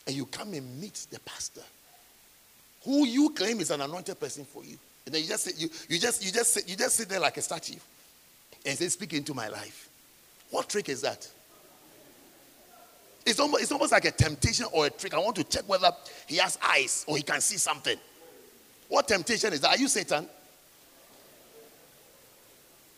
[0.05, 1.61] and you come and meet the pastor
[2.83, 4.77] who you claim is an anointed person for you.
[5.05, 7.19] And then you just sit, you, you just you just sit, you just sit there
[7.19, 7.79] like a statue
[8.65, 9.89] and say, Speak into my life.
[10.49, 11.27] What trick is that?
[13.25, 15.13] It's almost, it's almost like a temptation or a trick.
[15.13, 15.89] I want to check whether
[16.27, 17.97] he has eyes or he can see something.
[18.89, 19.69] What temptation is that?
[19.69, 20.27] Are you Satan?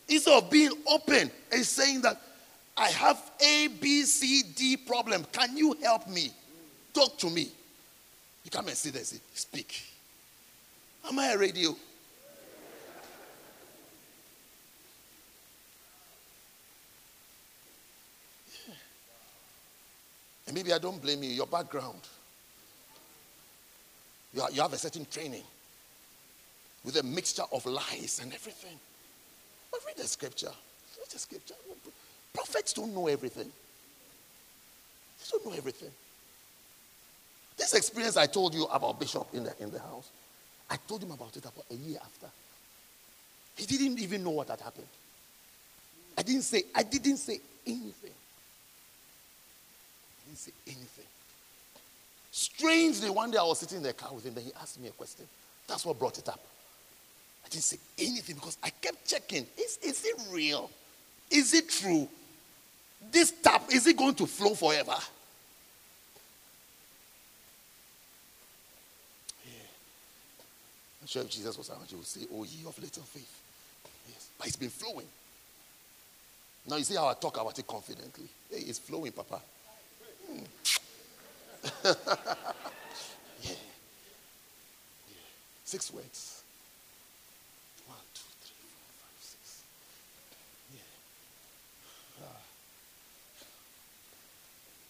[0.08, 2.20] Instead of being open and saying that
[2.76, 5.24] I have A, B, C, D problem.
[5.32, 6.30] Can you help me?
[6.92, 7.50] Talk to me.
[8.46, 9.82] You come and sit there and say, Speak.
[11.08, 11.70] Am I a radio?
[18.68, 18.74] Yeah.
[20.46, 21.98] And maybe I don't blame you, your background.
[24.32, 25.42] You, are, you have a certain training
[26.84, 28.78] with a mixture of lies and everything.
[29.72, 30.52] But read the scripture.
[30.96, 31.54] Read the scripture.
[32.32, 33.50] Prophets don't know everything.
[35.18, 35.90] They don't know everything.
[37.56, 40.10] This experience I told you about Bishop in the, in the house,
[40.68, 42.26] I told him about it about a year after.
[43.56, 44.86] He didn't even know what had happened.
[46.18, 48.10] I didn't say, I didn't say anything.
[50.20, 51.04] I didn't say anything.
[52.30, 54.88] Strangely, one day I was sitting in the car with him, then he asked me
[54.88, 55.26] a question.
[55.66, 56.40] That's what brought it up.
[57.44, 59.46] I didn't say anything because I kept checking.
[59.56, 60.70] Is, is it real?
[61.30, 62.08] Is it true?
[63.10, 64.96] This tap, is it going to flow forever?
[71.06, 73.40] I'm sure if Jesus was around, he would say, Oh, ye of little faith.
[74.08, 74.28] Yes.
[74.36, 75.06] But it's been flowing.
[76.68, 78.24] Now you see how I talk about it confidently.
[78.50, 79.40] Hey, it's flowing, Papa.
[80.28, 80.38] Hmm.
[81.84, 81.94] yeah.
[83.44, 83.54] yeah.
[85.62, 86.42] Six words.
[87.86, 89.62] One, two, three, four, five, six.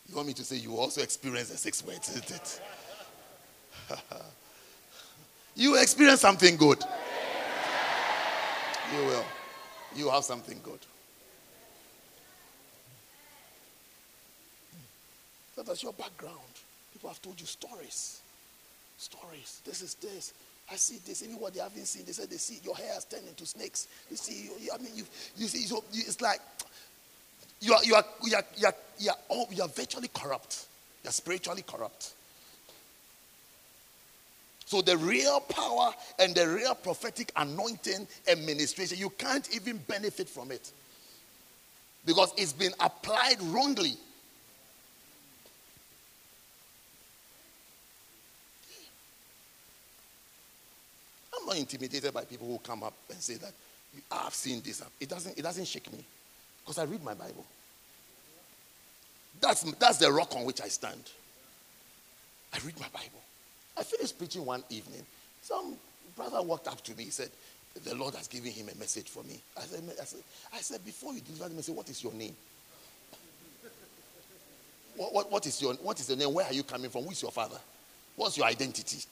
[0.08, 2.60] You want me to say you also experience the six words, isn't it?
[5.56, 6.84] You experience something good.
[8.94, 9.24] You will.
[9.94, 10.78] You have something good.
[15.56, 16.36] So that's your background.
[16.92, 18.20] People have told you stories.
[18.98, 19.62] Stories.
[19.64, 20.34] This is this.
[20.70, 21.22] I see this.
[21.22, 23.88] Even what they haven't seen, they said they see your hair has turned into snakes.
[24.10, 25.04] You see, you, I mean, you,
[25.38, 26.40] you see, so it's like
[27.60, 30.66] you are, you are, you are, you are, you are, all, you are virtually corrupt.
[31.02, 32.12] You are spiritually corrupt.
[34.66, 40.50] So the real power and the real prophetic anointing administration, you can't even benefit from
[40.50, 40.72] it
[42.04, 43.94] because it's been applied wrongly.
[51.38, 53.52] I'm not intimidated by people who come up and say that
[54.10, 54.82] I've seen this.
[54.98, 56.04] It doesn't, it doesn't shake me
[56.64, 57.46] because I read my Bible.
[59.40, 61.04] That's, that's the rock on which I stand.
[62.52, 63.20] I read my Bible.
[63.76, 65.02] I finished preaching one evening.
[65.42, 65.76] Some
[66.16, 67.04] brother walked up to me.
[67.04, 67.30] He said,
[67.84, 69.38] The Lord has given him a message for me.
[69.56, 70.20] I said, I said,
[70.54, 72.34] I said Before you deliver the message, what is your name?
[74.96, 76.32] What, what, what, is your, what is your name?
[76.32, 77.04] Where are you coming from?
[77.04, 77.58] Who is your father?
[78.16, 79.04] What's your identity?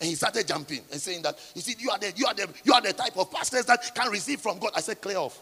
[0.00, 2.48] And he started jumping and saying that, you see, you are the, you are the,
[2.62, 4.70] you are the type of pastors that can receive from God.
[4.76, 5.40] I said, clear off.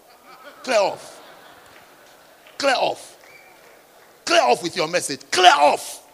[0.62, 1.22] Clear off.
[2.56, 3.18] Clear off.
[4.24, 5.20] Clear off with your message.
[5.30, 6.05] Clear off.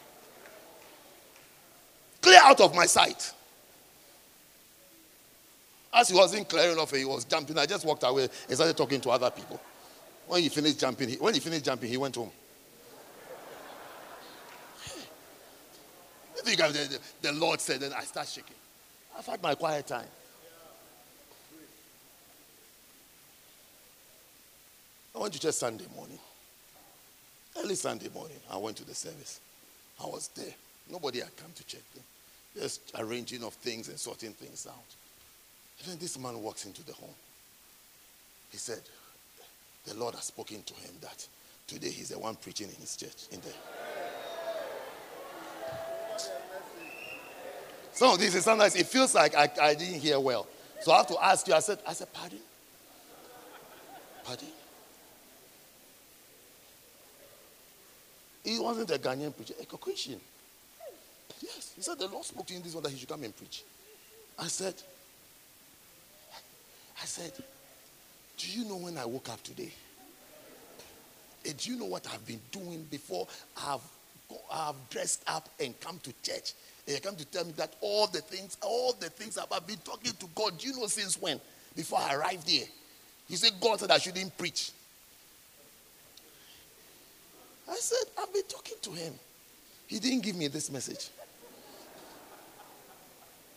[2.22, 3.32] Clear out of my sight.
[5.92, 7.58] As he wasn't clearing off, he was jumping.
[7.58, 9.60] I just walked away and started talking to other people.
[10.26, 12.30] When he finished jumping, he, when he finished jumping, he went home.
[16.44, 18.56] Think the, the Lord said, then I start shaking.
[19.16, 20.08] I've had my quiet time.
[25.14, 26.18] I went to church Sunday morning.
[27.56, 29.40] Early Sunday morning, I went to the service.
[30.02, 30.54] I was there.
[30.90, 32.02] Nobody had come to check them.
[32.58, 34.74] Just arranging of things and sorting things out.
[35.80, 37.14] And then this man walks into the home.
[38.50, 38.80] He said,
[39.86, 41.26] The Lord has spoken to him that
[41.66, 43.26] today he's the one preaching in his church.
[43.30, 43.52] In there.
[47.92, 50.46] Some of these sometimes it feels like I, I didn't hear well.
[50.80, 51.54] So I have to ask you.
[51.54, 52.40] I said, I said, pardon?
[54.24, 54.48] Pardon?
[58.44, 60.20] He wasn't a Ghanaian preacher, a Caucasian.
[61.40, 61.72] Yes.
[61.76, 63.64] He said, The Lord spoke to him this one that he should come and preach.
[64.38, 64.74] I said,
[67.00, 67.32] I said,
[68.36, 69.72] Do you know when I woke up today?
[71.44, 73.26] And do you know what I've been doing before
[73.56, 73.80] I've,
[74.52, 76.52] I've dressed up and come to church?
[76.86, 79.76] And you come to tell me that all the things, all the things I've been
[79.78, 81.40] talking to God, do you know since when?
[81.74, 82.66] Before I arrived here.
[83.28, 84.72] He said, God said I shouldn't preach.
[87.68, 89.14] I said, I've been talking to him.
[89.86, 91.10] He didn't give me this message.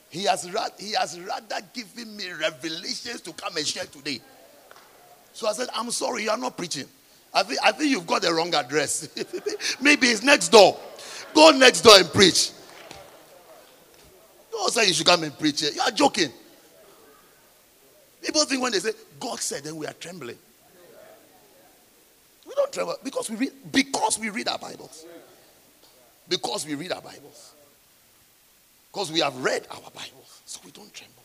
[0.09, 0.43] He has,
[0.79, 4.21] he has rather given me revelations to come and share today.
[5.33, 6.85] So I said, I'm sorry, you are not preaching.
[7.33, 9.09] I think, I think you've got the wrong address.
[9.81, 10.79] Maybe it's next door.
[11.33, 12.51] Go next door and preach.
[14.51, 15.71] Don't say you should come and preach here.
[15.71, 16.29] You are joking.
[18.23, 20.37] People think when they say, God said, then we are trembling.
[22.47, 25.05] We don't tremble because we read, because we read our Bibles.
[26.29, 27.54] Because we read our Bibles.
[28.95, 30.41] Because we have read our Bibles.
[30.45, 31.21] So we don't tremble.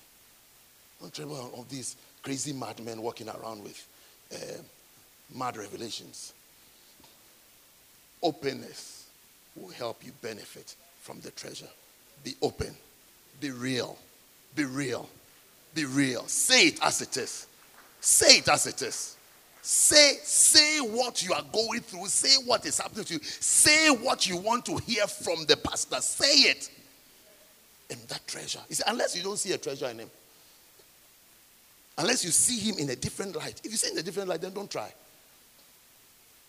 [1.01, 3.87] Don't tremble of these crazy madmen walking around with
[4.35, 4.61] uh,
[5.39, 6.35] mad revelations.
[8.25, 9.07] Openness
[9.55, 11.69] will help you benefit from the treasure.
[12.25, 12.75] Be open.
[13.41, 13.97] Be real.
[14.57, 15.09] Be real.
[15.73, 16.27] Be real.
[16.27, 17.47] Say it as it is.
[18.01, 19.17] Say it as it is.
[19.63, 22.07] Say, say what you are going through.
[22.07, 23.21] Say what is happening to you.
[23.23, 26.01] Say what you want to hear from the pastor.
[26.01, 26.69] Say it.
[28.09, 28.61] That treasure.
[28.87, 30.11] Unless you don't see a treasure in him,
[31.99, 33.61] unless you see him in a different light.
[33.65, 34.93] If you see in a different light, then don't try.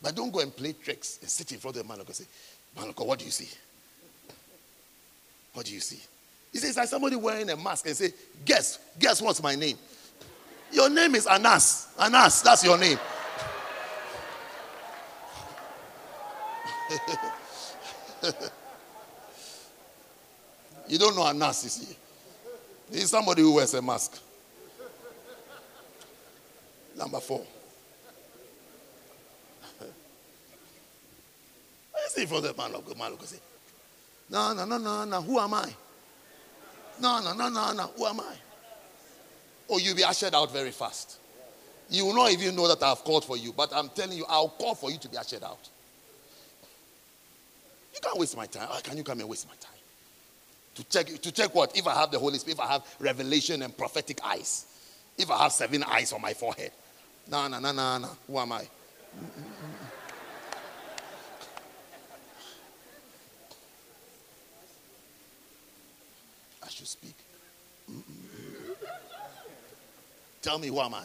[0.02, 2.26] But don't go and play tricks and sit in front of the man and say,
[2.76, 3.50] Man of God, what do you see?
[5.54, 6.00] What do you see?
[6.52, 8.14] He says, like somebody wearing a mask and say,
[8.46, 9.78] Guess, guess what's my name?
[10.72, 11.88] Your name is Anas.
[12.00, 12.98] Anas, that's your name.
[20.92, 21.96] you don't know Anas, you see.
[22.92, 24.20] He's somebody who wears a mask.
[26.98, 27.44] Number four.
[31.96, 33.40] I see for the man of God, man of God say,
[34.30, 35.74] No, no, no, no, no, who am I?
[37.00, 38.36] No, no, no, no, no, who am I?
[39.72, 41.18] or you'll be ushered out very fast.
[41.90, 44.50] You will not even know that I've called for you, but I'm telling you, I'll
[44.50, 45.70] call for you to be ushered out.
[47.94, 48.68] You can't waste my time.
[48.68, 49.71] How can you come and waste my time?
[50.76, 51.76] To check, to check what?
[51.78, 54.66] If I have the Holy Spirit, if I have revelation and prophetic eyes,
[55.18, 56.72] if I have seven eyes on my forehead.
[57.30, 58.10] No, no, no, no, no.
[58.28, 58.68] Who am I?
[66.64, 67.16] I should speak.
[70.42, 71.04] Tell me who am I?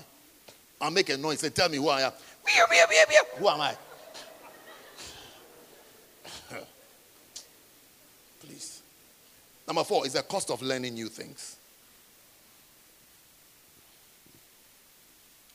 [0.81, 2.13] I'll make a noise and tell me who I am.
[3.39, 3.77] Who am I?
[8.41, 8.83] Please.
[9.67, 11.57] Number four is the cost of learning new things.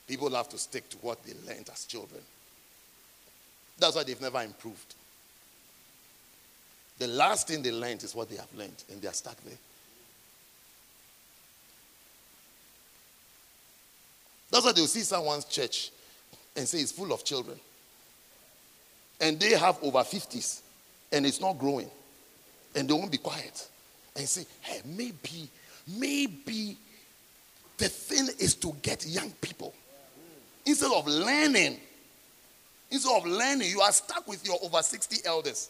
[0.07, 2.21] People have to stick to what they learned as children.
[3.77, 4.95] That's why they've never improved.
[6.99, 9.57] The last thing they learned is what they have learned, and they are stuck there.
[14.51, 15.91] That's why they'll see someone's church
[16.55, 17.57] and say it's full of children.
[19.19, 20.61] And they have over 50s
[21.11, 21.89] and it's not growing.
[22.75, 23.67] And they won't be quiet.
[24.15, 25.49] And say, hey, maybe,
[25.97, 26.77] maybe
[27.77, 29.73] the thing is to get young people.
[30.65, 31.79] Instead of learning,
[32.89, 35.69] instead of learning, you are stuck with your over 60 elders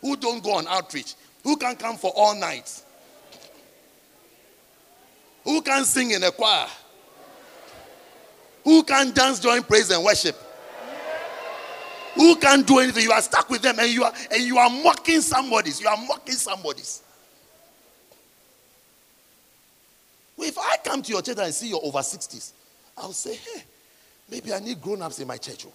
[0.00, 2.82] who don't go on outreach, who can come for all night,
[5.44, 6.66] who can sing in a choir
[8.66, 10.36] who can dance during praise and worship?
[12.16, 13.04] Who can do anything?
[13.04, 15.80] You are stuck with them and you are and you are mocking somebody's.
[15.80, 17.00] You are mocking somebody's.
[20.38, 22.52] If I come to your church and see you're over 60s,
[22.98, 23.64] I'll say, hey,
[24.30, 25.66] maybe I need grown-ups in my church.
[25.66, 25.72] Oh.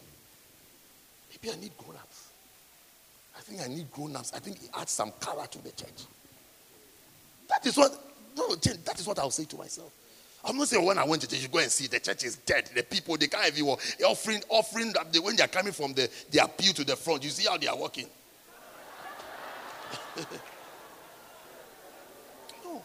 [1.31, 2.29] Maybe I need grown-ups.
[3.37, 4.33] I think I need grown-ups.
[4.35, 6.05] I think it adds some color to the church.
[7.49, 7.91] That is what
[8.37, 9.91] no, that is what I'll say to myself.
[10.43, 12.37] I'm not saying when I went to church, you go and see the church is
[12.37, 12.71] dead.
[12.73, 13.75] The people, they can't even
[14.05, 17.23] offering, offering when they are coming from the, the pew to the front.
[17.23, 18.07] You see how they are walking.
[22.65, 22.81] no.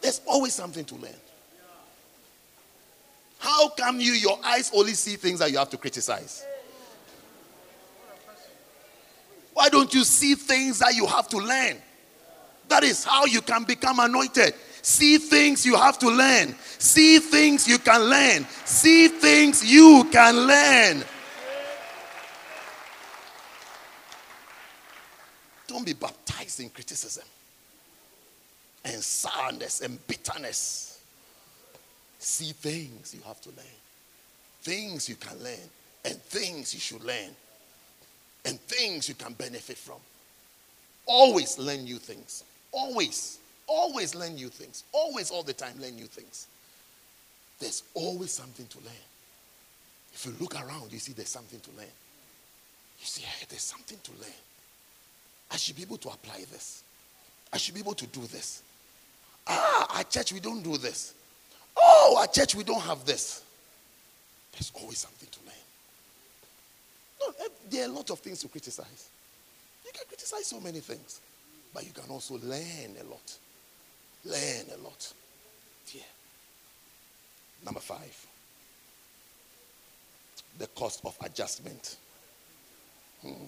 [0.00, 1.14] There's always something to learn.
[3.38, 6.44] How come you, your eyes only see things that you have to criticize?
[9.54, 11.76] Why don't you see things that you have to learn?
[12.68, 14.54] That is how you can become anointed.
[14.82, 16.54] See things you have to learn.
[16.78, 18.46] See things you can learn.
[18.64, 21.04] See things you can learn.
[25.66, 27.24] Don't be baptized in criticism
[28.84, 31.02] and sourness and bitterness.
[32.18, 33.78] See things you have to learn,
[34.62, 35.68] things you can learn,
[36.04, 37.30] and things you should learn,
[38.44, 39.96] and things you can benefit from.
[41.06, 42.44] Always learn new things.
[42.72, 43.38] Always.
[43.66, 44.84] Always learn new things.
[44.92, 46.48] Always, all the time, learn new things.
[47.58, 49.06] There's always something to learn.
[50.12, 51.86] If you look around, you see there's something to learn.
[52.98, 54.40] You see, hey, there's something to learn.
[55.50, 56.82] I should be able to apply this.
[57.52, 58.62] I should be able to do this.
[59.50, 61.14] Ah, at church we don't do this.
[61.76, 63.42] Oh, at church we don't have this.
[64.52, 65.54] There's always something to learn.
[67.20, 69.08] No, eh, there are a lot of things to criticize.
[69.84, 71.20] You can criticize so many things,
[71.74, 73.36] but you can also learn a lot.
[74.24, 75.12] Learn a lot.
[75.92, 76.02] Yeah.
[77.64, 78.26] Number five,
[80.58, 81.96] the cost of adjustment.
[83.22, 83.46] Hmm.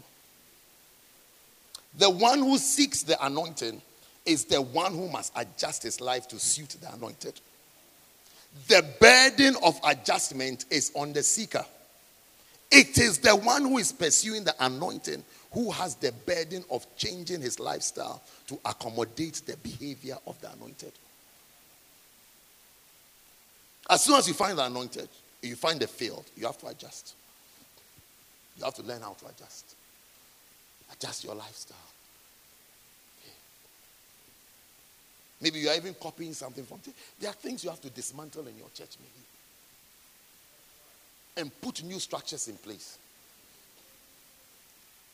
[1.98, 3.80] The one who seeks the anointing
[4.24, 7.40] is the one who must adjust his life to suit the anointed.
[8.68, 11.64] The burden of adjustment is on the seeker.
[12.70, 15.22] It is the one who is pursuing the anointing
[15.52, 20.92] who has the burden of changing his lifestyle to accommodate the behavior of the anointed.
[23.90, 25.08] As soon as you find the anointed,
[25.42, 27.14] you find the field, you have to adjust.
[28.56, 29.76] You have to learn how to adjust.
[30.92, 31.76] Adjust your lifestyle.
[35.43, 36.78] Maybe you are even copying something from.
[37.19, 39.27] There are things you have to dismantle in your church, maybe.
[41.36, 42.97] And put new structures in place.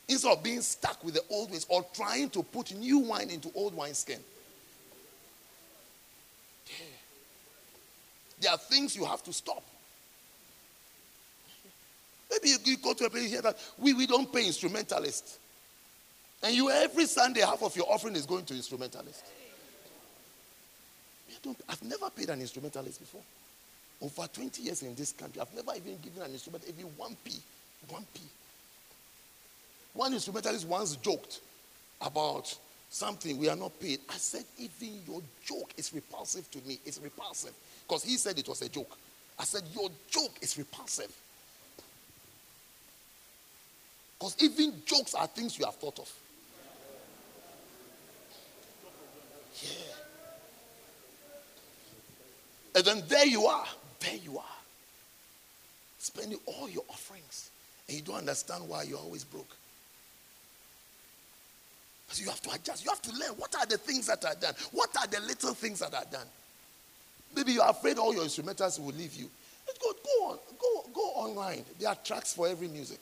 [0.07, 3.51] Instead of being stuck with the old ways or trying to put new wine into
[3.55, 4.19] old wineskin.
[6.67, 6.85] Yeah.
[8.41, 9.63] There are things you have to stop.
[12.31, 15.39] Maybe you, go to a place here that we, we don't pay instrumentalists.
[16.43, 19.23] And you every Sunday, half of your offering is going to instrumentalists.
[21.67, 23.21] I've never paid an instrumentalist before.
[24.01, 27.39] Over 20 years in this country, I've never even given an instrument, even 1p.
[27.91, 28.21] 1p.
[29.93, 31.41] One instrumentalist once joked
[32.01, 32.57] about
[32.89, 33.99] something we are not paid.
[34.09, 36.79] I said, even your joke is repulsive to me.
[36.85, 37.53] It's repulsive.
[37.87, 38.97] Because he said it was a joke.
[39.37, 41.13] I said, your joke is repulsive.
[44.17, 46.11] Because even jokes are things you have thought of.
[49.63, 49.98] Yeah.
[52.79, 53.65] And then there you are.
[53.99, 54.55] There you are.
[55.97, 57.51] Spending all your offerings.
[57.89, 59.53] And you don't understand why you're always broke.
[62.13, 62.85] You have to adjust.
[62.85, 64.53] You have to learn what are the things that are done.
[64.71, 66.25] What are the little things that are done?
[67.35, 69.29] Maybe you're afraid all your instrumentals will leave you.
[69.81, 71.65] Go, go on, go, go online.
[71.79, 72.99] There are tracks for every music.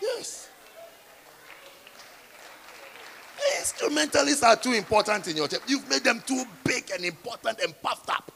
[0.00, 0.48] Yes.
[3.60, 5.60] Instrumentalists are too important in your church.
[5.66, 8.32] You've made them too big and important and puffed up.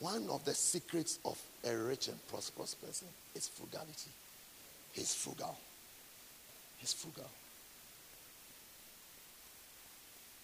[0.00, 4.10] One of the secrets of a rich and prosperous person is frugality.
[4.92, 5.56] He's frugal.
[6.76, 7.28] He's frugal.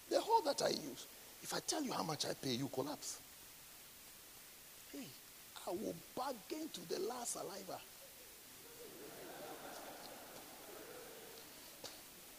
[0.09, 1.05] The whole that I use,
[1.43, 3.19] if I tell you how much I pay, you collapse.
[4.91, 5.05] Hey,
[5.67, 7.79] I will bargain to the last saliva.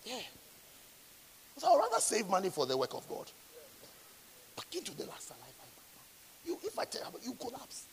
[0.04, 0.20] Yeah.
[1.58, 3.30] So I'd rather save money for the work of God.
[4.54, 5.44] Bargain to the last saliva.
[6.44, 7.86] You, if I tell you, you collapse.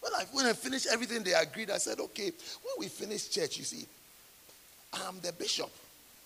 [0.00, 2.32] When I, when I finished everything they agreed, I said, okay,
[2.62, 3.86] when we finish church, you see,
[4.92, 5.70] I'm the bishop.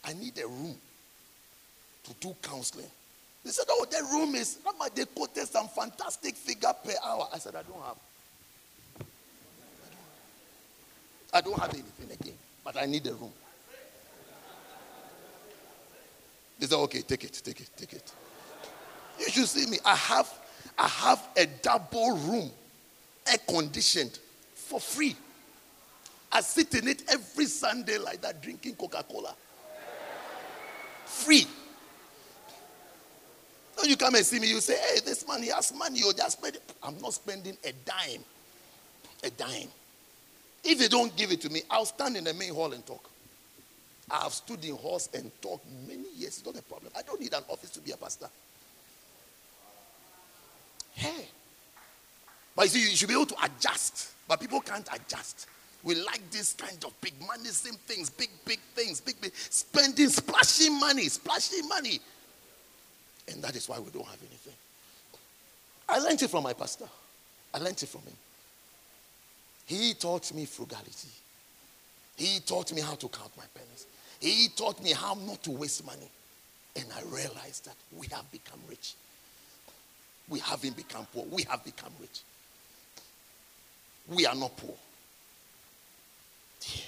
[0.04, 0.74] I need a room
[2.04, 2.86] to do counseling.
[3.44, 4.58] They said, oh, the room is,
[4.94, 7.28] they quoted some fantastic figure per hour.
[7.32, 7.96] I said, I don't have.
[11.32, 13.32] I don't have anything again, but I need a room.
[16.58, 18.12] They said, okay, take it, take it, take it.
[19.18, 19.78] You should see me.
[19.84, 20.32] I have,
[20.78, 22.50] I have a double room,
[23.26, 24.18] air conditioned,
[24.54, 25.16] for free.
[26.32, 29.34] I sit in it every Sunday like that, drinking Coca Cola.
[31.04, 31.46] Free.
[34.04, 36.56] Come and see me, you say, hey, this man, he has money, you just spend
[36.56, 36.62] it.
[36.82, 38.22] I'm not spending a dime.
[39.22, 39.68] A dime.
[40.62, 43.08] If they don't give it to me, I'll stand in the main hall and talk.
[44.10, 46.36] I have stood in halls and talked many years.
[46.36, 46.92] It's not a problem.
[46.94, 48.28] I don't need an office to be a pastor.
[50.92, 51.24] Hey.
[52.54, 54.12] But you see, you should be able to adjust.
[54.28, 55.46] But people can't adjust.
[55.82, 60.10] We like this kind of big money, same things, big, big things, big, big spending,
[60.10, 62.00] splashing money, splashing money.
[63.28, 64.54] And that is why we don't have anything.
[65.88, 66.86] I learned it from my pastor.
[67.52, 68.16] I learned it from him.
[69.66, 71.08] He taught me frugality.
[72.16, 73.86] He taught me how to count my pennies.
[74.20, 76.08] He taught me how not to waste money.
[76.76, 78.94] And I realized that we have become rich.
[80.28, 81.24] We haven't become poor.
[81.30, 82.20] We have become rich.
[84.08, 84.74] We are not poor.
[86.62, 86.82] Yeah.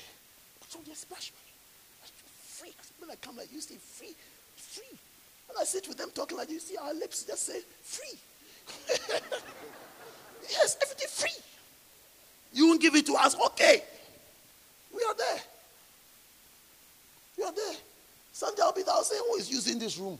[0.68, 2.72] So they splash money.
[2.72, 2.74] Free.
[3.10, 4.14] I come like you say free.
[4.56, 4.98] Free.
[5.48, 8.18] When I sit with them talking like you see our lips just say free.
[10.50, 11.42] yes, everything free.
[12.52, 13.36] You won't give it to us.
[13.46, 13.82] Okay.
[14.94, 15.40] We are there.
[17.38, 17.74] We are there.
[18.32, 18.94] Sunday I'll be there.
[18.94, 20.18] I'll say, who is using this room?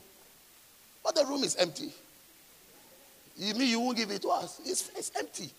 [1.03, 1.91] But the room is empty.
[3.37, 4.59] You mean you won't give it to us?
[4.65, 5.49] It's, it's empty.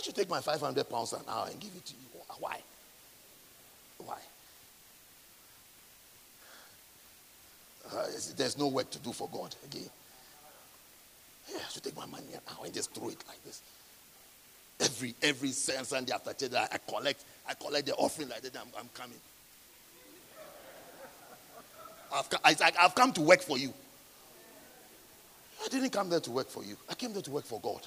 [0.00, 2.22] I should take my 500 pounds an hour and give it to you.
[2.38, 2.58] Why?
[3.98, 4.16] Why?
[7.92, 9.90] Uh, there's no work to do for God again.
[11.50, 13.60] Yeah, I should take my money an hour and just throw it like this.
[14.80, 18.56] Every every Sunday after church, I collect I collect the offering like that.
[18.56, 19.18] I'm, I'm coming.
[22.42, 23.74] I've, I've come to work for you.
[25.62, 26.78] I didn't come there to work for you.
[26.88, 27.86] I came there to work for God.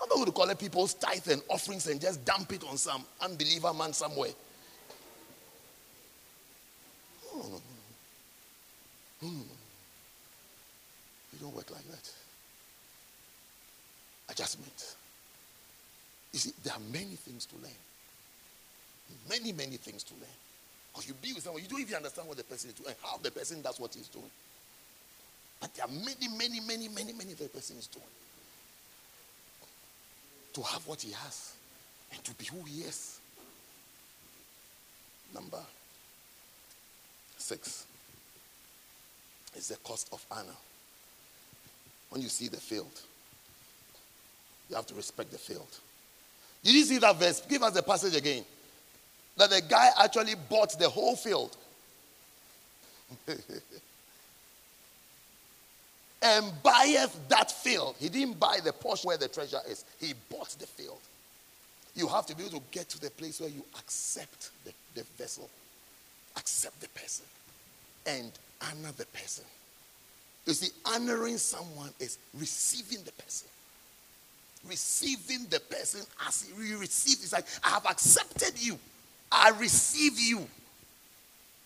[0.00, 3.04] I'm not going to collect people's tithe and offerings and just dump it on some
[3.20, 4.30] unbeliever man somewhere.
[7.34, 7.58] No, no, no,
[9.22, 9.44] no, no, no.
[11.32, 12.10] You don't work like that.
[14.30, 14.96] Adjustment.
[16.32, 17.70] You see, there are many things to learn.
[19.28, 20.38] Many, many things to learn.
[20.92, 23.18] Because you be with someone, you don't even understand what the person is doing, how
[23.18, 24.30] the person does what he's doing.
[25.60, 28.06] But there are many, many, many, many, many the person is doing
[30.54, 31.54] to have what he has
[32.12, 33.20] and to be who he is.
[35.34, 35.60] Number
[37.38, 37.86] six
[39.56, 40.56] is the cost of honor.
[42.10, 43.00] When you see the field,
[44.68, 45.68] you have to respect the field.
[46.62, 47.40] Did you see that verse?
[47.48, 48.44] Give us the passage again.
[49.36, 51.56] That the guy actually bought the whole field.
[56.22, 57.96] and buyeth that field.
[57.98, 60.98] He didn't buy the portion where the treasure is, he bought the field.
[61.94, 65.02] You have to be able to get to the place where you accept the, the
[65.18, 65.48] vessel,
[66.36, 67.26] accept the person,
[68.06, 68.30] and
[68.62, 69.44] honor the person.
[70.46, 73.48] You see, honoring someone is receiving the person.
[74.68, 77.18] Receiving the person as you receive.
[77.22, 78.78] It's like, I have accepted you.
[79.32, 80.46] I receive you.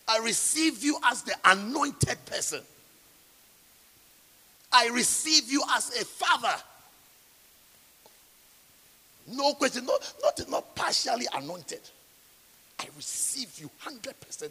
[0.07, 2.61] I receive you as the anointed person.
[4.75, 6.55] I receive you as a father.
[9.29, 11.81] No question, not, not, not partially anointed.
[12.81, 14.11] I receive you 100%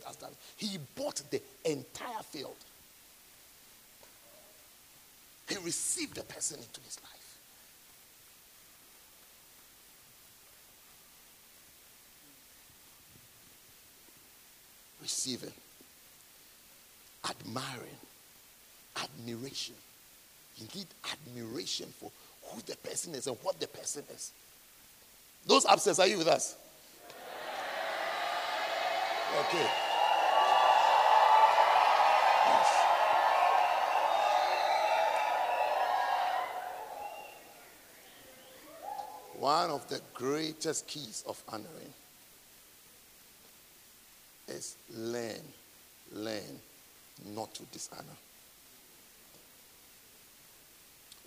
[0.10, 0.32] as that.
[0.56, 2.56] He bought the entire field.
[5.50, 7.38] He received the person into his life.
[15.02, 15.52] Receiving,
[17.30, 18.00] admiring,
[18.96, 19.76] admiration.
[20.60, 22.12] Need admiration for
[22.44, 24.32] who the person is and what the person is.
[25.46, 26.56] Those upstairs, are you with us?
[29.40, 29.68] Okay.
[32.48, 32.70] Yes.
[39.40, 41.94] One of the greatest keys of honoring
[44.48, 45.42] is learn,
[46.14, 46.60] learn
[47.34, 48.04] not to dishonor.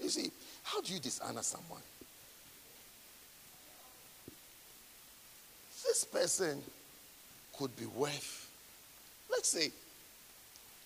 [0.03, 0.31] You see,
[0.63, 1.81] how do you dishonor someone?
[5.85, 6.63] This person
[7.59, 8.51] could be worth,
[9.31, 9.71] let's say,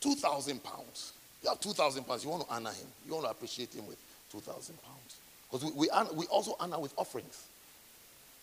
[0.01, 1.13] 2,000 pounds.
[1.43, 3.99] You have 2,000 pounds, you want to honor him, you want to appreciate him with
[4.31, 5.17] 2,000 pounds.
[5.51, 7.45] Because we, we, we, also honor with offerings.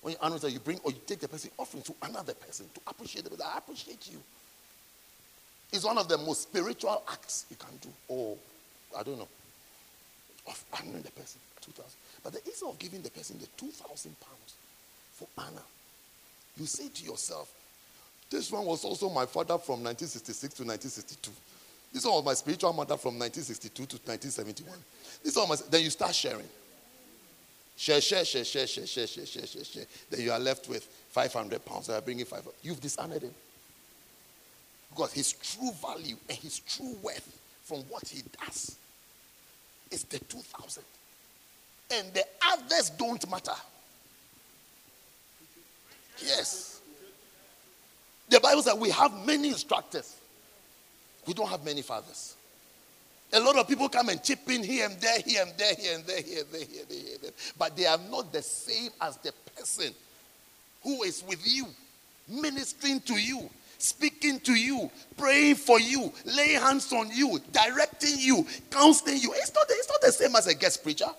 [0.02, 2.82] When you honor, you bring or you take the person offering to another person to
[2.88, 3.34] appreciate them.
[3.44, 4.20] I appreciate you.
[5.72, 7.90] It's one of the most spiritual acts you can do.
[8.08, 8.38] Or,
[8.98, 9.28] I don't know,
[10.48, 11.40] of honoring the person.
[11.62, 11.92] 2,000.
[12.24, 14.56] But the issue of giving the person the 2,000 pounds
[15.14, 15.66] for honor,
[16.58, 17.52] you say to yourself,
[18.30, 21.32] this one was also my father from 1966 to 1962.
[21.94, 24.78] This one was my spiritual mother from 1962 to 1971.
[25.24, 26.48] This one was, then you start sharing.
[27.78, 29.86] Share, share, share, share, share, share, share, share, share, share.
[30.10, 31.90] Then you are left with 500 pounds.
[31.90, 32.54] I bring you 500.
[32.64, 33.34] You've dishonored him.
[34.90, 38.78] Because his true value and his true worth from what he does
[39.92, 40.84] is the 2,000.
[41.92, 43.54] And the others don't matter.
[46.20, 46.82] Yes.
[48.30, 50.16] The Bible says we have many instructors.
[51.26, 52.36] We don't have many fathers.
[53.34, 55.96] A lot of people come and chip in here and there, here and there, here
[55.96, 57.32] and there, here and there, here and there, here and there.
[57.58, 59.94] But they are not the same as the person
[60.82, 61.68] who is with you,
[62.28, 68.46] ministering to you, speaking to you, praying for you, laying hands on you, directing you,
[68.72, 69.34] counseling you.
[69.36, 71.10] It's not, it's not the same as a guest preacher.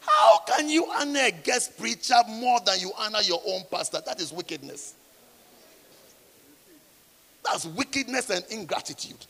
[0.00, 4.00] How can you honor a guest preacher more than you honor your own pastor?
[4.04, 4.94] That is wickedness.
[7.44, 9.26] That's wickedness and ingratitude.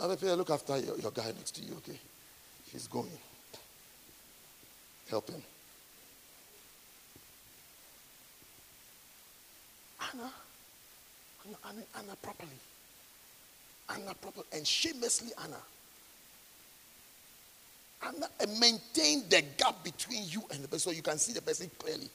[0.00, 1.98] Other look after your, your guy next to you, okay?
[2.70, 3.10] He's going.
[5.10, 5.42] Help him.
[10.12, 10.30] Anna,
[11.64, 12.50] Anna, Anna, properly.
[13.90, 14.46] Anna properly.
[14.52, 15.56] And shamelessly Anna.
[18.02, 21.42] Anna, and maintain the gap between you and the person so you can see the
[21.42, 22.08] person clearly.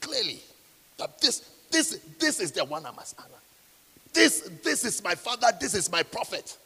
[0.00, 0.40] Clearly.
[0.98, 3.28] That this, this, this is the one I must honor.
[4.12, 5.48] This, this is my father.
[5.60, 6.56] This is my prophet.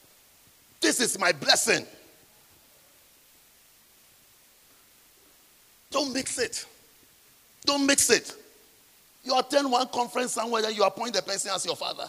[0.81, 1.87] This is my blessing.
[5.91, 6.67] Don't mix it.
[7.65, 8.35] Don't mix it.
[9.27, 12.09] You attend one conference somewhere, then you appoint the person as your father.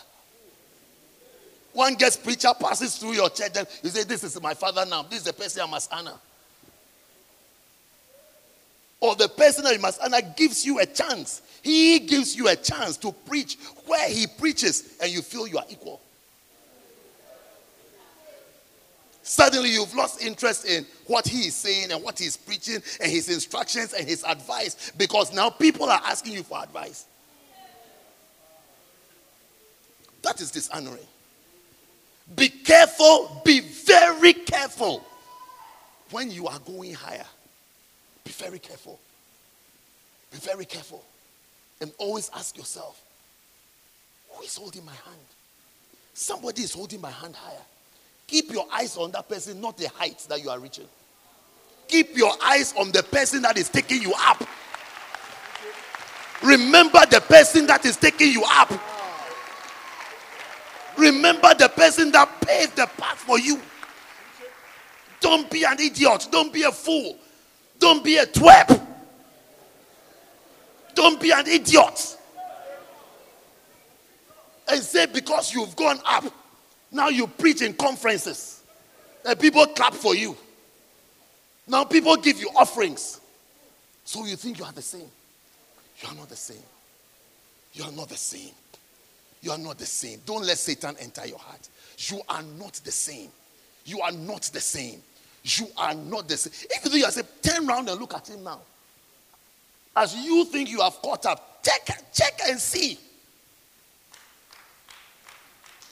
[1.74, 5.04] One guest preacher passes through your church, then you say, This is my father now.
[5.04, 6.14] This is the person I must honor.
[9.00, 12.56] Or the person that you must honor gives you a chance he gives you a
[12.56, 16.00] chance to preach where he preaches and you feel you are equal.
[19.28, 23.28] Suddenly, you've lost interest in what he is saying and what he's preaching and his
[23.28, 27.06] instructions and his advice because now people are asking you for advice.
[30.22, 31.06] That is dishonoring.
[32.38, 35.06] Be careful, be very careful
[36.12, 37.28] when you are going higher.
[38.24, 38.98] Be very careful.
[40.32, 41.04] Be very careful.
[41.82, 43.02] And always ask yourself,
[44.30, 45.28] who is holding my hand?
[46.14, 47.66] Somebody is holding my hand higher.
[48.28, 50.86] Keep your eyes on that person, not the heights that you are reaching.
[51.88, 54.44] Keep your eyes on the person that is taking you up.
[56.44, 58.72] Remember the person that is taking you up.
[60.98, 63.62] Remember the person that paved the path for you.
[65.22, 66.28] Don't be an idiot.
[66.32, 67.18] Don't be a fool.
[67.80, 68.86] Don't be a twerp.
[70.94, 72.18] Don't be an idiot.
[74.70, 76.26] and say because you've gone up,
[76.92, 78.64] now you preach in conferences
[79.26, 80.36] and people clap for you.
[81.68, 83.20] Now people give you offerings.
[84.06, 85.10] So you think you are the same.
[86.02, 86.64] You are not the same.
[87.74, 88.54] You are not the same.
[89.42, 90.22] You are not the same.
[90.26, 91.68] Don't let Satan enter your heart.
[91.98, 93.30] You are not the same.
[93.86, 95.02] You are not the same.
[95.44, 96.54] You are not the same.
[96.70, 98.60] If you think you are turn around and look at him now.
[99.96, 103.00] As you think you have caught up, check, check and see.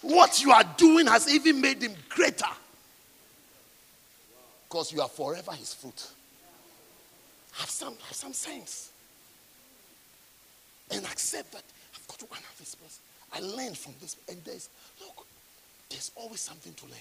[0.05, 2.45] What you are doing has even made him greater.
[4.69, 6.07] Because you are forever his fruit.
[7.53, 8.91] Have some, have some sense.
[10.91, 11.63] And accept that
[11.95, 13.01] I've got to run out this person.
[13.33, 14.15] I learned from this.
[14.29, 14.69] And there's,
[15.01, 15.25] look,
[15.89, 16.93] there's always something to learn.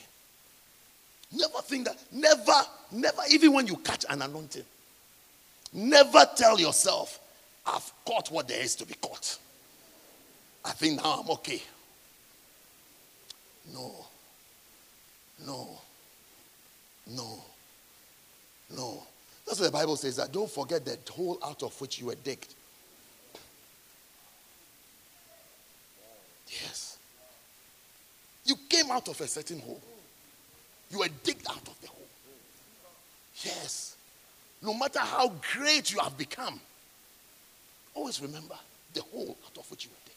[1.31, 2.59] Never think that, never,
[2.91, 4.65] never, even when you catch an anointing,
[5.75, 7.21] never tell yourself,
[7.67, 9.37] I've caught what there is to be caught.
[10.65, 11.61] I think now I'm okay.
[13.73, 14.07] No.
[15.47, 15.69] No.
[17.07, 17.45] No.
[18.75, 19.03] No.
[19.47, 22.15] That's what the Bible says that don't forget the hole out of which you were
[22.15, 22.55] digged.
[26.49, 26.99] Yes.
[28.45, 29.81] You came out of a certain hole.
[30.91, 32.07] You were digged out of the hole.
[33.43, 33.97] Yes.
[34.63, 36.61] No matter how great you have become,
[37.95, 38.55] always remember
[38.93, 40.14] the hole out of which you were digged.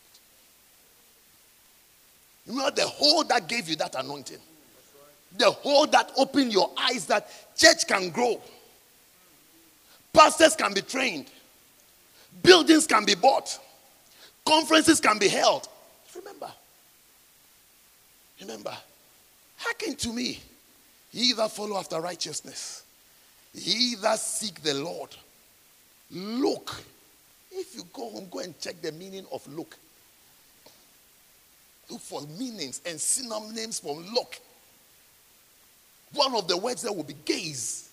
[2.48, 4.40] Remember the hole that gave you that anointing.
[5.38, 8.41] The hole that opened your eyes that church can grow.
[10.14, 11.28] Pastors can be trained.
[12.41, 13.60] Buildings can be bought.
[14.45, 15.68] Conferences can be held.
[16.15, 16.49] Remember.
[18.40, 18.76] Remember.
[19.57, 20.40] Hearken to me.
[21.11, 22.84] Ye that follow after righteousness.
[23.53, 25.15] Ye that seek the Lord.
[26.11, 26.82] Look.
[27.52, 29.76] If you go home, go and check the meaning of look.
[31.89, 34.39] Look for meanings and synonyms for look.
[36.14, 37.89] One of the words there will be gaze,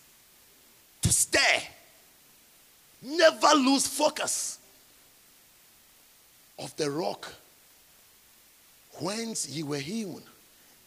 [1.03, 1.63] to stare.
[3.03, 4.59] Never lose focus
[6.59, 7.33] of the rock
[9.01, 10.23] whence ye were hewn,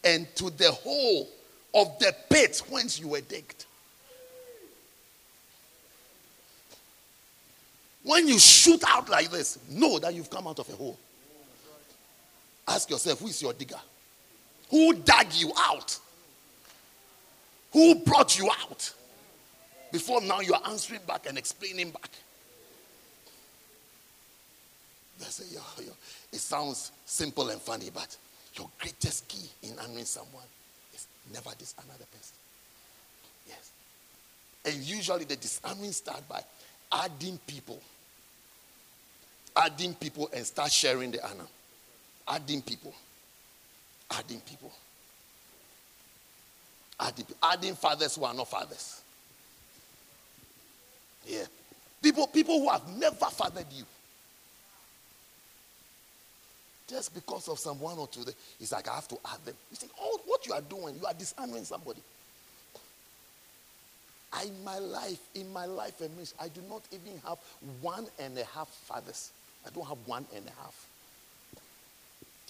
[0.02, 1.28] and to the hole
[1.74, 3.66] of the pit whence you were digged.
[8.02, 10.98] When you shoot out like this, know that you've come out of a hole.
[12.68, 13.80] Ask yourself, who is your digger?
[14.70, 15.98] Who dug you out?
[17.72, 18.92] Who brought you out?
[19.90, 22.10] Before now, you are answering back and explaining back.
[25.18, 25.58] That's it.
[26.32, 28.16] It sounds simple and funny, but
[28.54, 30.44] your greatest key in honoring someone
[30.94, 32.36] is never dishonor the person.
[33.48, 33.70] Yes.
[34.66, 36.42] And usually the dishonoring starts by
[36.92, 37.80] adding people.
[39.56, 41.46] Adding people and start sharing the honor.
[42.28, 42.94] Adding people.
[44.10, 44.72] Adding people.
[47.00, 49.02] Adding, adding fathers who are not fathers.
[51.26, 51.44] Yeah.
[52.02, 53.84] People, people who have never fathered you.
[56.88, 58.24] Just because of some one or two,
[58.58, 59.54] it's like I have to add them.
[59.70, 62.00] You see, all what you are doing, you are dishonoring somebody.
[64.32, 66.10] I, in my life, in my life and
[66.40, 67.38] I do not even have
[67.80, 69.30] one and a half fathers.
[69.66, 70.87] I don't have one and a half.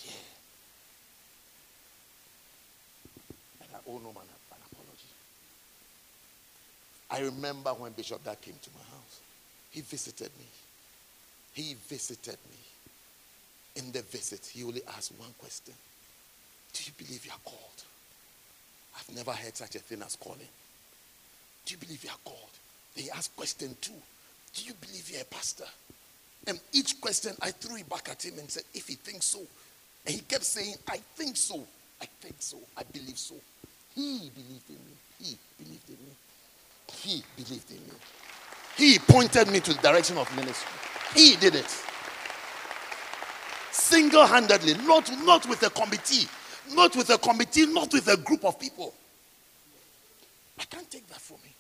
[0.04, 0.12] Yeah.
[3.62, 5.10] And I owe no man an apology.
[7.10, 9.20] I remember when Bishop Dag came to my house.
[9.70, 10.46] He visited me.
[11.54, 12.58] He visited me
[13.78, 15.74] in the visit, he only asked one question
[16.72, 17.84] Do you believe you are called?
[18.96, 20.48] I've never heard such a thing as calling.
[21.64, 22.50] Do you believe you are called?
[22.94, 23.92] Then He asked question two
[24.54, 25.64] Do you believe you're a pastor?
[26.46, 29.40] And each question I threw it back at him and said, If he thinks so.
[30.09, 31.62] And he kept saying, I think so.
[32.01, 32.56] I think so.
[32.76, 33.35] I believe so.
[33.94, 34.97] He believed in me.
[35.20, 36.12] He believed in me.
[36.94, 37.94] He believed in me.
[38.78, 40.72] He pointed me to the direction of ministry.
[41.14, 41.85] He did it
[43.70, 46.26] single handedly, not, not with a committee,
[46.72, 48.93] not with a committee, not with a group of people.
[50.59, 51.55] I can't take that from him.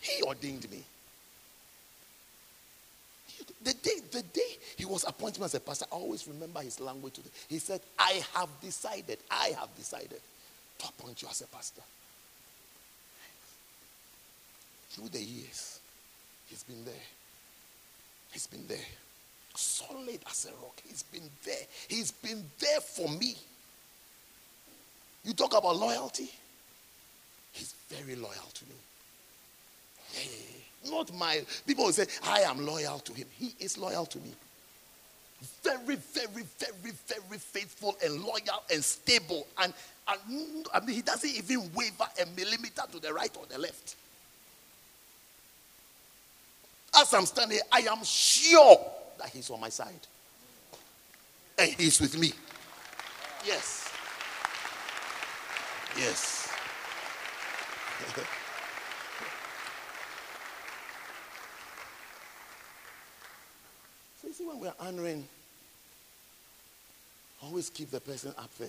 [0.00, 0.82] He ordained me.
[3.62, 7.14] The day, the day he was appointed as a pastor, I always remember his language
[7.14, 7.30] today.
[7.48, 10.20] He said, I have decided, I have decided
[10.78, 11.82] to appoint you as a pastor.
[14.90, 15.80] Through the years,
[16.48, 16.94] he's been there.
[18.32, 18.78] He's been there
[19.54, 20.80] solid as a rock.
[20.86, 21.66] He's been there.
[21.88, 23.36] He's been there for me.
[25.24, 26.30] You talk about loyalty.
[27.52, 28.74] He's very loyal to me.
[30.12, 33.26] Hey, not my people will say, I am loyal to him.
[33.36, 34.32] He is loyal to me.
[35.62, 39.46] very, very, very, very faithful and loyal and stable.
[39.62, 39.72] And,
[40.08, 43.96] and I mean, he doesn't even waver a millimeter to the right or the left.
[46.96, 48.78] As I'm standing, I am sure
[49.18, 50.06] that he's on my side.
[51.58, 52.32] And he's with me.
[53.46, 53.92] Yes.
[55.96, 56.48] Yes.
[64.20, 65.24] so you see, when we're honoring,
[67.42, 68.68] always keep the person up there.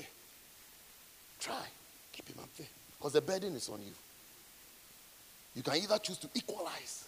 [1.39, 1.63] Try,
[2.11, 2.67] keep him up there.
[2.97, 3.93] Because the burden is on you.
[5.55, 7.05] You can either choose to equalize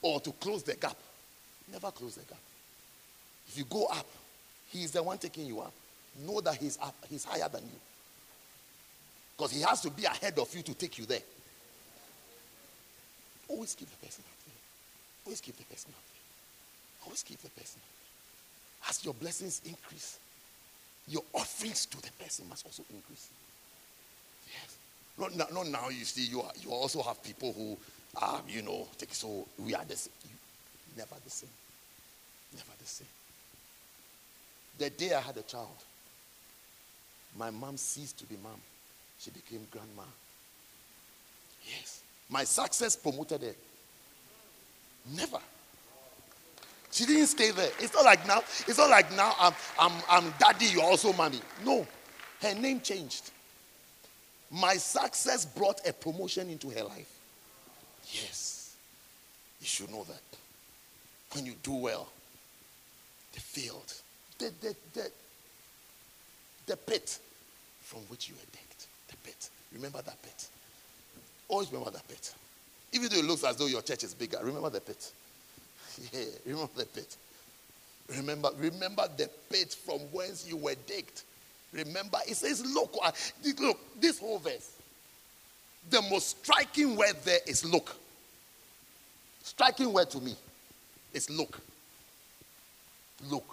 [0.00, 0.96] or to close the gap.
[1.70, 2.40] Never close the gap.
[3.46, 4.06] If you go up,
[4.70, 5.72] he's the one taking you up.
[6.26, 7.78] Know that he's up, he's higher than you.
[9.36, 11.20] Because he has to be ahead of you to take you there.
[13.46, 14.56] Always keep the person up there.
[15.26, 16.17] Always keep the person up there.
[17.08, 17.80] Always keep the person.
[18.86, 20.18] As your blessings increase,
[21.08, 23.30] your offerings to the person must also increase.
[24.46, 24.76] Yes.
[25.16, 27.78] Not now, not now you see, you, are, you also have people who
[28.20, 30.12] are, you know, take, so we are the same.
[30.98, 31.48] Never the same.
[32.52, 33.08] Never the same.
[34.76, 35.68] The day I had a child,
[37.38, 38.60] my mom ceased to be mom.
[39.18, 40.04] She became grandma.
[41.66, 42.02] Yes.
[42.28, 43.54] My success promoted her.
[45.16, 45.38] Never.
[46.98, 47.70] She didn't stay there.
[47.78, 48.40] It's not like now.
[48.66, 51.40] It's not like now I'm, I'm, I'm daddy, you're also mommy.
[51.64, 51.86] No.
[52.42, 53.30] Her name changed.
[54.50, 57.08] My success brought a promotion into her life.
[58.10, 58.74] Yes.
[59.60, 60.20] You should know that.
[61.34, 62.08] When you do well,
[63.32, 63.94] the field,
[64.38, 65.10] the, the, the,
[66.66, 67.16] the pit
[67.82, 69.50] from which you were digged, the pit.
[69.72, 70.48] Remember that pit.
[71.46, 72.34] Always remember that pit.
[72.90, 75.12] Even though it looks as though your church is bigger, remember the pit.
[76.12, 77.16] Yeah, remember the pit.
[78.16, 81.22] Remember, remember the pit from whence you were digged.
[81.72, 83.12] Remember, it says, look, uh,
[83.60, 84.72] look, this whole verse.
[85.90, 87.94] The most striking word there is look.
[89.42, 90.34] Striking word to me
[91.12, 91.58] is look.
[93.30, 93.44] Look.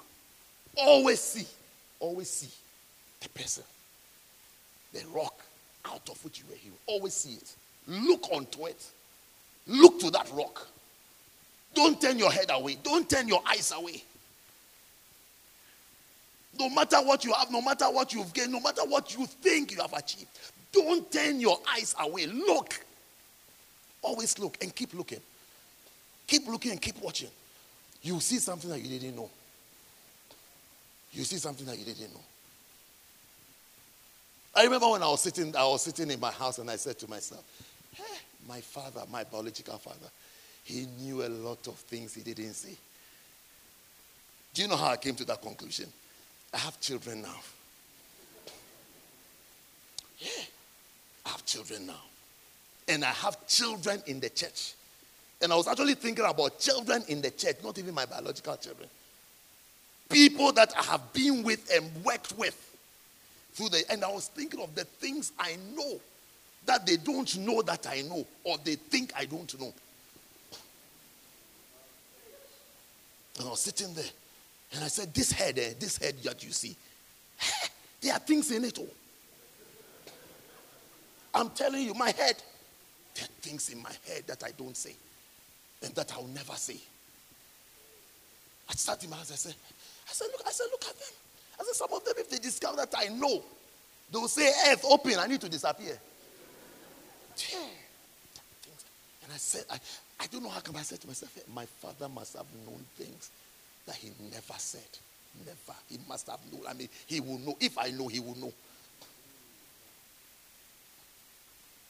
[0.76, 1.48] Always see.
[2.00, 2.50] Always see
[3.22, 3.64] the person.
[4.94, 5.42] The rock
[5.86, 6.78] out of which you were healed.
[6.88, 7.56] Always see it.
[7.88, 8.86] Look onto it.
[9.68, 10.68] Look to that rock.
[11.76, 12.78] Don't turn your head away.
[12.82, 14.02] Don't turn your eyes away.
[16.58, 19.74] No matter what you have, no matter what you've gained, no matter what you think
[19.74, 20.28] you have achieved,
[20.72, 22.26] don't turn your eyes away.
[22.26, 22.74] Look.
[24.02, 25.20] Always look and keep looking.
[26.28, 27.30] Keep looking and keep watching.
[28.02, 29.30] You see something that you didn't know.
[31.12, 32.22] You see something that you didn't know.
[34.56, 36.98] I remember when I was sitting, I was sitting in my house and I said
[37.00, 37.44] to myself,
[37.94, 38.04] hey,
[38.48, 40.08] my father, my biological father,
[40.66, 42.76] he knew a lot of things he didn't see.
[44.54, 45.86] Do you know how I came to that conclusion?
[46.52, 47.40] I have children now.
[50.18, 50.30] Yeah,
[51.26, 52.02] I have children now.
[52.88, 54.74] And I have children in the church.
[55.40, 58.90] And I was actually thinking about children in the church, not even my biological children.
[60.10, 62.60] People that I have been with and worked with
[63.54, 66.00] through the and I was thinking of the things I know
[66.66, 69.74] that they don't know that I know, or they think I don't know.
[73.38, 74.06] And I was sitting there,
[74.74, 76.76] and I said, This head, eh, this head that you see,
[78.02, 78.78] there are things in it.
[78.80, 78.88] Oh.
[81.34, 82.42] I'm telling you, my head,
[83.14, 84.96] there are things in my head that I don't say,
[85.84, 86.78] and that I'll never say.
[88.68, 89.56] I in my house, I said,
[90.08, 91.14] I said, look, I said, look at them.
[91.60, 93.44] I said, some of them, if they discover that I know,
[94.12, 95.98] they will say, Earth, open, I need to disappear.
[97.52, 97.60] Yeah.
[99.24, 99.78] And I said, I,
[100.20, 103.30] I don't know how come I said to myself, my father must have known things
[103.86, 104.82] that he never said.
[105.46, 105.78] Never.
[105.90, 106.62] He must have known.
[106.68, 107.58] I mean, he will know.
[107.60, 108.54] If I know, he will know.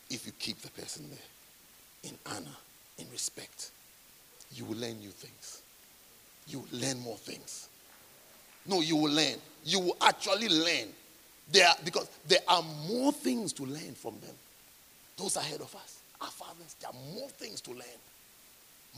[0.10, 2.56] If you keep the person there in honor,
[2.98, 3.72] in respect,
[4.54, 5.62] you will learn new things.
[6.48, 7.70] You will learn more things.
[8.66, 9.36] No, you will learn.
[9.64, 10.88] You will actually learn.
[11.52, 14.34] There because there are more things to learn from them.
[15.18, 18.00] Those ahead of us, our fathers, there are more things to learn.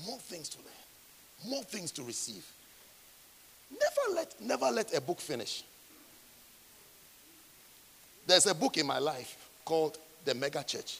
[0.05, 1.51] More things to learn.
[1.51, 2.45] More things to receive.
[3.71, 5.63] Never let, never let a book finish.
[8.25, 10.99] There's a book in my life called The Mega Church.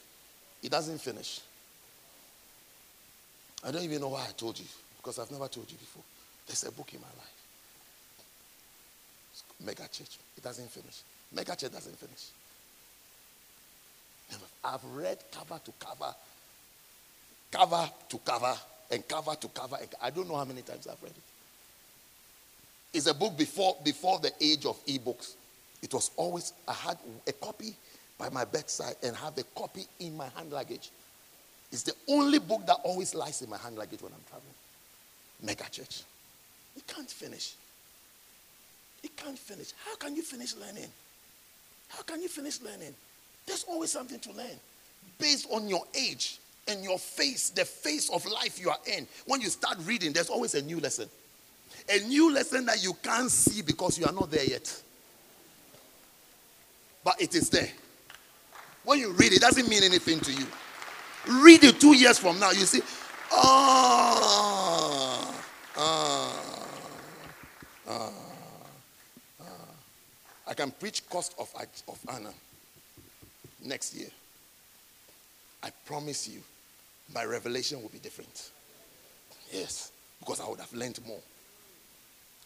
[0.63, 1.41] It doesn't finish.
[3.63, 4.65] I don't even know why I told you,
[4.97, 6.03] because I've never told you before.
[6.45, 7.37] There's a book in my life.
[9.65, 10.17] Mega Church.
[10.35, 11.01] It doesn't finish.
[11.33, 12.27] Mega Church doesn't finish.
[14.31, 14.43] Never.
[14.63, 16.13] I've read cover to cover,
[17.51, 18.55] cover to cover,
[18.91, 19.77] and cover to cover.
[20.01, 21.23] I don't know how many times I've read it.
[22.93, 25.35] It's a book before, before the age of e-books.
[25.81, 26.97] It was always, I had
[27.27, 27.75] a copy
[28.17, 30.89] by my bedside and have a copy in my hand luggage.
[31.71, 34.53] It's the only book that always lies in my hand luggage when I'm traveling.
[35.43, 36.03] Mega church.
[36.75, 37.53] You can't finish.
[39.03, 39.73] You can't finish.
[39.85, 40.89] How can you finish learning?
[41.89, 42.95] How can you finish learning?
[43.45, 44.59] There's always something to learn
[45.19, 49.07] based on your age and your face, the face of life you are in.
[49.25, 51.09] When you start reading, there's always a new lesson.
[51.89, 54.81] A new lesson that you can't see because you are not there yet.
[57.03, 57.69] But it is there.
[58.83, 60.45] When you read it, it doesn't mean anything to you.
[61.43, 62.81] Read it two years from now, you see,
[63.31, 64.15] oh,
[65.77, 66.43] oh,
[67.87, 68.13] oh,
[69.41, 69.53] oh.
[70.47, 71.53] I can preach cost of,
[71.87, 72.31] of Anna
[73.61, 74.09] next year.
[75.61, 76.41] I promise you,
[77.13, 78.51] my revelation will be different.
[79.51, 81.19] Yes, because I would have learned more.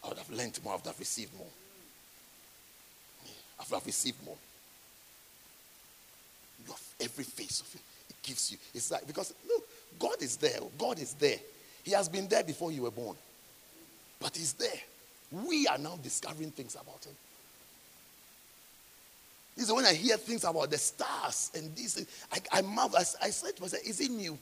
[0.04, 1.46] I would have learned more, I would have received more.
[3.58, 4.36] I would have received more.
[6.64, 7.80] You have every face of it.
[8.10, 8.58] It gives you.
[8.74, 9.64] It's like, because look,
[9.98, 10.60] God is there.
[10.78, 11.38] God is there.
[11.82, 13.16] He has been there before you were born.
[14.20, 14.80] But He's there.
[15.30, 17.14] We are now discovering things about Him.
[19.56, 22.04] This is when I hear things about the stars and this.
[22.32, 22.98] I, I marvel.
[22.98, 24.38] I, I said to myself, is it new?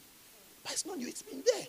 [0.73, 1.09] It's not new.
[1.09, 1.67] It's been there.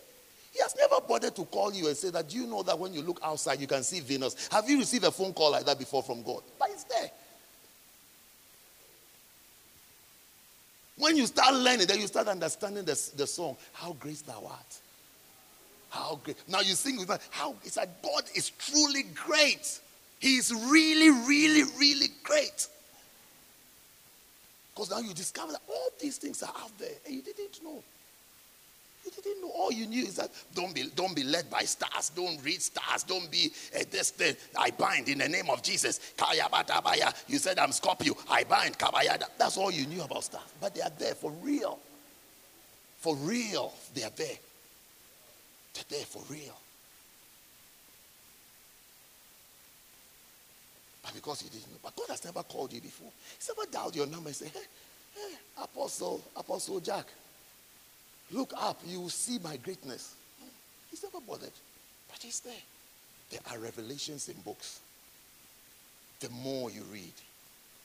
[0.52, 2.92] He has never bothered to call you and say that, do you know that when
[2.92, 4.48] you look outside, you can see Venus?
[4.50, 6.42] Have you received a phone call like that before from God?
[6.58, 7.10] But it's there.
[10.98, 14.78] When you start learning, then you start understanding the, the song, How Great Thou Art.
[15.88, 16.36] How great.
[16.48, 17.20] Now you sing with that.
[17.30, 19.80] How it's like God is truly great.
[20.20, 22.68] He is really, really, really great.
[24.74, 27.82] Because now you discover that all these things are out there and you didn't know.
[29.04, 29.50] You didn't know.
[29.50, 32.10] All you knew is that don't be, don't be led by stars.
[32.10, 33.02] Don't read stars.
[33.02, 34.36] Don't be uh, this thing.
[34.58, 36.12] I bind in the name of Jesus.
[37.28, 38.14] You said I'm Scorpio.
[38.30, 38.76] I bind.
[39.38, 40.44] That's all you knew about stars.
[40.60, 41.78] But they are there for real.
[42.98, 43.72] For real.
[43.94, 44.38] They are there.
[45.74, 46.56] They're there for real.
[51.02, 51.78] But because you didn't know.
[51.82, 53.10] But God has never called you before.
[53.36, 54.60] He's never dialed your number and said, hey,
[55.14, 57.06] hey, Apostle, Apostle Jack,
[58.32, 58.80] look up.
[58.86, 60.14] You will see my greatness.
[60.90, 61.52] He's never bothered.
[62.08, 62.52] But he's there.
[63.30, 64.80] There are revelations in books.
[66.20, 67.14] The more you read,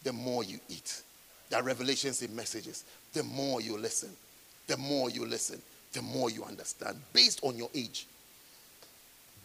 [0.03, 1.01] the more you eat.
[1.49, 2.83] There are revelations in messages.
[3.13, 4.09] The more you listen,
[4.67, 5.61] the more you listen,
[5.93, 6.97] the more you understand.
[7.13, 8.05] Based on your age,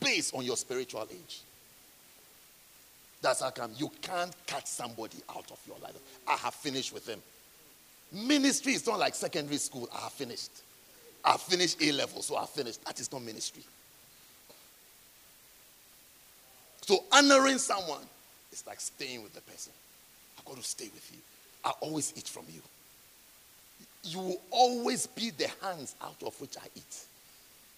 [0.00, 1.40] based on your spiritual age.
[3.22, 5.94] That's how come you can't cut somebody out of your life.
[6.26, 7.22] I have finished with them.
[8.10, 9.88] Ministry is not like secondary school.
[9.94, 10.50] I have finished.
[11.24, 12.84] I finished A level, so I finished.
[12.84, 13.62] That is not ministry.
[16.82, 18.02] So honoring someone
[18.52, 19.72] is like staying with the person.
[20.38, 21.18] I've got to stay with you.
[21.64, 22.60] I always eat from you.
[24.04, 27.04] You will always be the hands out of which I eat.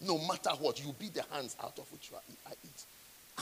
[0.01, 2.11] No matter what, you will be the hands out of which
[2.47, 2.85] I eat.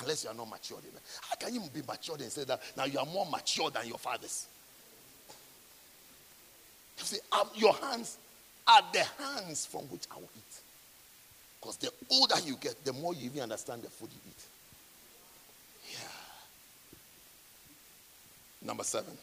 [0.00, 1.20] Unless you are not matured enough.
[1.28, 3.98] How can you be matured and say that now you are more mature than your
[3.98, 4.46] fathers?
[6.98, 8.18] You see, um, your hands
[8.66, 10.60] are the hands from which I will eat.
[11.60, 14.44] Because the older you get, the more you even understand the food you eat.
[15.92, 16.08] Yeah.
[18.66, 19.16] Number seven.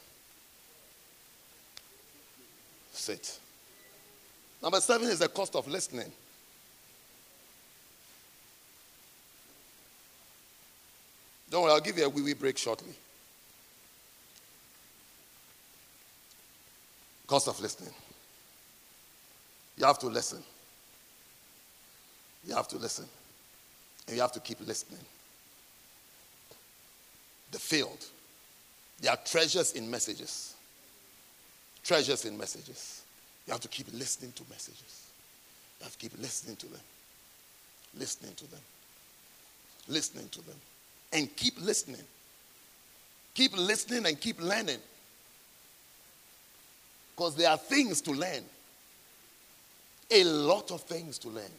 [2.94, 3.40] Sit.
[4.62, 6.12] Number seven is the cost of listening.
[11.50, 12.94] Don't worry, I'll give you a wee wee break shortly.
[17.26, 17.94] Cost of listening.
[19.80, 20.44] You have to listen.
[22.46, 23.06] You have to listen.
[24.08, 25.00] And you have to keep listening.
[27.52, 28.06] The field.
[29.02, 30.54] There are treasures in messages.
[31.84, 33.04] Treasures in messages.
[33.48, 35.08] You have to keep listening to messages.
[35.80, 36.82] You have to keep listening to them.
[37.98, 38.62] Listening to them.
[39.88, 40.56] Listening to them
[41.12, 42.02] and keep listening.
[43.34, 44.80] Keep listening and keep learning.
[47.16, 48.44] Because there are things to learn.
[50.12, 51.52] A lot of things to learn.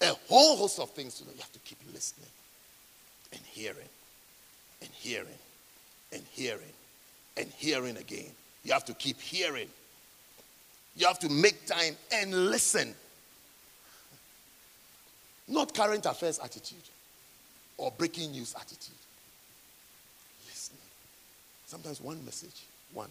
[0.00, 1.34] A whole host of things to learn.
[1.34, 2.28] You have to keep listening
[3.32, 3.88] and hearing
[4.80, 5.38] and hearing
[6.12, 6.72] and hearing
[7.36, 8.30] and hearing again.
[8.64, 9.68] You have to keep hearing.
[10.96, 12.94] You have to make time and listen.
[15.48, 16.78] Not current affairs attitude
[17.76, 18.94] or breaking news attitude.
[20.46, 20.78] Listening.
[21.66, 22.62] Sometimes one message,
[22.92, 23.08] one.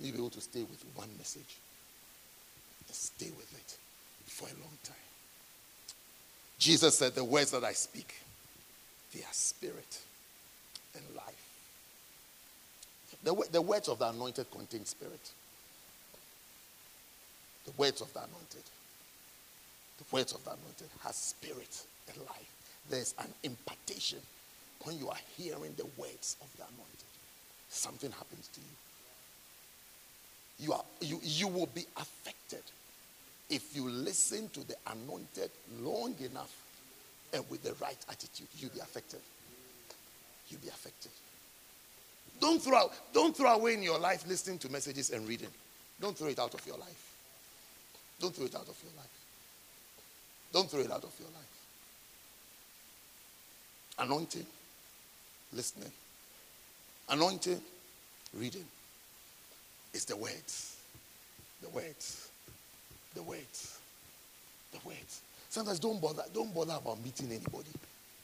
[0.00, 1.56] You'll be able to stay with one message.
[2.86, 3.78] and stay with it
[4.26, 4.96] for a long time.
[6.58, 8.14] Jesus said, The words that I speak,
[9.14, 10.00] they are spirit
[10.94, 11.46] and life.
[13.22, 15.32] The, the words of the anointed contain spirit.
[17.66, 18.64] The words of the anointed.
[19.98, 22.50] The words of the anointed has spirit and life.
[22.88, 24.18] There's an impartation
[24.84, 27.10] when you are hearing the words of the anointed.
[27.68, 28.66] Something happens to you.
[30.60, 32.62] You, are, you, you will be affected
[33.48, 36.54] if you listen to the anointed long enough
[37.32, 38.46] and with the right attitude.
[38.58, 39.20] You'll be affected.
[40.48, 41.10] You'll be affected.
[42.40, 45.48] Don't throw, don't throw away in your life listening to messages and reading.
[46.00, 47.14] Don't throw it out of your life.
[48.18, 49.10] Don't throw it out of your life.
[50.52, 51.50] Don't throw it out of your life.
[53.98, 54.46] Anointing,
[55.52, 55.92] listening.
[57.08, 57.60] Anointing,
[58.34, 58.64] reading.
[59.92, 60.76] It's the words.
[61.62, 62.30] The words.
[63.14, 63.78] The words.
[64.72, 65.20] The words.
[65.48, 66.22] Sometimes don't bother.
[66.32, 67.70] Don't bother about meeting anybody.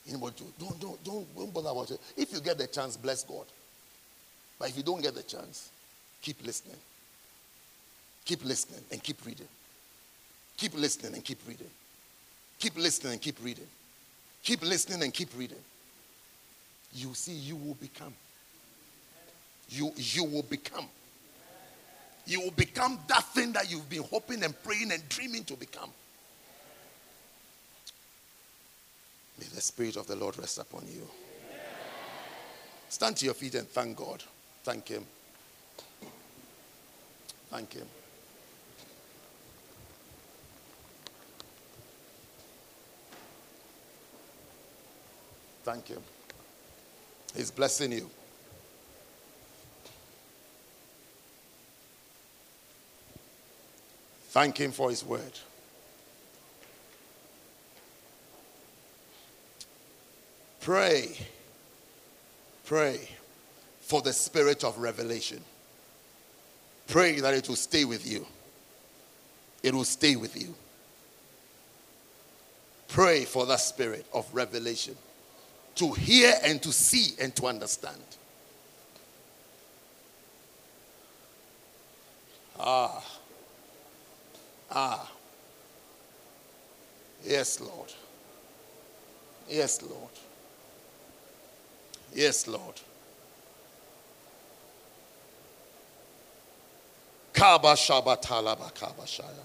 [0.08, 0.44] Anybody.
[0.58, 2.00] Don't don't don't don't bother about it.
[2.16, 3.46] If you get the chance, bless God.
[4.58, 5.70] But if you don't get the chance,
[6.22, 6.76] keep listening.
[8.24, 9.48] Keep listening and keep reading.
[10.56, 11.70] Keep listening and keep reading.
[12.58, 13.66] Keep listening and keep reading.
[14.42, 15.58] Keep listening and keep reading.
[16.94, 18.14] You see, you will become.
[19.68, 20.86] You, you will become.
[22.26, 25.90] You will become that thing that you've been hoping and praying and dreaming to become.
[29.38, 31.08] May the Spirit of the Lord rest upon you.
[32.88, 34.22] Stand to your feet and thank God.
[34.64, 35.05] Thank Him.
[37.50, 37.86] Thank Him.
[45.62, 46.02] Thank Him.
[47.36, 48.10] He's blessing you.
[54.36, 55.32] Thank Him for His word.
[60.60, 61.16] Pray.
[62.66, 63.08] Pray
[63.81, 65.42] for the spirit of revelation.
[66.86, 68.26] Pray that it will stay with you.
[69.62, 70.55] It will stay with you.
[72.89, 74.97] Pray for that spirit of revelation
[75.76, 78.02] to hear and to see and to understand.
[82.60, 83.02] Ah.
[84.70, 85.10] Ah.
[87.24, 87.92] Yes, Lord.
[89.48, 90.10] Yes, Lord.
[92.14, 92.80] Yes, Lord.
[97.32, 99.44] Kaba Shabatalaba Kabashaya.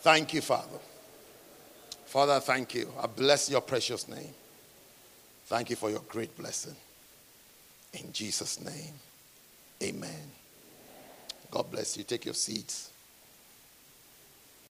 [0.00, 0.78] Thank you, Father.
[2.04, 2.92] Father, thank you.
[3.00, 4.34] I bless your precious name.
[5.46, 6.76] Thank you for your great blessing.
[7.94, 8.94] In Jesus' name,
[9.82, 10.30] amen.
[11.50, 12.04] God bless you.
[12.04, 12.90] Take your seats.